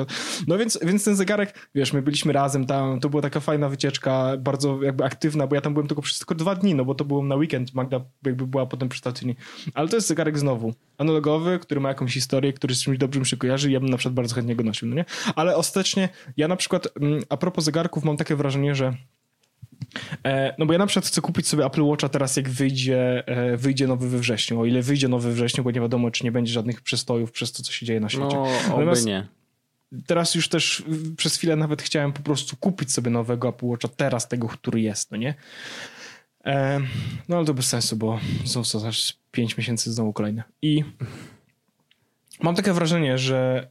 No 0.48 0.58
więc, 0.58 0.80
więc 0.84 1.04
ten 1.04 1.16
zegarek, 1.16 1.70
wiesz, 1.76 1.94
my 1.94 2.02
byliśmy 2.02 2.34
razem 2.34 2.66
tam, 2.66 3.00
to 3.00 3.10
była 3.10 3.22
taka 3.22 3.40
fajna 3.40 3.70
wycieczka, 3.70 4.38
bardzo 4.38 4.84
jakby 4.84 5.04
aktywna, 5.04 5.48
bo 5.48 5.56
ja 5.56 5.62
tam 5.62 5.74
byłem 5.74 5.88
tylko 5.88 6.02
przez 6.02 6.20
tylko 6.20 6.36
dwa 6.36 6.56
dni, 6.56 6.76
no 6.76 6.86
bo 6.86 6.96
to 6.96 7.06
było 7.06 7.24
na 7.24 7.36
weekend, 7.36 7.74
Magda 7.74 8.02
jakby 8.26 8.48
była 8.48 8.66
potem 8.66 8.90
przy 8.90 9.00
stacyjnie. 9.00 9.36
Ale 9.74 9.88
to 9.88 9.96
jest 9.96 10.08
zegarek 10.08 10.40
znowu, 10.40 10.74
analogowy, 10.98 11.60
który 11.60 11.82
ma 11.82 11.90
jakąś 11.90 12.14
historię, 12.14 12.54
który 12.54 12.76
z 12.76 12.84
czymś 12.84 12.98
dobrym 12.98 13.26
się 13.26 13.38
kojarzy 13.38 13.72
ja 13.72 13.80
bym 13.80 13.90
na 13.90 13.98
przykład 13.98 14.14
bardzo 14.14 14.36
chętnie 14.36 14.56
go 14.56 14.64
nosił, 14.64 14.88
no 14.88 14.96
nie? 14.96 15.06
Ale 15.36 15.56
ostatecznie 15.56 16.10
ja 16.38 16.48
na 16.48 16.56
przykład, 16.56 16.88
a 17.30 17.38
propos 17.38 17.64
zegarków, 17.64 18.04
mam 18.04 18.18
takie 18.18 18.36
wrażenie, 18.36 18.76
że 18.76 18.94
no 20.58 20.66
bo 20.66 20.74
ja 20.74 20.80
na 20.80 20.88
przykład 20.88 21.06
chcę 21.06 21.22
kupić 21.22 21.48
sobie 21.48 21.66
Apple 21.66 21.84
Watcha 21.84 22.10
teraz, 22.10 22.36
jak 22.36 22.50
wyjdzie, 22.50 23.28
e, 23.28 23.58
wyjdzie 23.58 23.88
nowy 23.88 24.10
we 24.10 24.20
wrześniu. 24.20 24.62
O 24.62 24.66
ile 24.66 24.82
wyjdzie 24.82 25.08
nowy 25.08 25.30
we 25.30 25.36
wrześniu, 25.36 25.64
bo 25.64 25.72
nie 25.72 25.82
wiadomo, 25.82 26.12
czy 26.12 26.24
nie 26.24 26.32
będzie 26.32 26.54
żadnych 26.54 26.82
przestojów 26.82 27.32
przez 27.32 27.52
to, 27.52 27.64
co 27.64 27.72
się 27.72 27.86
dzieje 27.86 28.00
na 28.00 28.10
świecie. 28.10 28.36
No, 28.36 28.48
Natomiast 28.70 29.06
nie. 29.06 29.28
Teraz 30.08 30.36
już 30.36 30.50
też 30.50 30.84
przez 31.18 31.36
chwilę 31.36 31.56
nawet 31.56 31.82
chciałem 31.82 32.14
po 32.14 32.22
prostu 32.22 32.58
kupić 32.58 32.92
sobie 32.92 33.12
nowego 33.12 33.50
Apple 33.50 33.66
Watcha, 33.66 33.88
teraz 33.88 34.28
tego, 34.28 34.48
który 34.48 34.82
jest, 34.82 35.12
no 35.12 35.18
nie? 35.18 35.34
E, 36.46 36.80
no 37.30 37.38
ale 37.38 37.46
to 37.46 37.54
bez 37.54 37.68
sensu, 37.68 37.96
bo 37.96 38.20
są 38.46 38.64
co, 38.64 38.80
znaczy 38.80 39.14
5 39.32 39.58
miesięcy 39.58 39.94
znowu 39.94 40.14
kolejne. 40.14 40.44
I 40.62 40.84
mam 42.42 42.56
takie 42.56 42.74
wrażenie, 42.74 43.18
że 43.18 43.68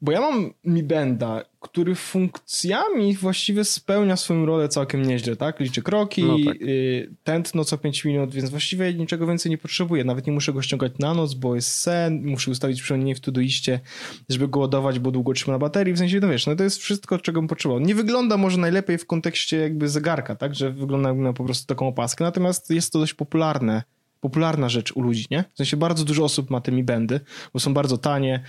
bo 0.00 0.12
ja 0.12 0.20
mam 0.20 0.50
Mi 0.64 0.82
Benda, 0.82 1.44
który 1.60 1.94
funkcjami 1.94 3.14
właściwie 3.14 3.64
spełnia 3.64 4.16
swoją 4.16 4.46
rolę 4.46 4.68
całkiem 4.68 5.02
nieźle, 5.02 5.36
tak? 5.36 5.60
Liczy 5.60 5.82
kroki, 5.82 6.24
no 6.24 6.36
tak. 6.46 6.62
y, 6.62 7.14
tętno 7.24 7.64
co 7.64 7.78
5 7.78 8.04
minut, 8.04 8.34
więc 8.34 8.50
właściwie 8.50 8.94
niczego 8.94 9.26
więcej 9.26 9.50
nie 9.50 9.58
potrzebuję. 9.58 10.04
Nawet 10.04 10.26
nie 10.26 10.32
muszę 10.32 10.52
go 10.52 10.62
ściągać 10.62 10.92
na 10.98 11.14
noc, 11.14 11.34
bo 11.34 11.54
jest 11.54 11.78
sen, 11.78 12.26
muszę 12.26 12.50
ustawić 12.50 12.82
przypomnienie 12.82 13.14
w 13.14 13.20
Todoiście, 13.20 13.80
żeby 14.28 14.48
go 14.48 14.60
ładować, 14.60 14.98
bo 14.98 15.10
długo 15.10 15.32
trzyma 15.32 15.52
na 15.52 15.58
baterii. 15.58 15.94
W 15.94 15.98
sensie, 15.98 16.20
no 16.20 16.28
wiesz, 16.28 16.46
no 16.46 16.56
to 16.56 16.64
jest 16.64 16.78
wszystko, 16.78 17.18
czego 17.18 17.40
bym 17.40 17.48
potrzebował. 17.48 17.80
Nie 17.80 17.94
wygląda 17.94 18.36
może 18.36 18.58
najlepiej 18.58 18.98
w 18.98 19.06
kontekście 19.06 19.56
jakby 19.56 19.88
zegarka, 19.88 20.36
tak? 20.36 20.54
Że 20.54 20.70
wygląda 20.70 21.14
na 21.14 21.32
po 21.32 21.44
prostu 21.44 21.66
taką 21.66 21.88
opaskę, 21.88 22.24
natomiast 22.24 22.70
jest 22.70 22.92
to 22.92 22.98
dość 22.98 23.14
popularne 23.14 23.82
popularna 24.20 24.68
rzecz 24.68 24.92
u 24.92 25.02
ludzi, 25.02 25.26
nie? 25.30 25.44
W 25.54 25.56
sensie 25.56 25.76
bardzo 25.76 26.04
dużo 26.04 26.24
osób 26.24 26.50
ma 26.50 26.60
te 26.60 26.72
Mi 26.72 26.84
Bendy, 26.84 27.20
bo 27.52 27.60
są 27.60 27.74
bardzo 27.74 27.98
tanie 27.98 28.42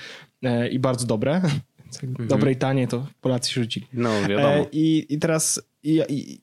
e, 0.44 0.70
i 0.70 0.80
bardzo 0.80 1.06
dobre. 1.06 1.42
Mhm. 2.04 2.30
Dobre 2.30 2.52
i 2.52 2.56
tanie 2.56 2.88
to 2.88 3.08
Polacy 3.22 3.52
się 3.52 3.62
rzucili. 3.62 3.88
No, 3.94 4.22
wiadomo. 4.22 4.50
E, 4.50 4.66
i, 4.72 5.14
I 5.14 5.20
teraz 5.20 5.62
i, 5.84 6.02
i, 6.10 6.42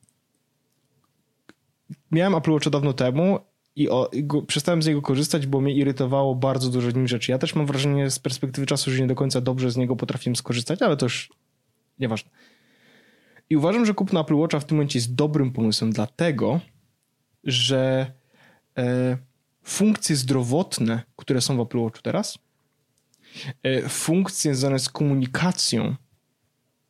miałem 2.10 2.34
Apple 2.34 2.50
Watcha 2.50 2.70
dawno 2.70 2.92
temu 2.92 3.38
i, 3.76 3.88
o, 3.88 4.10
i 4.12 4.24
go, 4.24 4.42
przestałem 4.42 4.82
z 4.82 4.86
niego 4.86 5.02
korzystać, 5.02 5.46
bo 5.46 5.60
mnie 5.60 5.74
irytowało 5.74 6.34
bardzo 6.34 6.70
dużo 6.70 6.90
nim 6.90 7.08
rzeczy. 7.08 7.32
Ja 7.32 7.38
też 7.38 7.54
mam 7.54 7.66
wrażenie 7.66 8.10
z 8.10 8.18
perspektywy 8.18 8.66
czasu, 8.66 8.90
że 8.90 9.02
nie 9.02 9.06
do 9.08 9.14
końca 9.14 9.40
dobrze 9.40 9.70
z 9.70 9.76
niego 9.76 9.96
potrafiłem 9.96 10.36
skorzystać, 10.36 10.82
ale 10.82 10.96
to 10.96 11.06
już 11.06 11.32
nieważne. 11.98 12.30
I 13.50 13.56
uważam, 13.56 13.86
że 13.86 13.94
kupno 13.94 14.20
Apple 14.20 14.34
Watcha 14.34 14.60
w 14.60 14.64
tym 14.64 14.76
momencie 14.76 14.98
jest 14.98 15.14
dobrym 15.14 15.52
pomysłem, 15.52 15.92
dlatego, 15.92 16.60
że 17.44 18.12
funkcje 19.62 20.16
zdrowotne, 20.16 21.02
które 21.16 21.40
są 21.40 21.56
w 21.56 21.60
Apple 21.60 21.78
Watchu 21.78 22.02
teraz, 22.02 22.38
e, 23.62 23.88
funkcje 23.88 24.54
związane 24.54 24.78
z 24.78 24.88
komunikacją, 24.88 25.96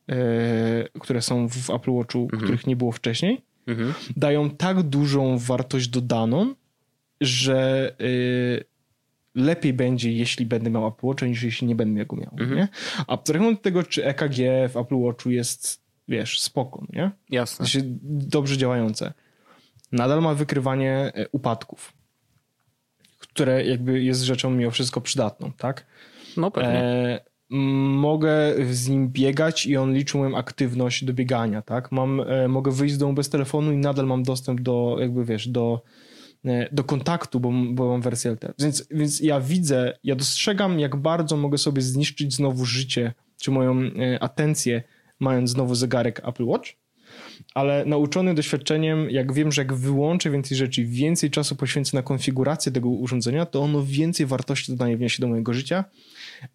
e, 0.09 0.99
które 0.99 1.21
są 1.21 1.49
w 1.49 1.69
Apple 1.69 1.91
Watchu, 1.91 2.21
mhm. 2.23 2.43
których 2.43 2.67
nie 2.67 2.75
było 2.75 2.91
wcześniej, 2.91 3.41
mhm. 3.67 3.93
dają 4.17 4.49
tak 4.49 4.83
dużą 4.83 5.37
wartość 5.37 5.87
dodaną, 5.87 6.55
że 7.21 7.95
lepiej 9.35 9.73
będzie, 9.73 10.11
jeśli 10.11 10.45
będę 10.45 10.69
miał 10.69 10.87
Apple 10.87 11.07
Watcha, 11.07 11.25
niż 11.25 11.43
jeśli 11.43 11.67
nie 11.67 11.75
będę 11.75 12.05
go 12.05 12.15
miał. 12.15 12.31
Mhm. 12.31 12.55
Nie? 12.55 12.67
Abstrahując 13.07 13.57
od 13.57 13.63
tego, 13.63 13.83
czy 13.83 14.05
EKG 14.05 14.37
w 14.69 14.77
Apple 14.77 14.95
Watchu 14.95 15.31
jest, 15.31 15.83
wiesz, 16.07 16.39
spoko, 16.39 16.85
nie? 16.93 17.11
Jasne. 17.29 17.65
Znaczy, 17.65 17.81
dobrze 18.03 18.57
działające. 18.57 19.13
Nadal 19.91 20.21
ma 20.21 20.33
wykrywanie 20.33 21.11
e, 21.15 21.27
upadków, 21.31 21.93
które 23.19 23.65
jakby 23.65 24.03
jest 24.03 24.21
rzeczą 24.21 24.49
mimo 24.51 24.71
wszystko 24.71 25.01
przydatną, 25.01 25.51
tak? 25.51 25.85
No 26.37 26.51
pewnie. 26.51 26.69
E, 26.69 27.19
mogę 27.49 28.53
z 28.71 28.87
nim 28.89 29.09
biegać 29.09 29.65
i 29.65 29.77
on 29.77 29.93
liczy 29.93 30.17
moją 30.17 30.37
aktywność 30.37 31.05
do 31.05 31.13
biegania, 31.13 31.61
tak? 31.61 31.91
Mam, 31.91 32.21
e, 32.21 32.47
mogę 32.47 32.71
wyjść 32.71 32.95
z 32.95 32.97
domu 32.97 33.13
bez 33.13 33.29
telefonu 33.29 33.71
i 33.71 33.77
nadal 33.77 34.05
mam 34.05 34.23
dostęp 34.23 34.61
do, 34.61 34.97
jakby 34.99 35.25
wiesz, 35.25 35.47
do 35.47 35.81
E, 36.45 36.67
do 36.71 36.83
kontaktu, 36.83 37.39
bo, 37.39 37.51
bo 37.71 37.87
mam 37.87 38.01
wersję 38.01 38.31
LTE. 38.31 38.53
Więc, 38.59 38.87
więc 38.91 39.19
ja 39.19 39.41
widzę, 39.41 39.97
ja 40.03 40.15
dostrzegam, 40.15 40.79
jak 40.79 40.95
bardzo 40.95 41.37
mogę 41.37 41.57
sobie 41.57 41.81
zniszczyć 41.81 42.33
znowu 42.33 42.65
życie, 42.65 43.13
czy 43.41 43.51
moją 43.51 43.81
e, 43.81 44.23
atencję, 44.23 44.83
mając 45.19 45.49
znowu 45.49 45.75
zegarek 45.75 46.21
Apple 46.27 46.45
Watch, 46.45 46.69
ale 47.57 47.85
nauczony 47.85 48.35
doświadczeniem, 48.35 49.09
jak 49.09 49.33
wiem, 49.33 49.51
że 49.51 49.61
jak 49.61 49.73
wyłączę 49.73 50.29
więcej 50.29 50.57
rzeczy, 50.57 50.85
więcej 50.85 51.31
czasu 51.31 51.55
poświęcę 51.55 51.97
na 51.97 52.03
konfigurację 52.03 52.71
tego 52.71 52.89
urządzenia, 52.89 53.45
to 53.45 53.61
ono 53.61 53.83
więcej 53.83 54.25
wartości 54.25 54.71
dodaje 54.71 54.97
wniesie 54.97 55.21
do 55.21 55.27
mojego 55.27 55.53
życia 55.53 55.83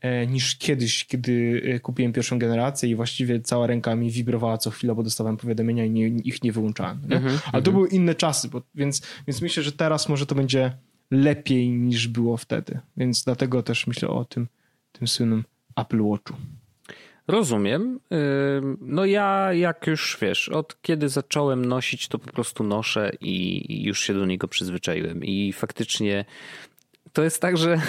E, 0.01 0.27
niż 0.27 0.57
kiedyś, 0.57 1.05
kiedy 1.05 1.63
e, 1.65 1.81
kupiłem 1.81 2.13
pierwszą 2.13 2.39
generację 2.39 2.89
i 2.89 2.95
właściwie 2.95 3.41
cała 3.41 3.67
ręka 3.67 3.97
mi 3.97 4.11
wibrowała 4.11 4.59
co 4.59 4.71
chwilę, 4.71 4.95
bo 4.95 5.03
dostawałem 5.03 5.37
powiadomienia 5.37 5.85
i 5.85 5.91
nie, 5.91 6.07
ich 6.07 6.43
nie 6.43 6.53
wyłączałem. 6.53 7.01
Nie? 7.09 7.17
-hmm, 7.17 7.39
Ale 7.53 7.63
to 7.63 7.71
-hmm. 7.71 7.75
były 7.75 7.89
inne 7.89 8.15
czasy, 8.15 8.49
bo, 8.49 8.63
więc, 8.75 9.03
więc 9.27 9.43
myślę, 9.43 9.63
że 9.63 9.73
teraz 9.73 10.09
może 10.09 10.27
to 10.27 10.35
będzie 10.35 10.73
lepiej 11.11 11.69
niż 11.69 12.09
było 12.09 12.37
wtedy. 12.37 12.81
Więc 12.97 13.25
dlatego 13.25 13.63
też 13.63 13.87
myślę 13.87 14.09
o 14.09 14.25
tym, 14.25 14.49
tym 14.93 15.09
słynnym 15.09 15.45
Apple 15.77 16.03
Watchu. 16.03 16.35
Rozumiem. 17.33 18.01
No 18.81 19.05
ja, 19.05 19.53
jak 19.53 19.87
już 19.87 20.19
wiesz, 20.21 20.49
od 20.49 20.83
kiedy 20.83 21.09
zacząłem 21.09 21.65
nosić, 21.65 22.09
to 22.09 22.19
po 22.19 22.33
prostu 22.33 22.65
noszę 22.65 23.13
i 23.21 23.85
już 23.85 24.01
się 24.01 24.15
do 24.15 24.27
niego 24.27 24.49
przyzwyczaiłem. 24.49 25.25
I 25.25 25.53
faktycznie 25.53 26.25
to 27.13 27.23
jest 27.23 27.41
tak, 27.41 27.57
że 27.57 27.81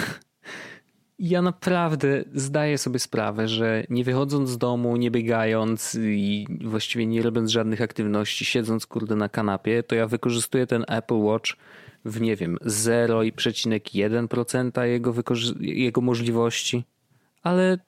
ja 1.18 1.42
naprawdę 1.42 2.24
zdaję 2.34 2.78
sobie 2.78 2.98
sprawę, 2.98 3.48
że 3.48 3.84
nie 3.90 4.04
wychodząc 4.04 4.50
z 4.50 4.58
domu, 4.58 4.96
nie 4.96 5.10
biegając 5.10 5.98
i 6.00 6.46
właściwie 6.64 7.06
nie 7.06 7.22
robiąc 7.22 7.50
żadnych 7.50 7.80
aktywności, 7.80 8.44
siedząc 8.44 8.86
kurde 8.86 9.16
na 9.16 9.28
kanapie, 9.28 9.82
to 9.82 9.94
ja 9.94 10.06
wykorzystuję 10.06 10.66
ten 10.66 10.84
Apple 10.88 11.18
Watch 11.18 11.52
w 12.04 12.20
nie 12.20 12.36
wiem 12.36 12.56
0,1% 12.56 14.82
jego, 14.82 15.14
jego 15.60 16.00
możliwości, 16.00 16.84
ale 17.42 17.78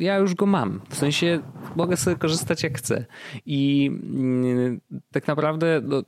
ja 0.00 0.16
już 0.16 0.34
go 0.34 0.46
mam. 0.46 0.80
W 0.88 0.96
sensie 0.96 1.40
mogę 1.76 1.96
sobie 1.96 2.16
korzystać 2.16 2.62
jak 2.62 2.78
chcę. 2.78 3.04
I 3.46 3.90
mm, 4.02 4.80
tak 5.12 5.28
naprawdę 5.28 5.80
no, 5.84 6.02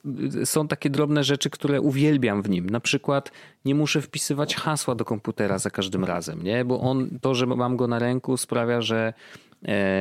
są 0.44 0.68
takie 0.68 0.90
drobne 0.90 1.24
rzeczy, 1.24 1.50
które 1.50 1.80
uwielbiam 1.80 2.42
w 2.42 2.50
nim. 2.50 2.70
Na 2.70 2.80
przykład 2.80 3.32
nie 3.64 3.74
muszę 3.74 4.00
wpisywać 4.00 4.54
hasła 4.54 4.94
do 4.94 5.04
komputera 5.04 5.58
za 5.58 5.70
każdym 5.70 6.04
razem, 6.04 6.42
nie? 6.42 6.64
Bo 6.64 6.80
on, 6.80 7.18
to, 7.20 7.34
że 7.34 7.46
mam 7.46 7.76
go 7.76 7.86
na 7.86 7.98
ręku 7.98 8.36
sprawia, 8.36 8.80
że 8.80 9.12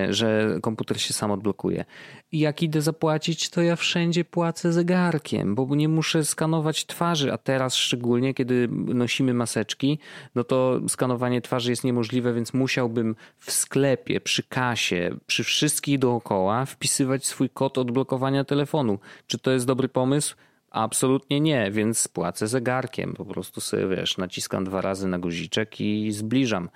że 0.10 0.58
komputer 0.62 1.02
się 1.02 1.14
sam 1.14 1.32
odblokuje. 1.32 1.86
I 2.32 2.40
jak 2.40 2.64
idę 2.64 2.82
zapłacić, 2.82 3.50
to 3.50 3.62
ja 3.62 3.76
wszędzie 3.76 4.26
płacę 4.26 4.74
zegarkiem, 4.74 5.56
bo 5.56 5.76
nie 5.76 5.90
muszę 5.90 6.26
skanować 6.26 6.86
twarzy, 6.86 7.34
a 7.34 7.38
teraz 7.38 7.76
szczególnie, 7.76 8.34
kiedy 8.34 8.68
nosimy 8.72 9.34
maseczki, 9.34 10.00
no 10.36 10.44
to 10.44 10.80
skanowanie 10.88 11.42
twarzy 11.42 11.70
jest 11.70 11.84
niemożliwe, 11.84 12.34
więc 12.34 12.54
musiałbym 12.54 13.16
w 13.40 13.52
sklepie, 13.52 14.22
przy 14.22 14.44
kasie, 14.44 15.16
przy 15.28 15.44
wszystkich 15.44 16.00
dookoła 16.00 16.66
wpisywać 16.66 17.26
swój 17.26 17.50
kod 17.50 17.78
odblokowania 17.78 18.44
telefonu. 18.44 19.00
Czy 19.28 19.40
to 19.40 19.52
jest 19.52 19.66
dobry 19.66 19.90
pomysł? 19.90 20.36
Absolutnie 20.74 21.40
nie, 21.40 21.72
więc 21.72 22.08
płacę 22.08 22.48
zegarkiem. 22.48 23.14
Po 23.14 23.26
prostu 23.26 23.62
sobie, 23.62 23.88
wiesz, 23.88 24.18
naciskam 24.18 24.64
dwa 24.64 24.82
razy 24.82 25.08
na 25.08 25.20
guziczek 25.20 25.82
i 25.82 26.12
zbliżam. 26.12 26.70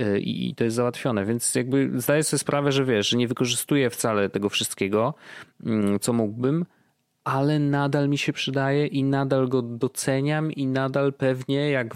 Y, 0.00 0.20
I 0.20 0.54
to 0.54 0.64
jest 0.64 0.76
załatwione. 0.76 1.24
Więc 1.24 1.54
jakby 1.54 1.90
zdaję 1.94 2.24
sobie 2.24 2.38
sprawę, 2.38 2.72
że 2.72 2.84
wiesz, 2.84 3.08
że 3.08 3.16
nie 3.16 3.28
wykorzystuję 3.28 3.90
wcale 3.90 4.28
tego 4.28 4.48
wszystkiego, 4.48 5.14
mm, 5.66 5.98
co 6.00 6.12
mógłbym, 6.12 6.64
ale 7.24 7.58
nadal 7.58 8.08
mi 8.08 8.18
się 8.18 8.32
przydaje 8.32 8.86
i 8.86 9.04
nadal 9.04 9.48
go 9.48 9.62
doceniam 9.62 10.52
i 10.52 10.66
nadal 10.66 11.12
pewnie 11.12 11.70
jak 11.70 11.94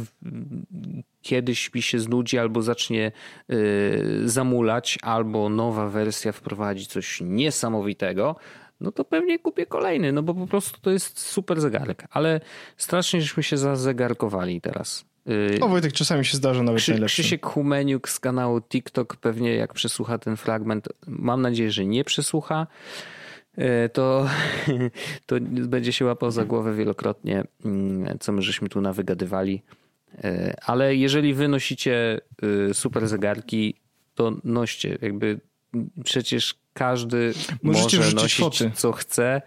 kiedyś 1.23 1.75
mi 1.75 1.83
się 1.83 1.99
znudzi 1.99 2.39
albo 2.39 2.63
zacznie 2.63 3.13
y, 3.51 4.23
zamulać, 4.25 4.99
albo 5.03 5.49
nowa 5.49 5.89
wersja 5.89 6.33
wprowadzi 6.33 6.87
coś 6.87 7.21
niesamowitego, 7.21 8.37
no 8.83 8.93
to 8.93 9.05
pewnie 9.05 9.39
kupię 9.39 9.67
kolejny, 9.67 10.13
no 10.13 10.23
bo 10.23 10.35
po 10.35 10.47
prostu 10.47 10.81
to 10.81 10.91
jest 10.91 11.21
super 11.21 11.61
zegarek. 11.61 12.05
Ale 12.11 12.41
strasznie 12.77 13.21
żeśmy 13.21 13.43
się 13.43 13.57
zazegarkowali 13.57 14.61
teraz. 14.61 15.05
O 15.61 15.69
Wojtek, 15.69 15.93
czasami 15.93 16.25
się 16.25 16.37
zdarza 16.37 16.63
nawet 16.63 16.81
Krzy, 16.81 16.91
najlepszy. 16.91 17.23
Krzysiek 17.23 17.47
Humeniuk 17.47 18.09
z 18.09 18.21
kanału 18.21 18.61
TikTok 18.61 19.17
pewnie 19.17 19.55
jak 19.55 19.75
przesłucha 19.75 20.19
ten 20.19 20.37
fragment, 20.37 20.89
mam 21.07 21.43
nadzieję, 21.43 21.71
że 21.71 21.87
nie 21.87 22.05
przesłucha, 22.05 22.67
y, 23.59 23.89
to, 23.89 24.29
to 25.27 25.37
będzie 25.41 25.93
się 25.93 26.05
łapał 26.05 26.31
za 26.31 26.45
głowę 26.45 26.75
wielokrotnie, 26.75 27.45
mm, 27.65 28.19
co 28.19 28.33
my 28.33 28.43
żeśmy 28.43 28.69
tu 28.69 28.81
nawygadywali. 28.81 29.63
Y, 30.25 30.55
ale 30.67 30.97
jeżeli 30.97 31.35
wy 31.35 31.49
nosicie 31.49 32.21
y, 32.71 32.75
super 32.75 33.09
zegarki, 33.09 33.75
to 34.15 34.33
noście. 34.45 34.99
Jakby 35.03 35.41
przecież 36.05 36.55
każdy 36.73 37.35
Możecie 37.63 37.97
może 37.97 38.17
nosić 38.17 38.41
foty. 38.41 38.71
co 38.75 38.93
chce 38.93 39.43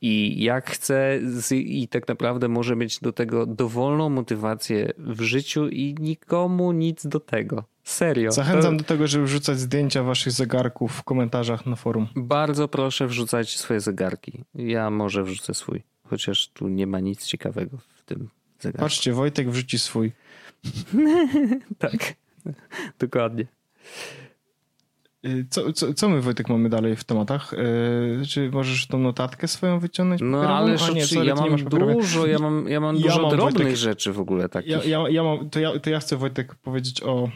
i 0.00 0.42
jak 0.44 0.70
chce 0.70 1.18
i 1.52 1.88
tak 1.88 2.08
naprawdę 2.08 2.48
może 2.48 2.76
mieć 2.76 2.98
do 3.00 3.12
tego 3.12 3.46
dowolną 3.46 4.08
motywację 4.08 4.92
w 4.98 5.22
życiu 5.22 5.68
i 5.68 5.94
nikomu 6.00 6.72
nic 6.72 7.06
do 7.06 7.20
tego. 7.20 7.64
Serio. 7.84 8.32
Zachęcam 8.32 8.76
to... 8.76 8.82
do 8.82 8.88
tego, 8.88 9.06
żeby 9.06 9.24
wrzucać 9.24 9.58
zdjęcia 9.58 10.02
waszych 10.02 10.32
zegarków 10.32 10.92
w 10.92 11.02
komentarzach 11.02 11.66
na 11.66 11.76
forum. 11.76 12.08
Bardzo 12.16 12.68
proszę 12.68 13.06
wrzucać 13.06 13.58
swoje 13.58 13.80
zegarki. 13.80 14.44
Ja 14.54 14.90
może 14.90 15.22
wrzucę 15.22 15.54
swój, 15.54 15.82
chociaż 16.04 16.48
tu 16.48 16.68
nie 16.68 16.86
ma 16.86 17.00
nic 17.00 17.26
ciekawego 17.26 17.78
w 17.94 18.02
tym 18.02 18.28
zegarku. 18.60 18.80
Patrzcie, 18.80 19.12
Wojtek 19.12 19.50
wrzuci 19.50 19.78
swój. 19.78 20.12
tak, 21.78 22.14
dokładnie. 22.98 23.46
Y, 25.26 25.46
co, 25.50 25.72
co, 25.72 25.94
co 25.94 26.08
my, 26.08 26.20
Wojtek, 26.20 26.48
mamy 26.48 26.68
dalej 26.68 26.96
w 26.96 27.04
tematach? 27.04 27.52
Yy, 27.52 28.26
czy 28.26 28.50
możesz 28.50 28.86
tą 28.86 28.98
notatkę 28.98 29.48
swoją 29.48 29.78
wyciągnąć? 29.78 30.20
No 30.24 30.56
ale 30.56 30.72
nie, 30.94 31.06
sorry, 31.06 31.26
ja 31.26 31.34
mam 31.34 31.56
dużo, 31.56 32.26
ja 32.26 32.38
mam, 32.38 32.68
ja 32.68 32.80
mam 32.80 32.96
ja 32.96 33.02
dużo 33.02 33.22
mam, 33.22 33.30
drobnych 33.30 33.54
Wojtek, 33.54 33.76
rzeczy 33.76 34.12
w 34.12 34.20
ogóle 34.20 34.48
takich. 34.48 34.70
Ja, 34.70 34.84
ja, 34.84 35.08
ja 35.08 35.22
mam, 35.22 35.50
to, 35.50 35.60
ja, 35.60 35.78
to 35.78 35.90
ja 35.90 36.00
chcę, 36.00 36.16
Wojtek, 36.16 36.54
powiedzieć 36.54 37.02
o, 37.02 37.28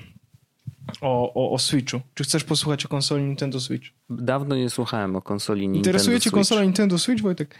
o, 1.00 1.34
o, 1.34 1.52
o 1.52 1.58
Switchu. 1.58 2.00
Czy 2.14 2.24
chcesz 2.24 2.44
posłuchać 2.44 2.86
o 2.86 2.88
konsoli 2.88 3.24
Nintendo 3.24 3.60
Switch? 3.60 3.86
Dawno 4.10 4.56
nie 4.56 4.70
słuchałem 4.70 5.16
o 5.16 5.22
konsoli 5.22 5.60
Nintendo 5.60 5.88
Interesuje 5.88 6.20
cię 6.20 6.30
konsola 6.30 6.62
Nintendo 6.62 6.98
Switch, 6.98 7.22
Wojtek? 7.22 7.54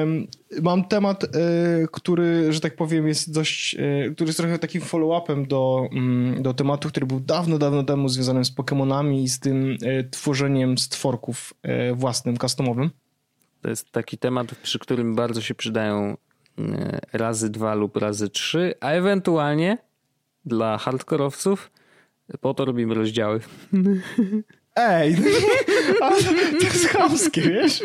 Um, 0.00 0.26
mam 0.62 0.84
temat, 0.84 1.24
e, 1.24 1.28
który, 1.92 2.52
że 2.52 2.60
tak 2.60 2.76
powiem, 2.76 3.08
jest 3.08 3.32
dość, 3.32 3.74
e, 3.74 4.10
który 4.14 4.28
jest 4.28 4.38
trochę 4.38 4.58
takim 4.58 4.82
follow-upem 4.82 5.46
do, 5.46 5.88
mm, 5.92 6.42
do 6.42 6.54
tematu, 6.54 6.88
który 6.88 7.06
był 7.06 7.20
dawno, 7.20 7.58
dawno 7.58 7.82
temu 7.82 8.08
związany 8.08 8.44
z 8.44 8.54
Pokémonami 8.54 9.22
i 9.22 9.28
z 9.28 9.40
tym 9.40 9.76
e, 9.82 10.04
tworzeniem 10.04 10.78
stworków 10.78 11.54
własnym, 11.94 12.36
customowym. 12.36 12.90
To 13.62 13.68
jest 13.68 13.92
taki 13.92 14.18
temat, 14.18 14.54
przy 14.54 14.78
którym 14.78 15.14
bardzo 15.14 15.40
się 15.40 15.54
przydają 15.54 16.16
razy 17.12 17.50
dwa 17.50 17.74
lub 17.74 17.96
razy 17.96 18.28
trzy, 18.28 18.74
a 18.80 18.90
ewentualnie 18.90 19.78
dla 20.44 20.78
hardkorowców 20.78 21.70
po 22.40 22.54
to 22.54 22.64
robimy 22.64 22.94
rozdziały. 22.94 23.40
Ej, 24.76 25.16
to 26.60 26.64
jest 26.64 26.86
chamskie, 26.86 27.42
wiesz? 27.42 27.78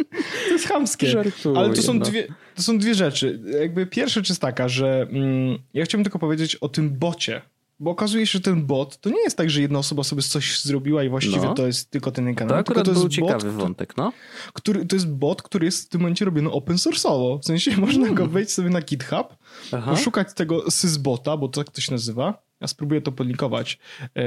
To 0.47 0.53
jest 0.53 0.67
chamskie. 0.67 1.07
Żartuję, 1.07 1.59
Ale 1.59 1.73
to 1.73 1.81
są, 1.81 1.93
no. 1.93 2.05
dwie, 2.05 2.27
to 2.55 2.63
są 2.63 2.77
dwie 2.77 2.95
rzeczy. 2.95 3.39
Jakby 3.61 3.85
pierwsza 3.85 4.13
rzecz 4.13 4.29
jest 4.29 4.41
taka, 4.41 4.69
że 4.69 5.07
mm, 5.11 5.57
ja 5.73 5.85
chciałbym 5.85 6.03
tylko 6.03 6.19
powiedzieć 6.19 6.55
o 6.55 6.69
tym 6.69 6.99
bocie. 6.99 7.41
Bo 7.79 7.91
okazuje 7.91 8.27
się, 8.27 8.31
że 8.31 8.41
ten 8.41 8.65
bot 8.65 9.01
to 9.01 9.09
nie 9.09 9.21
jest 9.23 9.37
tak, 9.37 9.49
że 9.49 9.61
jedna 9.61 9.79
osoba 9.79 10.03
sobie 10.03 10.21
coś 10.21 10.61
zrobiła 10.61 11.03
i 11.03 11.09
właściwie 11.09 11.45
No. 11.45 11.53
to 11.53 11.67
jest 11.67 11.91
tylko 11.91 12.11
ten 12.11 12.35
kanał. 12.35 12.57
To 12.57 12.63
tylko 12.63 12.71
akurat 12.71 12.85
to 12.85 12.91
był 12.91 13.03
jest 13.03 13.19
bot, 13.19 13.29
ciekawy 13.29 13.51
wątek, 13.51 13.97
no. 13.97 14.13
który, 14.53 14.85
to 14.85 14.95
jest 14.95 15.07
bot, 15.07 15.41
który 15.41 15.65
jest 15.65 15.85
w 15.85 15.89
tym 15.89 16.01
momencie 16.01 16.25
robiony 16.25 16.51
open 16.51 16.75
source'owo. 16.75 17.39
W 17.41 17.45
sensie 17.45 17.77
można 17.87 18.09
go 18.09 18.27
wejść 18.27 18.51
sobie 18.51 18.69
na 18.69 18.81
GitHub, 18.81 19.35
Aha. 19.71 19.91
poszukać 19.91 20.33
tego 20.33 20.71
sysbota, 20.71 21.37
bo 21.37 21.47
tak 21.47 21.71
to 21.71 21.81
się 21.81 21.91
nazywa. 21.91 22.46
Ja 22.61 22.67
spróbuję 22.67 23.01
to 23.01 23.11
podlinkować. 23.11 23.79
E, 24.15 24.23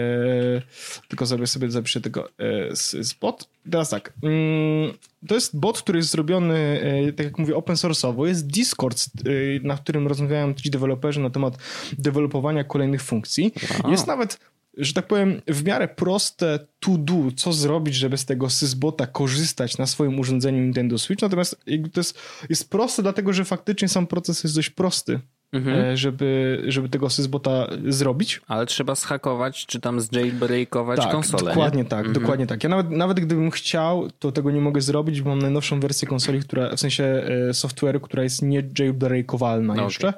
tylko 1.08 1.26
sobie 1.26 1.46
sobie 1.46 1.70
zapiszę 1.70 2.00
tego 2.00 2.28
e, 2.38 2.76
sysbot. 2.76 3.48
Teraz 3.70 3.90
tak. 3.90 4.12
Mm, 4.22 4.92
to 5.28 5.34
jest 5.34 5.58
bot, 5.58 5.82
który 5.82 5.98
jest 5.98 6.10
zrobiony, 6.10 6.80
e, 6.82 7.12
tak 7.12 7.26
jak 7.26 7.38
mówię, 7.38 7.56
open 7.56 7.76
source'owo. 7.76 8.26
Jest 8.26 8.46
Discord, 8.46 9.04
e, 9.04 9.30
na 9.62 9.76
którym 9.76 10.08
rozmawiają 10.08 10.54
ci 10.54 10.70
deweloperzy 10.70 11.20
na 11.20 11.30
temat 11.30 11.58
dewelopowania 11.98 12.64
kolejnych 12.64 13.02
funkcji. 13.02 13.52
Wow. 13.82 13.92
Jest 13.92 14.06
nawet 14.06 14.50
że 14.76 14.92
tak 14.92 15.06
powiem, 15.06 15.42
w 15.46 15.64
miarę 15.64 15.88
proste 15.88 16.66
to 16.80 16.98
do, 16.98 17.14
co 17.36 17.52
zrobić, 17.52 17.94
żeby 17.94 18.16
z 18.16 18.24
tego 18.24 18.50
sysbota 18.50 19.06
korzystać 19.06 19.78
na 19.78 19.86
swoim 19.86 20.18
urządzeniu 20.18 20.62
Nintendo 20.62 20.98
Switch. 20.98 21.22
Natomiast 21.22 21.56
to 21.92 22.00
jest, 22.00 22.18
jest 22.48 22.70
proste, 22.70 23.02
dlatego 23.02 23.32
że 23.32 23.44
faktycznie 23.44 23.88
sam 23.88 24.06
proces 24.06 24.44
jest 24.44 24.56
dość 24.56 24.70
prosty, 24.70 25.20
Mhm. 25.52 25.78
e, 25.84 25.96
żeby, 25.96 26.62
żeby 26.68 26.88
tego 26.88 27.10
sysbota 27.10 27.66
zrobić. 27.88 28.40
Ale 28.48 28.66
trzeba 28.66 28.94
schakować, 28.94 29.66
czy 29.66 29.80
tam 29.80 30.00
zjailbreakować 30.00 31.06
konsolę, 31.06 31.44
dokładnie 31.44 31.82
nie? 31.82 31.88
tak, 31.88 32.06
Mhm. 32.06 32.14
dokładnie 32.22 32.46
tak. 32.46 32.62
Ja 32.64 32.68
nawet, 32.70 32.90
nawet 32.90 33.20
gdybym 33.20 33.50
chciał, 33.50 34.08
to 34.18 34.32
tego 34.32 34.50
nie 34.50 34.60
mogę 34.60 34.80
zrobić, 34.80 35.22
bo 35.22 35.30
mam 35.30 35.38
najnowszą 35.38 35.80
wersję 35.80 36.08
konsoli, 36.08 36.40
która, 36.40 36.76
w 36.76 36.80
sensie 36.80 37.04
e, 37.48 37.50
software'u, 37.52 38.00
która 38.00 38.22
jest 38.22 38.42
nie 38.42 38.62
jailbreakowalna 38.78 39.74
No, 39.74 39.84
jeszcze. 39.84 40.12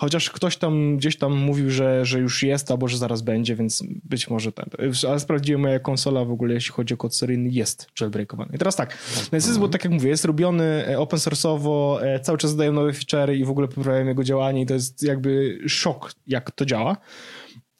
Chociaż 0.00 0.30
ktoś 0.30 0.56
tam 0.56 0.96
gdzieś 0.96 1.18
tam 1.18 1.32
mówił, 1.36 1.70
że, 1.70 2.04
że 2.04 2.18
już 2.18 2.42
jest, 2.42 2.70
albo 2.70 2.88
że 2.88 2.98
zaraz 2.98 3.22
będzie, 3.22 3.56
więc 3.56 3.82
być 4.04 4.30
może 4.30 4.52
ten. 4.52 4.64
Ale 5.08 5.20
sprawdziłem, 5.20 5.60
moja 5.60 5.78
konsola 5.78 6.24
w 6.24 6.30
ogóle, 6.30 6.54
jeśli 6.54 6.72
chodzi 6.72 6.94
o 6.94 6.96
kod 6.96 7.16
seryjny, 7.16 7.48
jest 7.48 7.86
jailbreakowana. 8.00 8.50
I 8.54 8.58
teraz 8.58 8.76
tak, 8.76 8.98
ten 9.30 9.40
system, 9.40 9.60
bo 9.60 9.68
tak 9.68 9.84
jak 9.84 9.92
mówię, 9.92 10.08
jest 10.08 10.24
robiony 10.24 10.64
e, 10.86 10.98
open 10.98 11.18
source'owo, 11.18 11.98
e, 12.02 12.20
cały 12.20 12.38
czas 12.38 12.52
dodają 12.52 12.72
nowe 12.72 12.90
feature'y 12.92 13.34
i 13.36 13.44
w 13.44 13.50
ogóle 13.50 13.68
poprawiają 13.68 14.06
jego 14.06 14.24
działanie 14.24 14.62
i 14.62 14.66
to 14.66 14.74
jest 14.74 15.02
jakby 15.02 15.58
szok, 15.68 16.12
jak 16.26 16.50
to 16.50 16.64
działa. 16.64 16.96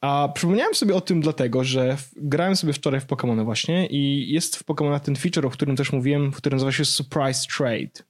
A 0.01 0.29
przypomniałem 0.35 0.75
sobie 0.75 0.95
o 0.95 1.01
tym 1.01 1.21
dlatego, 1.21 1.64
że 1.64 1.97
w- 1.97 2.11
grałem 2.16 2.57
sobie 2.57 2.73
wczoraj 2.73 3.01
w 3.01 3.07
Pokémony 3.07 3.45
właśnie 3.45 3.87
i 3.87 4.33
jest 4.33 4.57
w 4.57 4.64
Pokémonach 4.64 5.01
ten 5.01 5.16
feature, 5.16 5.47
o 5.47 5.51
którym 5.51 5.77
też 5.77 5.93
mówiłem, 5.93 6.33
który 6.33 6.55
nazywa 6.57 6.73
się 6.73 6.85
Surprise 6.85 7.47
Trade. 7.57 8.05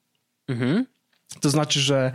Mhm. 0.49 0.87
To 1.41 1.51
znaczy, 1.51 1.81
że 1.81 2.13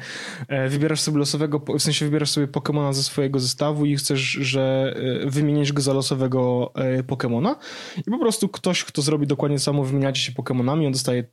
e, 0.47 0.69
wybierasz 0.69 1.01
sobie 1.01 1.17
losowego, 1.17 1.59
w 1.59 1.81
sensie 1.81 2.05
wybierasz 2.05 2.29
sobie 2.29 2.47
Pokemona 2.47 2.93
ze 2.93 3.03
swojego 3.03 3.39
zestawu 3.39 3.85
i 3.85 3.95
chcesz, 3.95 4.21
że 4.21 4.95
e, 5.25 5.29
wymienisz 5.29 5.73
go 5.73 5.81
za 5.81 5.93
losowego 5.93 6.71
e, 6.75 7.03
Pokemona? 7.03 7.55
I 7.97 8.11
po 8.11 8.19
prostu 8.19 8.49
ktoś, 8.49 8.83
kto 8.83 9.01
zrobi 9.01 9.27
dokładnie 9.27 9.59
samo, 9.59 9.83
wymieniacie 9.83 10.21
się 10.21 10.31
Pokemonami, 10.31 10.85
on 10.85 10.91
dostaje 10.91 11.23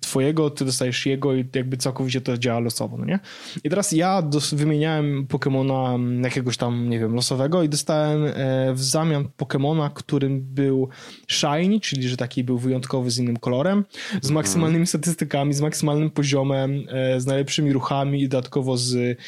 twojego, 0.00 0.50
ty 0.50 0.64
dostajesz 0.64 1.06
jego 1.06 1.34
i 1.34 1.48
jakby 1.54 1.76
całkowicie 1.76 2.20
to 2.20 2.38
działa 2.38 2.60
losowo, 2.60 2.96
no 2.96 3.04
nie? 3.04 3.18
I 3.64 3.70
teraz 3.70 3.92
ja 3.92 4.22
dos- 4.22 4.54
wymieniałem 4.54 5.26
Pokemona 5.26 5.94
mm, 5.94 6.24
jakiegoś 6.24 6.56
tam, 6.56 6.88
nie 6.88 6.98
wiem, 6.98 7.14
losowego 7.14 7.62
i 7.62 7.68
dostałem 7.68 8.24
e, 8.24 8.72
w 8.74 8.82
zamian 8.82 9.28
Pokemona, 9.36 9.90
którym 9.90 10.40
był 10.40 10.88
shiny, 11.28 11.80
czyli 11.80 12.08
że 12.08 12.16
taki 12.16 12.44
był 12.44 12.58
wyjątkowy 12.58 13.10
z 13.10 13.18
innym 13.18 13.36
kolorem, 13.36 13.84
z 14.22 14.30
maksymalnymi 14.30 14.86
statystykami, 14.86 15.54
z 15.54 15.60
maksymalnym 15.60 16.10
poziomem, 16.10 16.84
e, 16.88 17.20
z 17.20 17.26
najlepszymi 17.26 17.72
ruchami 17.72 18.22
i 18.22 18.28
dodatkowo 18.28 18.76
z 18.76 19.18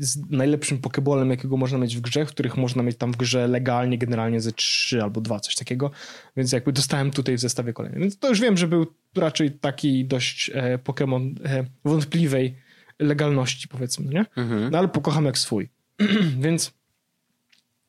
z 0.00 0.30
najlepszym 0.30 0.78
pokebolem, 0.78 1.30
jakiego 1.30 1.56
można 1.56 1.78
mieć 1.78 1.96
w 1.96 2.00
grze, 2.00 2.26
w 2.26 2.28
których 2.28 2.56
można 2.56 2.82
mieć 2.82 2.96
tam 2.96 3.12
w 3.12 3.16
grze 3.16 3.48
legalnie 3.48 3.98
generalnie 3.98 4.40
ze 4.40 4.52
3 4.52 5.02
albo 5.02 5.20
2, 5.20 5.40
coś 5.40 5.54
takiego. 5.54 5.90
Więc 6.36 6.52
jakby 6.52 6.72
dostałem 6.72 7.10
tutaj 7.10 7.36
w 7.36 7.40
zestawie 7.40 7.72
kolejnym. 7.72 8.00
Więc 8.00 8.18
to 8.18 8.28
już 8.28 8.40
wiem, 8.40 8.56
że 8.56 8.68
był 8.68 8.86
raczej 9.16 9.50
taki 9.50 10.04
dość 10.04 10.50
e, 10.54 10.78
Pokémon 10.78 11.34
e, 11.44 11.64
wątpliwej 11.84 12.56
legalności, 12.98 13.68
powiedzmy, 13.68 14.04
no 14.04 14.12
nie? 14.12 14.26
Mhm. 14.36 14.70
No 14.70 14.78
ale 14.78 14.88
pokocham 14.88 15.24
jak 15.24 15.38
swój. 15.38 15.68
Więc 16.40 16.74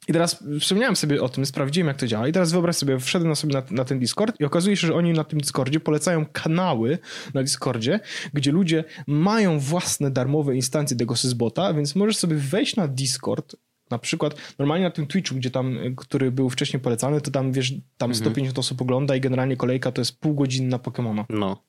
i 0.07 0.13
teraz 0.13 0.43
przypomniałem 0.59 0.95
sobie 0.95 1.21
o 1.21 1.29
tym, 1.29 1.45
sprawdziłem 1.45 1.87
jak 1.87 1.97
to 1.97 2.07
działa 2.07 2.27
i 2.27 2.31
teraz 2.31 2.51
wyobraź 2.51 2.75
sobie, 2.75 2.99
wszedłem 2.99 3.29
na 3.29 3.35
sobie 3.35 3.53
na, 3.53 3.63
na 3.71 3.85
ten 3.85 3.99
Discord 3.99 4.39
i 4.39 4.45
okazuje 4.45 4.77
się, 4.77 4.87
że 4.87 4.93
oni 4.93 5.13
na 5.13 5.23
tym 5.23 5.39
Discordzie 5.39 5.79
polecają 5.79 6.25
kanały 6.25 6.97
na 7.33 7.43
Discordzie, 7.43 7.99
gdzie 8.33 8.51
ludzie 8.51 8.83
mają 9.07 9.59
własne 9.59 10.11
darmowe 10.11 10.55
instancje 10.55 10.97
tego 10.97 11.15
sysbota, 11.15 11.73
więc 11.73 11.95
możesz 11.95 12.17
sobie 12.17 12.35
wejść 12.35 12.75
na 12.75 12.87
Discord, 12.87 13.55
na 13.91 13.99
przykład 13.99 14.35
normalnie 14.59 14.85
na 14.85 14.91
tym 14.91 15.07
Twitchu, 15.07 15.35
gdzie 15.35 15.51
tam, 15.51 15.77
y, 15.77 15.95
który 15.97 16.31
był 16.31 16.49
wcześniej 16.49 16.79
polecany, 16.79 17.21
to 17.21 17.31
tam 17.31 17.51
wiesz, 17.51 17.73
tam 17.97 18.15
150 18.15 18.59
osób 18.59 18.81
ogląda 18.81 19.15
i 19.15 19.21
generalnie 19.21 19.57
kolejka 19.57 19.91
to 19.91 20.01
jest 20.01 20.19
pół 20.19 20.35
godziny 20.35 20.67
na 20.67 20.79
Pokemona. 20.79 21.25
No. 21.29 21.63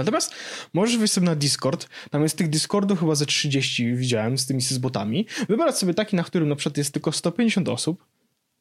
Natomiast 0.00 0.34
możesz 0.74 0.98
wejść 0.98 1.12
sobie 1.14 1.26
na 1.26 1.36
Discord, 1.36 1.88
tam 2.10 2.22
jest 2.22 2.38
tych 2.38 2.48
Discordów 2.50 3.00
chyba 3.00 3.14
ze 3.14 3.26
30 3.26 3.94
widziałem 3.94 4.38
z 4.38 4.46
tymi 4.46 4.62
sysbotami, 4.62 5.26
wybrać 5.48 5.78
sobie 5.78 5.94
taki, 5.94 6.16
na 6.16 6.22
którym 6.22 6.48
na 6.48 6.56
przykład 6.56 6.76
jest 6.76 6.92
tylko 6.92 7.12
150 7.12 7.68
osób 7.68 8.04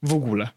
w 0.04 0.14
ogóle, 0.14 0.50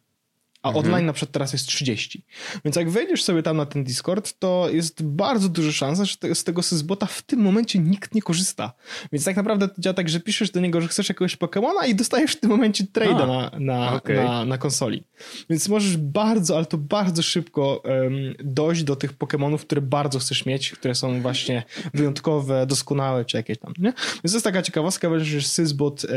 a 0.62 0.72
online 0.72 1.06
na 1.06 1.12
przykład 1.12 1.32
teraz 1.32 1.52
jest 1.52 1.66
30. 1.66 2.24
Więc 2.64 2.76
jak 2.76 2.90
wejdziesz 2.90 3.22
sobie 3.22 3.42
tam 3.42 3.56
na 3.56 3.66
ten 3.66 3.84
Discord, 3.84 4.38
to 4.38 4.68
jest 4.72 5.02
bardzo 5.02 5.48
duża 5.48 5.72
szansa, 5.72 6.04
że 6.04 6.16
te, 6.16 6.34
z 6.34 6.44
tego 6.44 6.62
sysbota 6.62 7.06
w 7.06 7.22
tym 7.22 7.40
momencie 7.40 7.78
nikt 7.78 8.14
nie 8.14 8.22
korzysta. 8.22 8.72
Więc 9.12 9.24
tak 9.24 9.36
naprawdę 9.36 9.68
to 9.68 9.74
działa 9.78 9.94
tak, 9.94 10.08
że 10.08 10.20
piszesz 10.20 10.50
do 10.50 10.60
niego, 10.60 10.80
że 10.80 10.88
chcesz 10.88 11.08
jakiegoś 11.08 11.36
Pokemona 11.36 11.86
i 11.86 11.94
dostajesz 11.94 12.32
w 12.32 12.40
tym 12.40 12.50
momencie 12.50 12.84
trade'a 12.84 13.26
na, 13.26 13.50
na, 13.58 13.92
okej. 13.92 14.16
na, 14.16 14.44
na 14.44 14.58
konsoli. 14.58 15.04
Więc 15.50 15.68
możesz 15.68 15.96
bardzo, 15.96 16.56
ale 16.56 16.66
to 16.66 16.78
bardzo 16.78 17.22
szybko 17.22 17.82
em, 17.84 18.34
dojść 18.44 18.84
do 18.84 18.96
tych 18.96 19.12
Pokemonów, 19.12 19.66
które 19.66 19.80
bardzo 19.80 20.18
chcesz 20.18 20.46
mieć, 20.46 20.70
które 20.70 20.94
są 20.94 21.22
właśnie 21.22 21.62
wyjątkowe, 21.94 22.66
doskonałe, 22.66 23.24
czy 23.24 23.36
jakieś 23.36 23.58
tam, 23.58 23.72
nie? 23.78 23.92
Więc 23.92 24.32
to 24.32 24.36
jest 24.36 24.44
taka 24.44 24.62
ciekawostka, 24.62 25.18
że 25.18 25.42
Sysbot 25.42 26.04
e, 26.04 26.08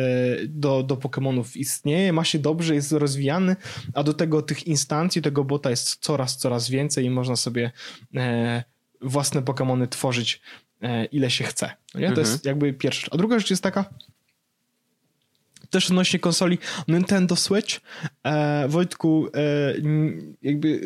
do, 0.47 0.83
do 0.83 0.97
Pokemonów 0.97 1.57
istnieje, 1.57 2.13
ma 2.13 2.23
się 2.23 2.39
dobrze, 2.39 2.75
jest 2.75 2.91
rozwijany, 2.91 3.55
a 3.93 4.03
do 4.03 4.13
tego 4.13 4.34
tych 4.41 4.67
instancji, 4.67 5.21
tego 5.21 5.43
bota 5.43 5.69
jest 5.69 5.95
coraz, 5.95 6.37
coraz 6.37 6.69
więcej 6.69 7.05
i 7.05 7.09
można 7.09 7.35
sobie 7.35 7.71
e, 8.15 8.63
własne 9.01 9.41
Pokemony 9.41 9.87
tworzyć 9.87 10.41
e, 10.81 11.05
ile 11.05 11.31
się 11.31 11.43
chce. 11.43 11.69
No 11.93 11.99
nie? 11.99 12.07
To 12.07 12.11
Mhm. 12.11 12.27
jest 12.27 12.45
jakby 12.45 12.73
pierwsza 12.73 13.01
rzecz. 13.01 13.13
A 13.13 13.17
druga 13.17 13.39
rzecz 13.39 13.49
jest 13.49 13.63
taka, 13.63 13.85
też 15.69 15.89
odnośnie 15.89 16.19
konsoli 16.19 16.57
Nintendo 16.87 17.35
Switch. 17.35 17.79
E, 18.23 18.67
Wojtku, 18.67 19.27
e, 19.35 19.73
jakby 20.41 20.81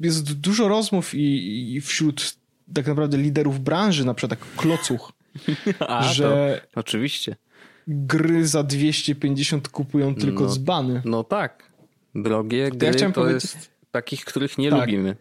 e, 0.00 0.04
jest 0.06 0.32
dużo 0.32 0.68
rozmów 0.68 1.14
i, 1.14 1.74
i 1.74 1.80
wśród 1.80 2.36
tak 2.74 2.86
naprawdę 2.86 3.18
liderów 3.18 3.60
branży, 3.60 4.04
na 4.04 4.14
przykład 4.14 4.40
tak 4.40 4.48
klocuch, 4.56 5.12
A, 5.88 6.02
że 6.12 6.60
to, 6.72 6.80
oczywiście. 6.80 7.36
gry 7.88 8.46
za 8.46 8.62
250 8.62 9.68
kupują 9.68 10.14
tylko 10.14 10.44
No. 10.44 10.50
dzbany. 10.50 11.02
No 11.04 11.24
tak. 11.24 11.71
Drogie 12.14 12.70
gry 12.70 12.86
ja 13.00 13.10
to, 13.12 13.20
powiedzieć- 13.20 13.54
jest 13.54 13.70
takich, 13.90 14.24
których 14.24 14.58
nie 14.58 14.70
Tak. 14.70 14.80
lubimy. 14.80 15.16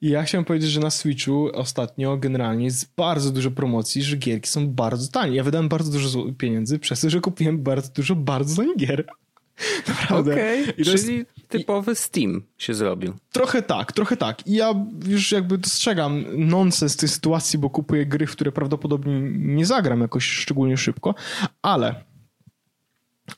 I 0.00 0.08
ja 0.08 0.22
chciałem 0.22 0.44
powiedzieć, 0.44 0.70
że 0.70 0.80
na 0.80 0.90
Switchu 0.90 1.48
ostatnio 1.54 2.16
generalnie 2.16 2.64
jest 2.64 2.92
bardzo 2.96 3.30
dużo 3.30 3.50
promocji, 3.50 4.02
że 4.02 4.16
gierki 4.16 4.48
są 4.48 4.68
bardzo 4.68 5.08
tanie. 5.12 5.36
Ja 5.36 5.44
wydałem 5.44 5.68
bardzo 5.68 5.92
dużo 5.92 6.24
pieniędzy 6.38 6.78
przez 6.78 7.00
to, 7.00 7.10
że 7.10 7.20
kupiłem 7.20 7.62
bardzo 7.62 7.88
dużo 7.94 8.14
bardzo 8.14 8.56
tanich 8.56 8.76
gier. 8.76 9.04
Naprawdę. 9.88 10.32
Okej, 10.32 10.62
I 10.78 10.84
to 10.84 10.90
jest- 10.90 11.04
czyli 11.06 11.24
typowy 11.48 11.94
Steam 11.94 12.42
się 12.58 12.74
zrobił. 12.74 13.12
Trochę 13.32 13.62
tak, 13.62 13.92
trochę 13.92 14.16
tak. 14.16 14.46
I 14.46 14.52
ja 14.54 14.74
już 15.08 15.32
jakby 15.32 15.58
dostrzegam 15.58 16.24
nonsens 16.48 16.96
tej 16.96 17.08
sytuacji, 17.08 17.58
bo 17.58 17.70
kupuję 17.70 18.06
gry, 18.06 18.26
w 18.26 18.32
które 18.32 18.52
prawdopodobnie 18.52 19.20
nie 19.32 19.66
zagram 19.66 20.00
jakoś 20.00 20.24
szczególnie 20.24 20.76
szybko, 20.76 21.14
ale, 21.62 22.04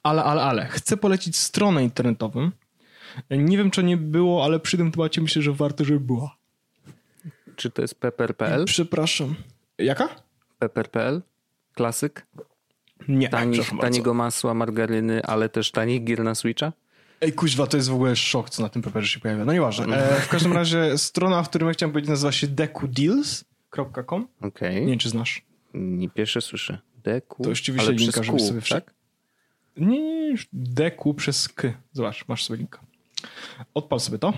ale, 0.03 0.25
ale, 0.25 0.43
ale, 0.43 0.67
chcę 0.67 0.97
polecić 0.97 1.37
stronę 1.37 1.85
internetową. 1.85 2.51
Nie 3.31 3.59
wiem, 3.59 3.71
czy 3.71 3.85
nie 3.85 3.97
było, 3.97 4.45
ale 4.45 4.61
przy 4.61 4.77
tym 4.77 4.93
temacie 4.93 5.21
myślę, 5.21 5.43
że 5.43 5.53
warto, 5.53 5.85
żeby 5.85 6.01
była. 6.01 6.37
Czy 7.57 7.71
to 7.71 7.83
jest 7.83 7.95
pepper.pl? 7.95 8.65
Przepraszam. 8.65 9.35
Jaka? 9.79 10.09
Pepper.pl? 10.59 11.23
Klasyk? 11.75 12.27
Nie. 13.09 13.29
Tanich, 13.29 13.71
taniego 13.81 14.15
masła, 14.15 14.55
margaryny, 14.55 15.23
ale 15.23 15.49
też 15.49 15.71
tanich 15.71 16.05
gier 16.05 16.25
na 16.25 16.35
Switcha? 16.35 16.73
Ej, 17.21 17.33
kuźwa, 17.33 17.67
to 17.67 17.77
jest 17.77 17.89
w 17.89 17.95
ogóle 17.95 18.17
szok, 18.17 18.51
co 18.51 18.63
na 18.63 18.69
tym 18.69 18.83
paperze 18.83 19.07
się 19.07 19.21
pojawia. 19.21 19.45
No 19.45 19.53
nieważne. 19.53 19.97
E, 19.97 20.21
w 20.21 20.29
każdym 20.29 20.53
razie 20.63 20.99
strona, 20.99 21.39
o 21.39 21.45
którym 21.45 21.69
ja 21.69 21.75
chciałem 21.75 21.93
powiedzieć, 21.93 22.09
nazywa 22.09 22.33
się 22.33 22.47
decudeals.com. 22.47 24.29
Okej. 24.41 24.81
Nie 24.81 24.87
wiem, 24.87 24.99
czy 24.99 25.09
znasz. 25.09 25.43
Nie 25.75 26.09
pierwsze 26.09 26.41
słyszę. 26.41 26.79
Deku. 27.05 27.43
To 27.43 27.51
wyślę 27.51 27.75
ale 27.79 27.93
linka, 27.93 28.21
kół, 28.25 28.39
sobie 28.39 28.61
wszedł. 28.61 28.87
tak? 28.87 28.95
Nie, 29.77 30.35
deku 30.53 31.15
przez 31.15 31.49
k. 31.49 31.73
Zobacz, 31.93 32.29
masz 32.29 32.45
sobie 32.45 32.59
linka. 32.59 32.81
Odpal 33.75 34.01
sobie 34.01 34.19
to. 34.19 34.33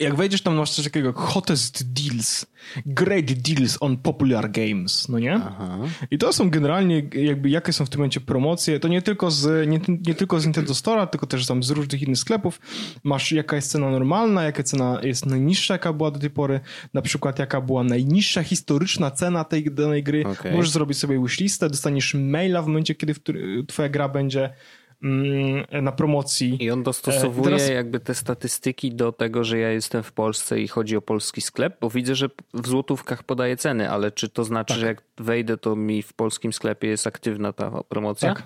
Jak 0.00 0.14
wejdziesz 0.14 0.42
tam, 0.42 0.54
masz 0.54 0.70
coś 0.70 0.84
takiego 0.84 1.12
hottest 1.12 1.92
deals, 1.92 2.46
great 2.86 3.32
deals 3.32 3.78
on 3.80 3.96
popular 3.96 4.50
games, 4.50 5.08
no 5.08 5.18
nie? 5.18 5.34
Aha. 5.34 5.78
I 6.10 6.18
to 6.18 6.32
są 6.32 6.50
generalnie 6.50 7.02
jakby 7.14 7.50
jakie 7.50 7.72
są 7.72 7.86
w 7.86 7.90
tym 7.90 7.98
momencie 7.98 8.20
promocje, 8.20 8.80
to 8.80 8.88
nie 8.88 9.02
tylko 9.02 9.30
z, 9.30 9.68
nie, 9.68 9.80
nie 10.06 10.14
tylko 10.14 10.40
z 10.40 10.44
Nintendo 10.44 10.72
Store'a, 10.72 11.06
tylko 11.06 11.26
też 11.26 11.46
tam 11.46 11.62
z 11.62 11.70
różnych 11.70 12.02
innych 12.02 12.18
sklepów. 12.18 12.60
Masz 13.04 13.32
jaka 13.32 13.56
jest 13.56 13.70
cena 13.70 13.90
normalna, 13.90 14.44
jaka 14.44 14.62
cena 14.62 15.00
jest 15.02 15.26
najniższa, 15.26 15.74
jaka 15.74 15.92
była 15.92 16.10
do 16.10 16.18
tej 16.18 16.30
pory, 16.30 16.60
na 16.94 17.02
przykład 17.02 17.38
jaka 17.38 17.60
była 17.60 17.84
najniższa 17.84 18.42
historyczna 18.42 19.10
cena 19.10 19.44
tej 19.44 19.64
danej 19.64 20.02
gry. 20.02 20.26
Okay. 20.26 20.52
Możesz 20.52 20.70
zrobić 20.70 20.98
sobie 20.98 21.22
wishlistę, 21.22 21.68
dostaniesz 21.68 22.14
maila 22.14 22.62
w 22.62 22.66
momencie, 22.66 22.94
kiedy 22.94 23.14
twoja 23.66 23.88
gra 23.88 24.08
będzie 24.08 24.50
na 25.82 25.92
promocji. 25.92 26.64
I 26.64 26.70
on 26.70 26.82
dostosowuje 26.82 27.44
teraz... 27.44 27.68
jakby 27.68 28.00
te 28.00 28.14
statystyki 28.14 28.94
do 28.94 29.12
tego, 29.12 29.44
że 29.44 29.58
ja 29.58 29.70
jestem 29.70 30.02
w 30.02 30.12
Polsce 30.12 30.60
i 30.60 30.68
chodzi 30.68 30.96
o 30.96 31.02
polski 31.02 31.40
sklep, 31.40 31.76
bo 31.80 31.90
widzę, 31.90 32.14
że 32.14 32.28
w 32.54 32.66
złotówkach 32.66 33.22
podaje 33.22 33.56
ceny, 33.56 33.90
ale 33.90 34.12
czy 34.12 34.28
to 34.28 34.44
znaczy, 34.44 34.74
tak. 34.74 34.80
że 34.80 34.86
jak 34.86 35.02
wejdę, 35.18 35.56
to 35.56 35.76
mi 35.76 36.02
w 36.02 36.12
polskim 36.12 36.52
sklepie 36.52 36.88
jest 36.88 37.06
aktywna 37.06 37.52
ta 37.52 37.82
promocja? 37.88 38.34
Tak. 38.34 38.42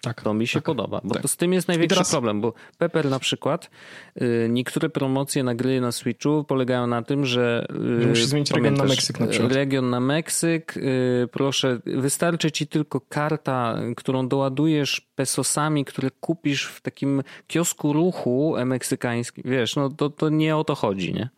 Tak, 0.00 0.22
to 0.22 0.34
mi 0.34 0.46
się 0.46 0.58
tak, 0.58 0.64
podoba, 0.64 1.00
bo 1.04 1.14
tak. 1.14 1.22
to 1.22 1.28
z 1.28 1.36
tym 1.36 1.52
jest 1.52 1.68
największy 1.68 1.94
teraz... 1.94 2.10
problem, 2.10 2.40
bo 2.40 2.52
Pepper 2.78 3.10
na 3.10 3.18
przykład, 3.18 3.70
y, 4.22 4.46
niektóre 4.50 4.88
promocje 4.88 5.44
na 5.44 5.54
gry 5.54 5.80
na 5.80 5.92
Switchu 5.92 6.44
polegają 6.44 6.86
na 6.86 7.02
tym, 7.02 7.26
że... 7.26 7.66
Y, 8.02 8.06
Musisz 8.06 8.24
zmienić 8.24 8.50
region 8.50 8.74
na 8.74 8.84
Meksyk 8.84 9.20
na 9.20 9.26
przykład. 9.26 9.52
Region 9.52 9.90
na 9.90 10.00
Meksyk, 10.00 10.76
y, 10.76 11.28
proszę, 11.32 11.80
wystarczy 11.86 12.50
ci 12.50 12.66
tylko 12.66 13.00
karta, 13.00 13.78
którą 13.96 14.28
doładujesz 14.28 15.00
pesosami, 15.14 15.84
które 15.84 16.10
kupisz 16.10 16.66
w 16.66 16.80
takim 16.80 17.22
kiosku 17.46 17.92
ruchu 17.92 18.54
meksykańskim, 18.64 19.44
wiesz, 19.46 19.76
no 19.76 19.88
to, 19.90 20.10
to 20.10 20.28
nie 20.28 20.56
o 20.56 20.64
to 20.64 20.74
chodzi, 20.74 21.14
nie? 21.14 21.28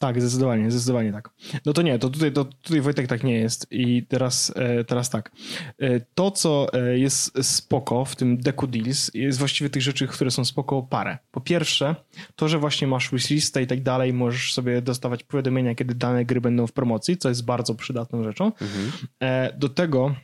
Tak, 0.00 0.20
zdecydowanie, 0.20 0.70
zdecydowanie 0.70 1.12
tak. 1.12 1.30
No 1.66 1.72
to 1.72 1.82
nie, 1.82 1.98
to 1.98 2.10
tutaj, 2.10 2.32
to 2.32 2.44
tutaj 2.44 2.80
Wojtek 2.80 3.06
tak 3.06 3.24
nie 3.24 3.34
jest 3.34 3.66
i 3.70 4.06
teraz, 4.06 4.52
e, 4.56 4.84
teraz 4.84 5.10
tak. 5.10 5.32
E, 5.78 6.00
to, 6.00 6.30
co 6.30 6.66
e, 6.72 6.98
jest 6.98 7.44
spoko 7.44 8.04
w 8.04 8.16
tym 8.16 8.38
Deku 8.38 8.66
Deals 8.66 9.10
jest 9.14 9.38
właściwie 9.38 9.70
tych 9.70 9.82
rzeczy, 9.82 10.06
które 10.06 10.30
są 10.30 10.44
spoko 10.44 10.82
parę. 10.82 11.18
Po 11.30 11.40
pierwsze, 11.40 11.96
to, 12.36 12.48
że 12.48 12.58
właśnie 12.58 12.86
masz 12.86 13.10
wishlistę 13.10 13.62
i 13.62 13.66
tak 13.66 13.82
dalej, 13.82 14.12
możesz 14.12 14.54
sobie 14.54 14.82
dostawać 14.82 15.22
powiadomienia, 15.22 15.74
kiedy 15.74 15.94
dane 15.94 16.24
gry 16.24 16.40
będą 16.40 16.66
w 16.66 16.72
promocji, 16.72 17.16
co 17.16 17.28
jest 17.28 17.44
bardzo 17.44 17.74
przydatną 17.74 18.24
rzeczą. 18.24 18.44
Mhm. 18.44 18.92
Do 19.58 19.68
tego 19.68 20.14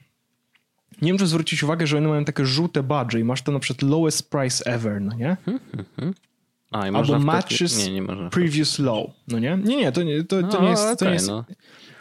nie 1.03 1.09
wiem, 1.09 1.19
czy 1.19 1.27
zwrócić 1.27 1.63
uwagę, 1.63 1.87
że 1.87 1.99
one 1.99 2.09
mają 2.09 2.25
takie 2.25 2.47
żółte 2.47 2.83
badże 2.83 3.21
i 3.21 3.25
masz 3.25 3.43
to 3.43 3.53
na 3.53 3.59
przykład 3.59 3.91
lowest 3.91 4.31
price 4.31 4.67
ever, 4.67 5.01
no 5.01 5.15
nie? 5.15 5.37
Mhm. 5.47 6.15
A, 6.71 6.81
Albo 6.81 7.19
matches 7.19 7.89
nie, 7.89 8.01
nie 8.01 8.31
previous 8.31 8.79
low. 8.79 9.11
No 9.29 9.39
nie? 9.39 9.59
Nie, 9.65 9.77
nie, 9.77 9.93
to 9.93 10.03
nie, 10.03 10.25
to, 10.25 10.43
to 10.43 10.47
no, 10.47 10.63
nie 10.63 10.71
jest... 10.71 10.83
Okay, 10.83 10.97
to 10.97 11.05
nie 11.05 11.13
jest... 11.13 11.29
No. 11.29 11.45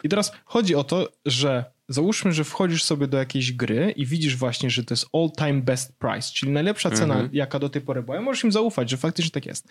I 0.02 0.08
teraz 0.08 0.32
chodzi 0.44 0.74
o 0.74 0.84
to, 0.84 1.08
że 1.26 1.64
załóżmy, 1.88 2.32
że 2.32 2.44
wchodzisz 2.44 2.84
sobie 2.84 3.06
do 3.06 3.18
jakiejś 3.18 3.52
gry 3.52 3.94
i 3.96 4.06
widzisz 4.06 4.36
właśnie, 4.36 4.70
że 4.70 4.84
to 4.84 4.94
jest 4.94 5.06
all 5.12 5.30
time 5.38 5.62
best 5.62 5.98
price, 5.98 6.32
czyli 6.32 6.52
najlepsza 6.52 6.90
cena, 6.90 7.14
mm 7.14 7.26
-hmm. 7.26 7.34
jaka 7.34 7.58
do 7.58 7.68
tej 7.68 7.82
pory 7.82 8.02
była. 8.02 8.20
Możesz 8.20 8.44
im 8.44 8.52
zaufać, 8.52 8.90
że 8.90 8.96
faktycznie 8.96 9.30
tak 9.30 9.46
jest. 9.46 9.68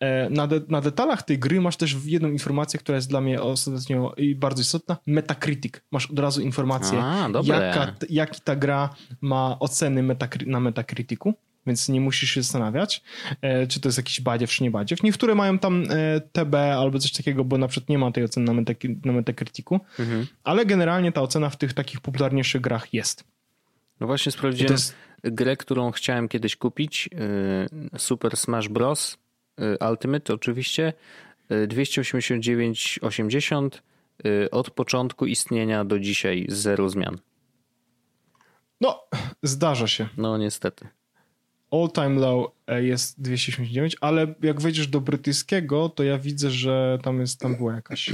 E, 0.00 0.30
na, 0.30 0.46
de, 0.46 0.60
na 0.68 0.80
detalach 0.80 1.22
tej 1.22 1.38
gry 1.38 1.60
masz 1.60 1.76
też 1.76 1.96
jedną 2.04 2.28
informację, 2.28 2.80
która 2.80 2.96
jest 2.96 3.08
dla 3.08 3.20
mnie 3.20 3.42
ostatnio 3.42 4.14
bardzo 4.36 4.62
istotna. 4.62 4.96
Metacritic. 5.06 5.74
Masz 5.92 6.10
od 6.10 6.18
razu 6.18 6.42
informację, 6.42 6.98
A, 7.02 7.28
jaka, 7.44 7.94
jaki 8.10 8.40
ta 8.40 8.56
gra 8.56 8.94
ma 9.20 9.56
oceny 9.60 10.02
metacri 10.02 10.50
na 10.50 10.60
Metacriticu 10.60 11.34
więc 11.66 11.88
nie 11.88 12.00
musisz 12.00 12.30
się 12.30 12.42
zastanawiać, 12.42 13.02
e, 13.40 13.66
czy 13.66 13.80
to 13.80 13.88
jest 13.88 13.98
jakiś 13.98 14.20
badziew, 14.20 14.50
czy 14.50 14.62
nie 14.62 14.70
badziew. 14.70 15.02
Niektóre 15.02 15.34
mają 15.34 15.58
tam 15.58 15.84
e, 15.90 16.20
TB 16.20 16.54
albo 16.54 16.98
coś 16.98 17.12
takiego, 17.12 17.44
bo 17.44 17.58
na 17.58 17.68
przykład 17.68 17.88
nie 17.88 17.98
ma 17.98 18.12
tej 18.12 18.24
oceny 18.24 18.52
na, 18.52 18.62
Metac- 18.62 19.06
na 19.06 19.12
Metacriticu, 19.12 19.80
mhm. 19.98 20.26
ale 20.44 20.66
generalnie 20.66 21.12
ta 21.12 21.22
ocena 21.22 21.50
w 21.50 21.56
tych 21.56 21.72
takich 21.72 22.00
popularniejszych 22.00 22.60
grach 22.60 22.94
jest. 22.94 23.24
No 24.00 24.06
właśnie 24.06 24.32
sprawdziłem 24.32 24.72
jest... 24.72 24.94
grę, 25.22 25.56
którą 25.56 25.90
chciałem 25.90 26.28
kiedyś 26.28 26.56
kupić, 26.56 27.08
e, 27.92 27.98
Super 27.98 28.36
Smash 28.36 28.68
Bros. 28.68 29.18
Ultimate 29.90 30.34
oczywiście, 30.34 30.92
289,80 31.50 33.68
od 34.50 34.70
początku 34.70 35.26
istnienia 35.26 35.84
do 35.84 35.98
dzisiaj 35.98 36.46
zero 36.48 36.88
zmian. 36.88 37.18
No, 38.80 39.04
zdarza 39.42 39.86
się. 39.86 40.08
No 40.16 40.38
niestety 40.38 40.88
all 41.74 41.90
time 41.90 42.20
low 42.20 42.52
e, 42.66 42.84
jest 42.84 43.20
289, 43.22 43.96
ale 44.00 44.34
jak 44.42 44.60
wejdziesz 44.60 44.86
do 44.86 45.00
brytyjskiego, 45.00 45.88
to 45.88 46.02
ja 46.02 46.18
widzę, 46.18 46.50
że 46.50 46.98
tam 47.02 47.20
jest, 47.20 47.40
tam 47.40 47.56
była 47.56 47.74
jakaś 47.74 48.10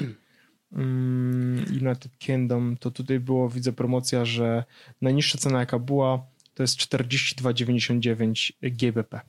um, 0.73 1.65
United 1.83 2.19
Kingdom, 2.19 2.77
to 2.81 2.91
tutaj 2.91 3.21
było, 3.21 3.49
widzę 3.49 3.73
promocja, 3.73 4.25
że 4.25 4.65
najniższa 5.01 5.39
cena 5.39 5.61
jaka 5.61 5.79
była, 5.79 6.27
to 6.55 6.63
jest 6.63 6.79
42,99 6.79 8.53
GBP. 8.63 9.21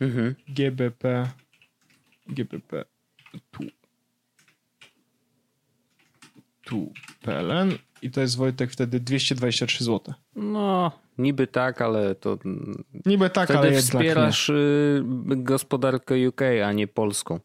Mhm. 0.00 0.34
GBP 0.48 1.30
GBP 2.28 2.84
tu 3.50 3.64
tu 6.64 6.92
PLN 7.22 7.78
i 8.02 8.10
to 8.10 8.20
jest 8.20 8.36
Wojtek 8.36 8.70
wtedy 8.70 9.00
223 9.00 9.84
zł. 9.84 10.14
No, 10.36 10.92
niby 11.18 11.46
tak, 11.46 11.82
ale 11.82 12.14
to. 12.14 12.38
Niby 13.06 13.30
tak, 13.30 13.50
ale 13.50 13.66
jednak 13.66 13.84
wspierasz 13.84 14.48
nie. 14.48 15.36
gospodarkę 15.36 16.28
UK, 16.28 16.40
a 16.64 16.72
nie 16.72 16.86
polską. 16.86 17.40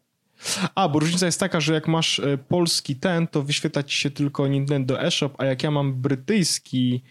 A, 0.74 0.88
bo 0.88 0.98
różnica 0.98 1.26
jest 1.26 1.40
taka, 1.40 1.60
że 1.60 1.74
jak 1.74 1.88
masz 1.88 2.18
y, 2.18 2.38
polski 2.48 2.96
ten, 2.96 3.26
to 3.26 3.42
wyświetla 3.42 3.82
ci 3.82 3.96
się 3.96 4.10
tylko 4.10 4.48
Nintendo 4.48 5.02
eShop, 5.02 5.34
a 5.38 5.44
jak 5.44 5.62
ja 5.62 5.70
mam 5.70 5.94
brytyjski 5.94 7.02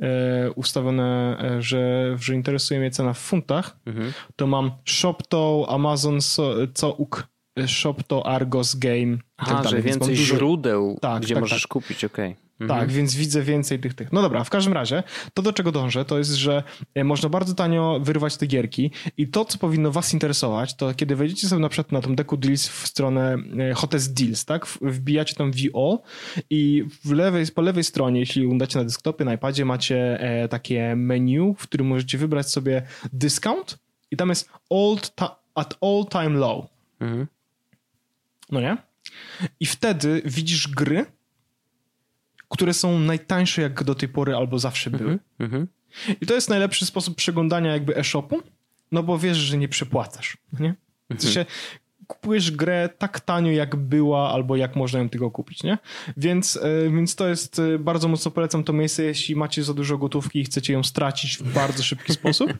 e, 0.00 0.50
ustawione, 0.50 1.38
że, 1.58 2.16
że 2.20 2.34
interesuje 2.34 2.80
mnie 2.80 2.90
cena 2.90 3.12
w 3.12 3.18
funtach, 3.18 3.76
mhm. 3.86 4.12
to 4.36 4.46
mam 4.46 4.70
ShopTo, 4.84 5.66
Amazon, 5.68 6.20
so, 6.20 6.54
Couk, 6.74 7.28
ShopTo, 7.66 8.26
Argos, 8.26 8.74
Game. 8.74 9.16
A, 9.36 9.46
tak 9.46 9.68
że 9.68 9.82
więcej 9.82 10.16
dużo... 10.16 10.34
źródeł, 10.34 10.98
tak, 11.00 11.22
gdzie 11.22 11.34
tak, 11.34 11.40
możesz 11.40 11.62
tak. 11.62 11.68
kupić, 11.68 12.04
okej. 12.04 12.30
Okay. 12.30 12.49
Mhm. 12.60 12.80
Tak, 12.80 12.92
więc 12.92 13.14
widzę 13.14 13.42
więcej 13.42 13.78
tych, 13.78 13.94
tych. 13.94 14.12
No 14.12 14.22
dobra, 14.22 14.44
w 14.44 14.50
każdym 14.50 14.72
razie, 14.72 15.02
to 15.34 15.42
do 15.42 15.52
czego 15.52 15.72
dążę, 15.72 16.04
to 16.04 16.18
jest, 16.18 16.30
że 16.30 16.62
e, 16.94 17.04
można 17.04 17.28
bardzo 17.28 17.54
tanio 17.54 18.00
wyrwać 18.02 18.36
te 18.36 18.46
gierki 18.46 18.90
i 19.16 19.28
to, 19.28 19.44
co 19.44 19.58
powinno 19.58 19.90
was 19.90 20.12
interesować, 20.12 20.76
to 20.76 20.94
kiedy 20.94 21.16
wejdziecie 21.16 21.48
sobie 21.48 21.62
na 21.62 21.68
przykład 21.68 21.92
na 21.92 22.00
tą 22.00 22.14
deku 22.14 22.36
deals 22.36 22.68
w 22.68 22.86
stronę 22.86 23.36
e, 23.70 23.74
Hottest 23.74 24.14
Deals, 24.14 24.44
tak, 24.44 24.66
wbijacie 24.66 25.34
tam 25.34 25.52
VO 25.52 26.02
i 26.50 26.84
w 27.04 27.10
lewej, 27.12 27.46
po 27.46 27.62
lewej 27.62 27.84
stronie, 27.84 28.20
jeśli 28.20 28.46
udacie 28.46 28.78
na 28.78 28.84
desktopie, 28.84 29.24
na 29.24 29.34
iPadzie, 29.34 29.64
macie 29.64 30.20
e, 30.20 30.48
takie 30.48 30.96
menu, 30.96 31.54
w 31.58 31.62
którym 31.62 31.86
możecie 31.86 32.18
wybrać 32.18 32.50
sobie 32.50 32.82
discount 33.12 33.78
i 34.10 34.16
tam 34.16 34.28
jest 34.28 34.50
old 34.70 35.12
at 35.54 35.78
all 35.80 36.04
time 36.10 36.38
low. 36.38 36.66
Mhm. 37.00 37.26
No 38.50 38.60
nie? 38.60 38.76
I 39.60 39.66
wtedy 39.66 40.22
widzisz 40.24 40.68
gry, 40.68 41.06
które 42.50 42.74
są 42.74 42.98
najtańsze 42.98 43.62
jak 43.62 43.84
do 43.84 43.94
tej 43.94 44.08
pory 44.08 44.36
albo 44.36 44.58
zawsze 44.58 44.90
były. 44.90 45.18
Mm 45.38 45.52
-hmm. 45.52 45.66
I 46.20 46.26
to 46.26 46.34
jest 46.34 46.50
najlepszy 46.50 46.86
sposób 46.86 47.16
przeglądania 47.16 47.72
jakby 47.72 47.96
e-shopu, 47.96 48.42
no 48.92 49.02
bo 49.02 49.18
wiesz, 49.18 49.36
że 49.36 49.58
nie 49.58 49.68
przepłacasz, 49.68 50.36
nie? 50.60 50.74
W 51.08 51.12
mhm. 51.12 51.20
sensie 51.20 51.46
kupujesz 52.06 52.50
grę 52.50 52.88
tak 52.98 53.20
tanio 53.20 53.52
jak 53.52 53.76
była 53.76 54.32
albo 54.32 54.56
jak 54.56 54.76
można 54.76 54.98
ją 54.98 55.08
tego 55.08 55.30
kupić, 55.30 55.62
nie? 55.62 55.78
Więc, 56.16 56.56
e, 56.62 56.90
więc 56.90 57.16
to 57.16 57.28
jest, 57.28 57.58
e, 57.58 57.78
bardzo 57.78 58.08
mocno 58.08 58.30
polecam 58.30 58.64
to 58.64 58.72
miejsce, 58.72 59.02
jeśli 59.02 59.36
macie 59.36 59.64
za 59.64 59.74
dużo 59.74 59.98
gotówki 59.98 60.40
i 60.40 60.44
chcecie 60.44 60.72
ją 60.72 60.82
stracić 60.82 61.38
w 61.38 61.52
bardzo 61.52 61.82
szybki 61.82 62.12
sposób. 62.12 62.52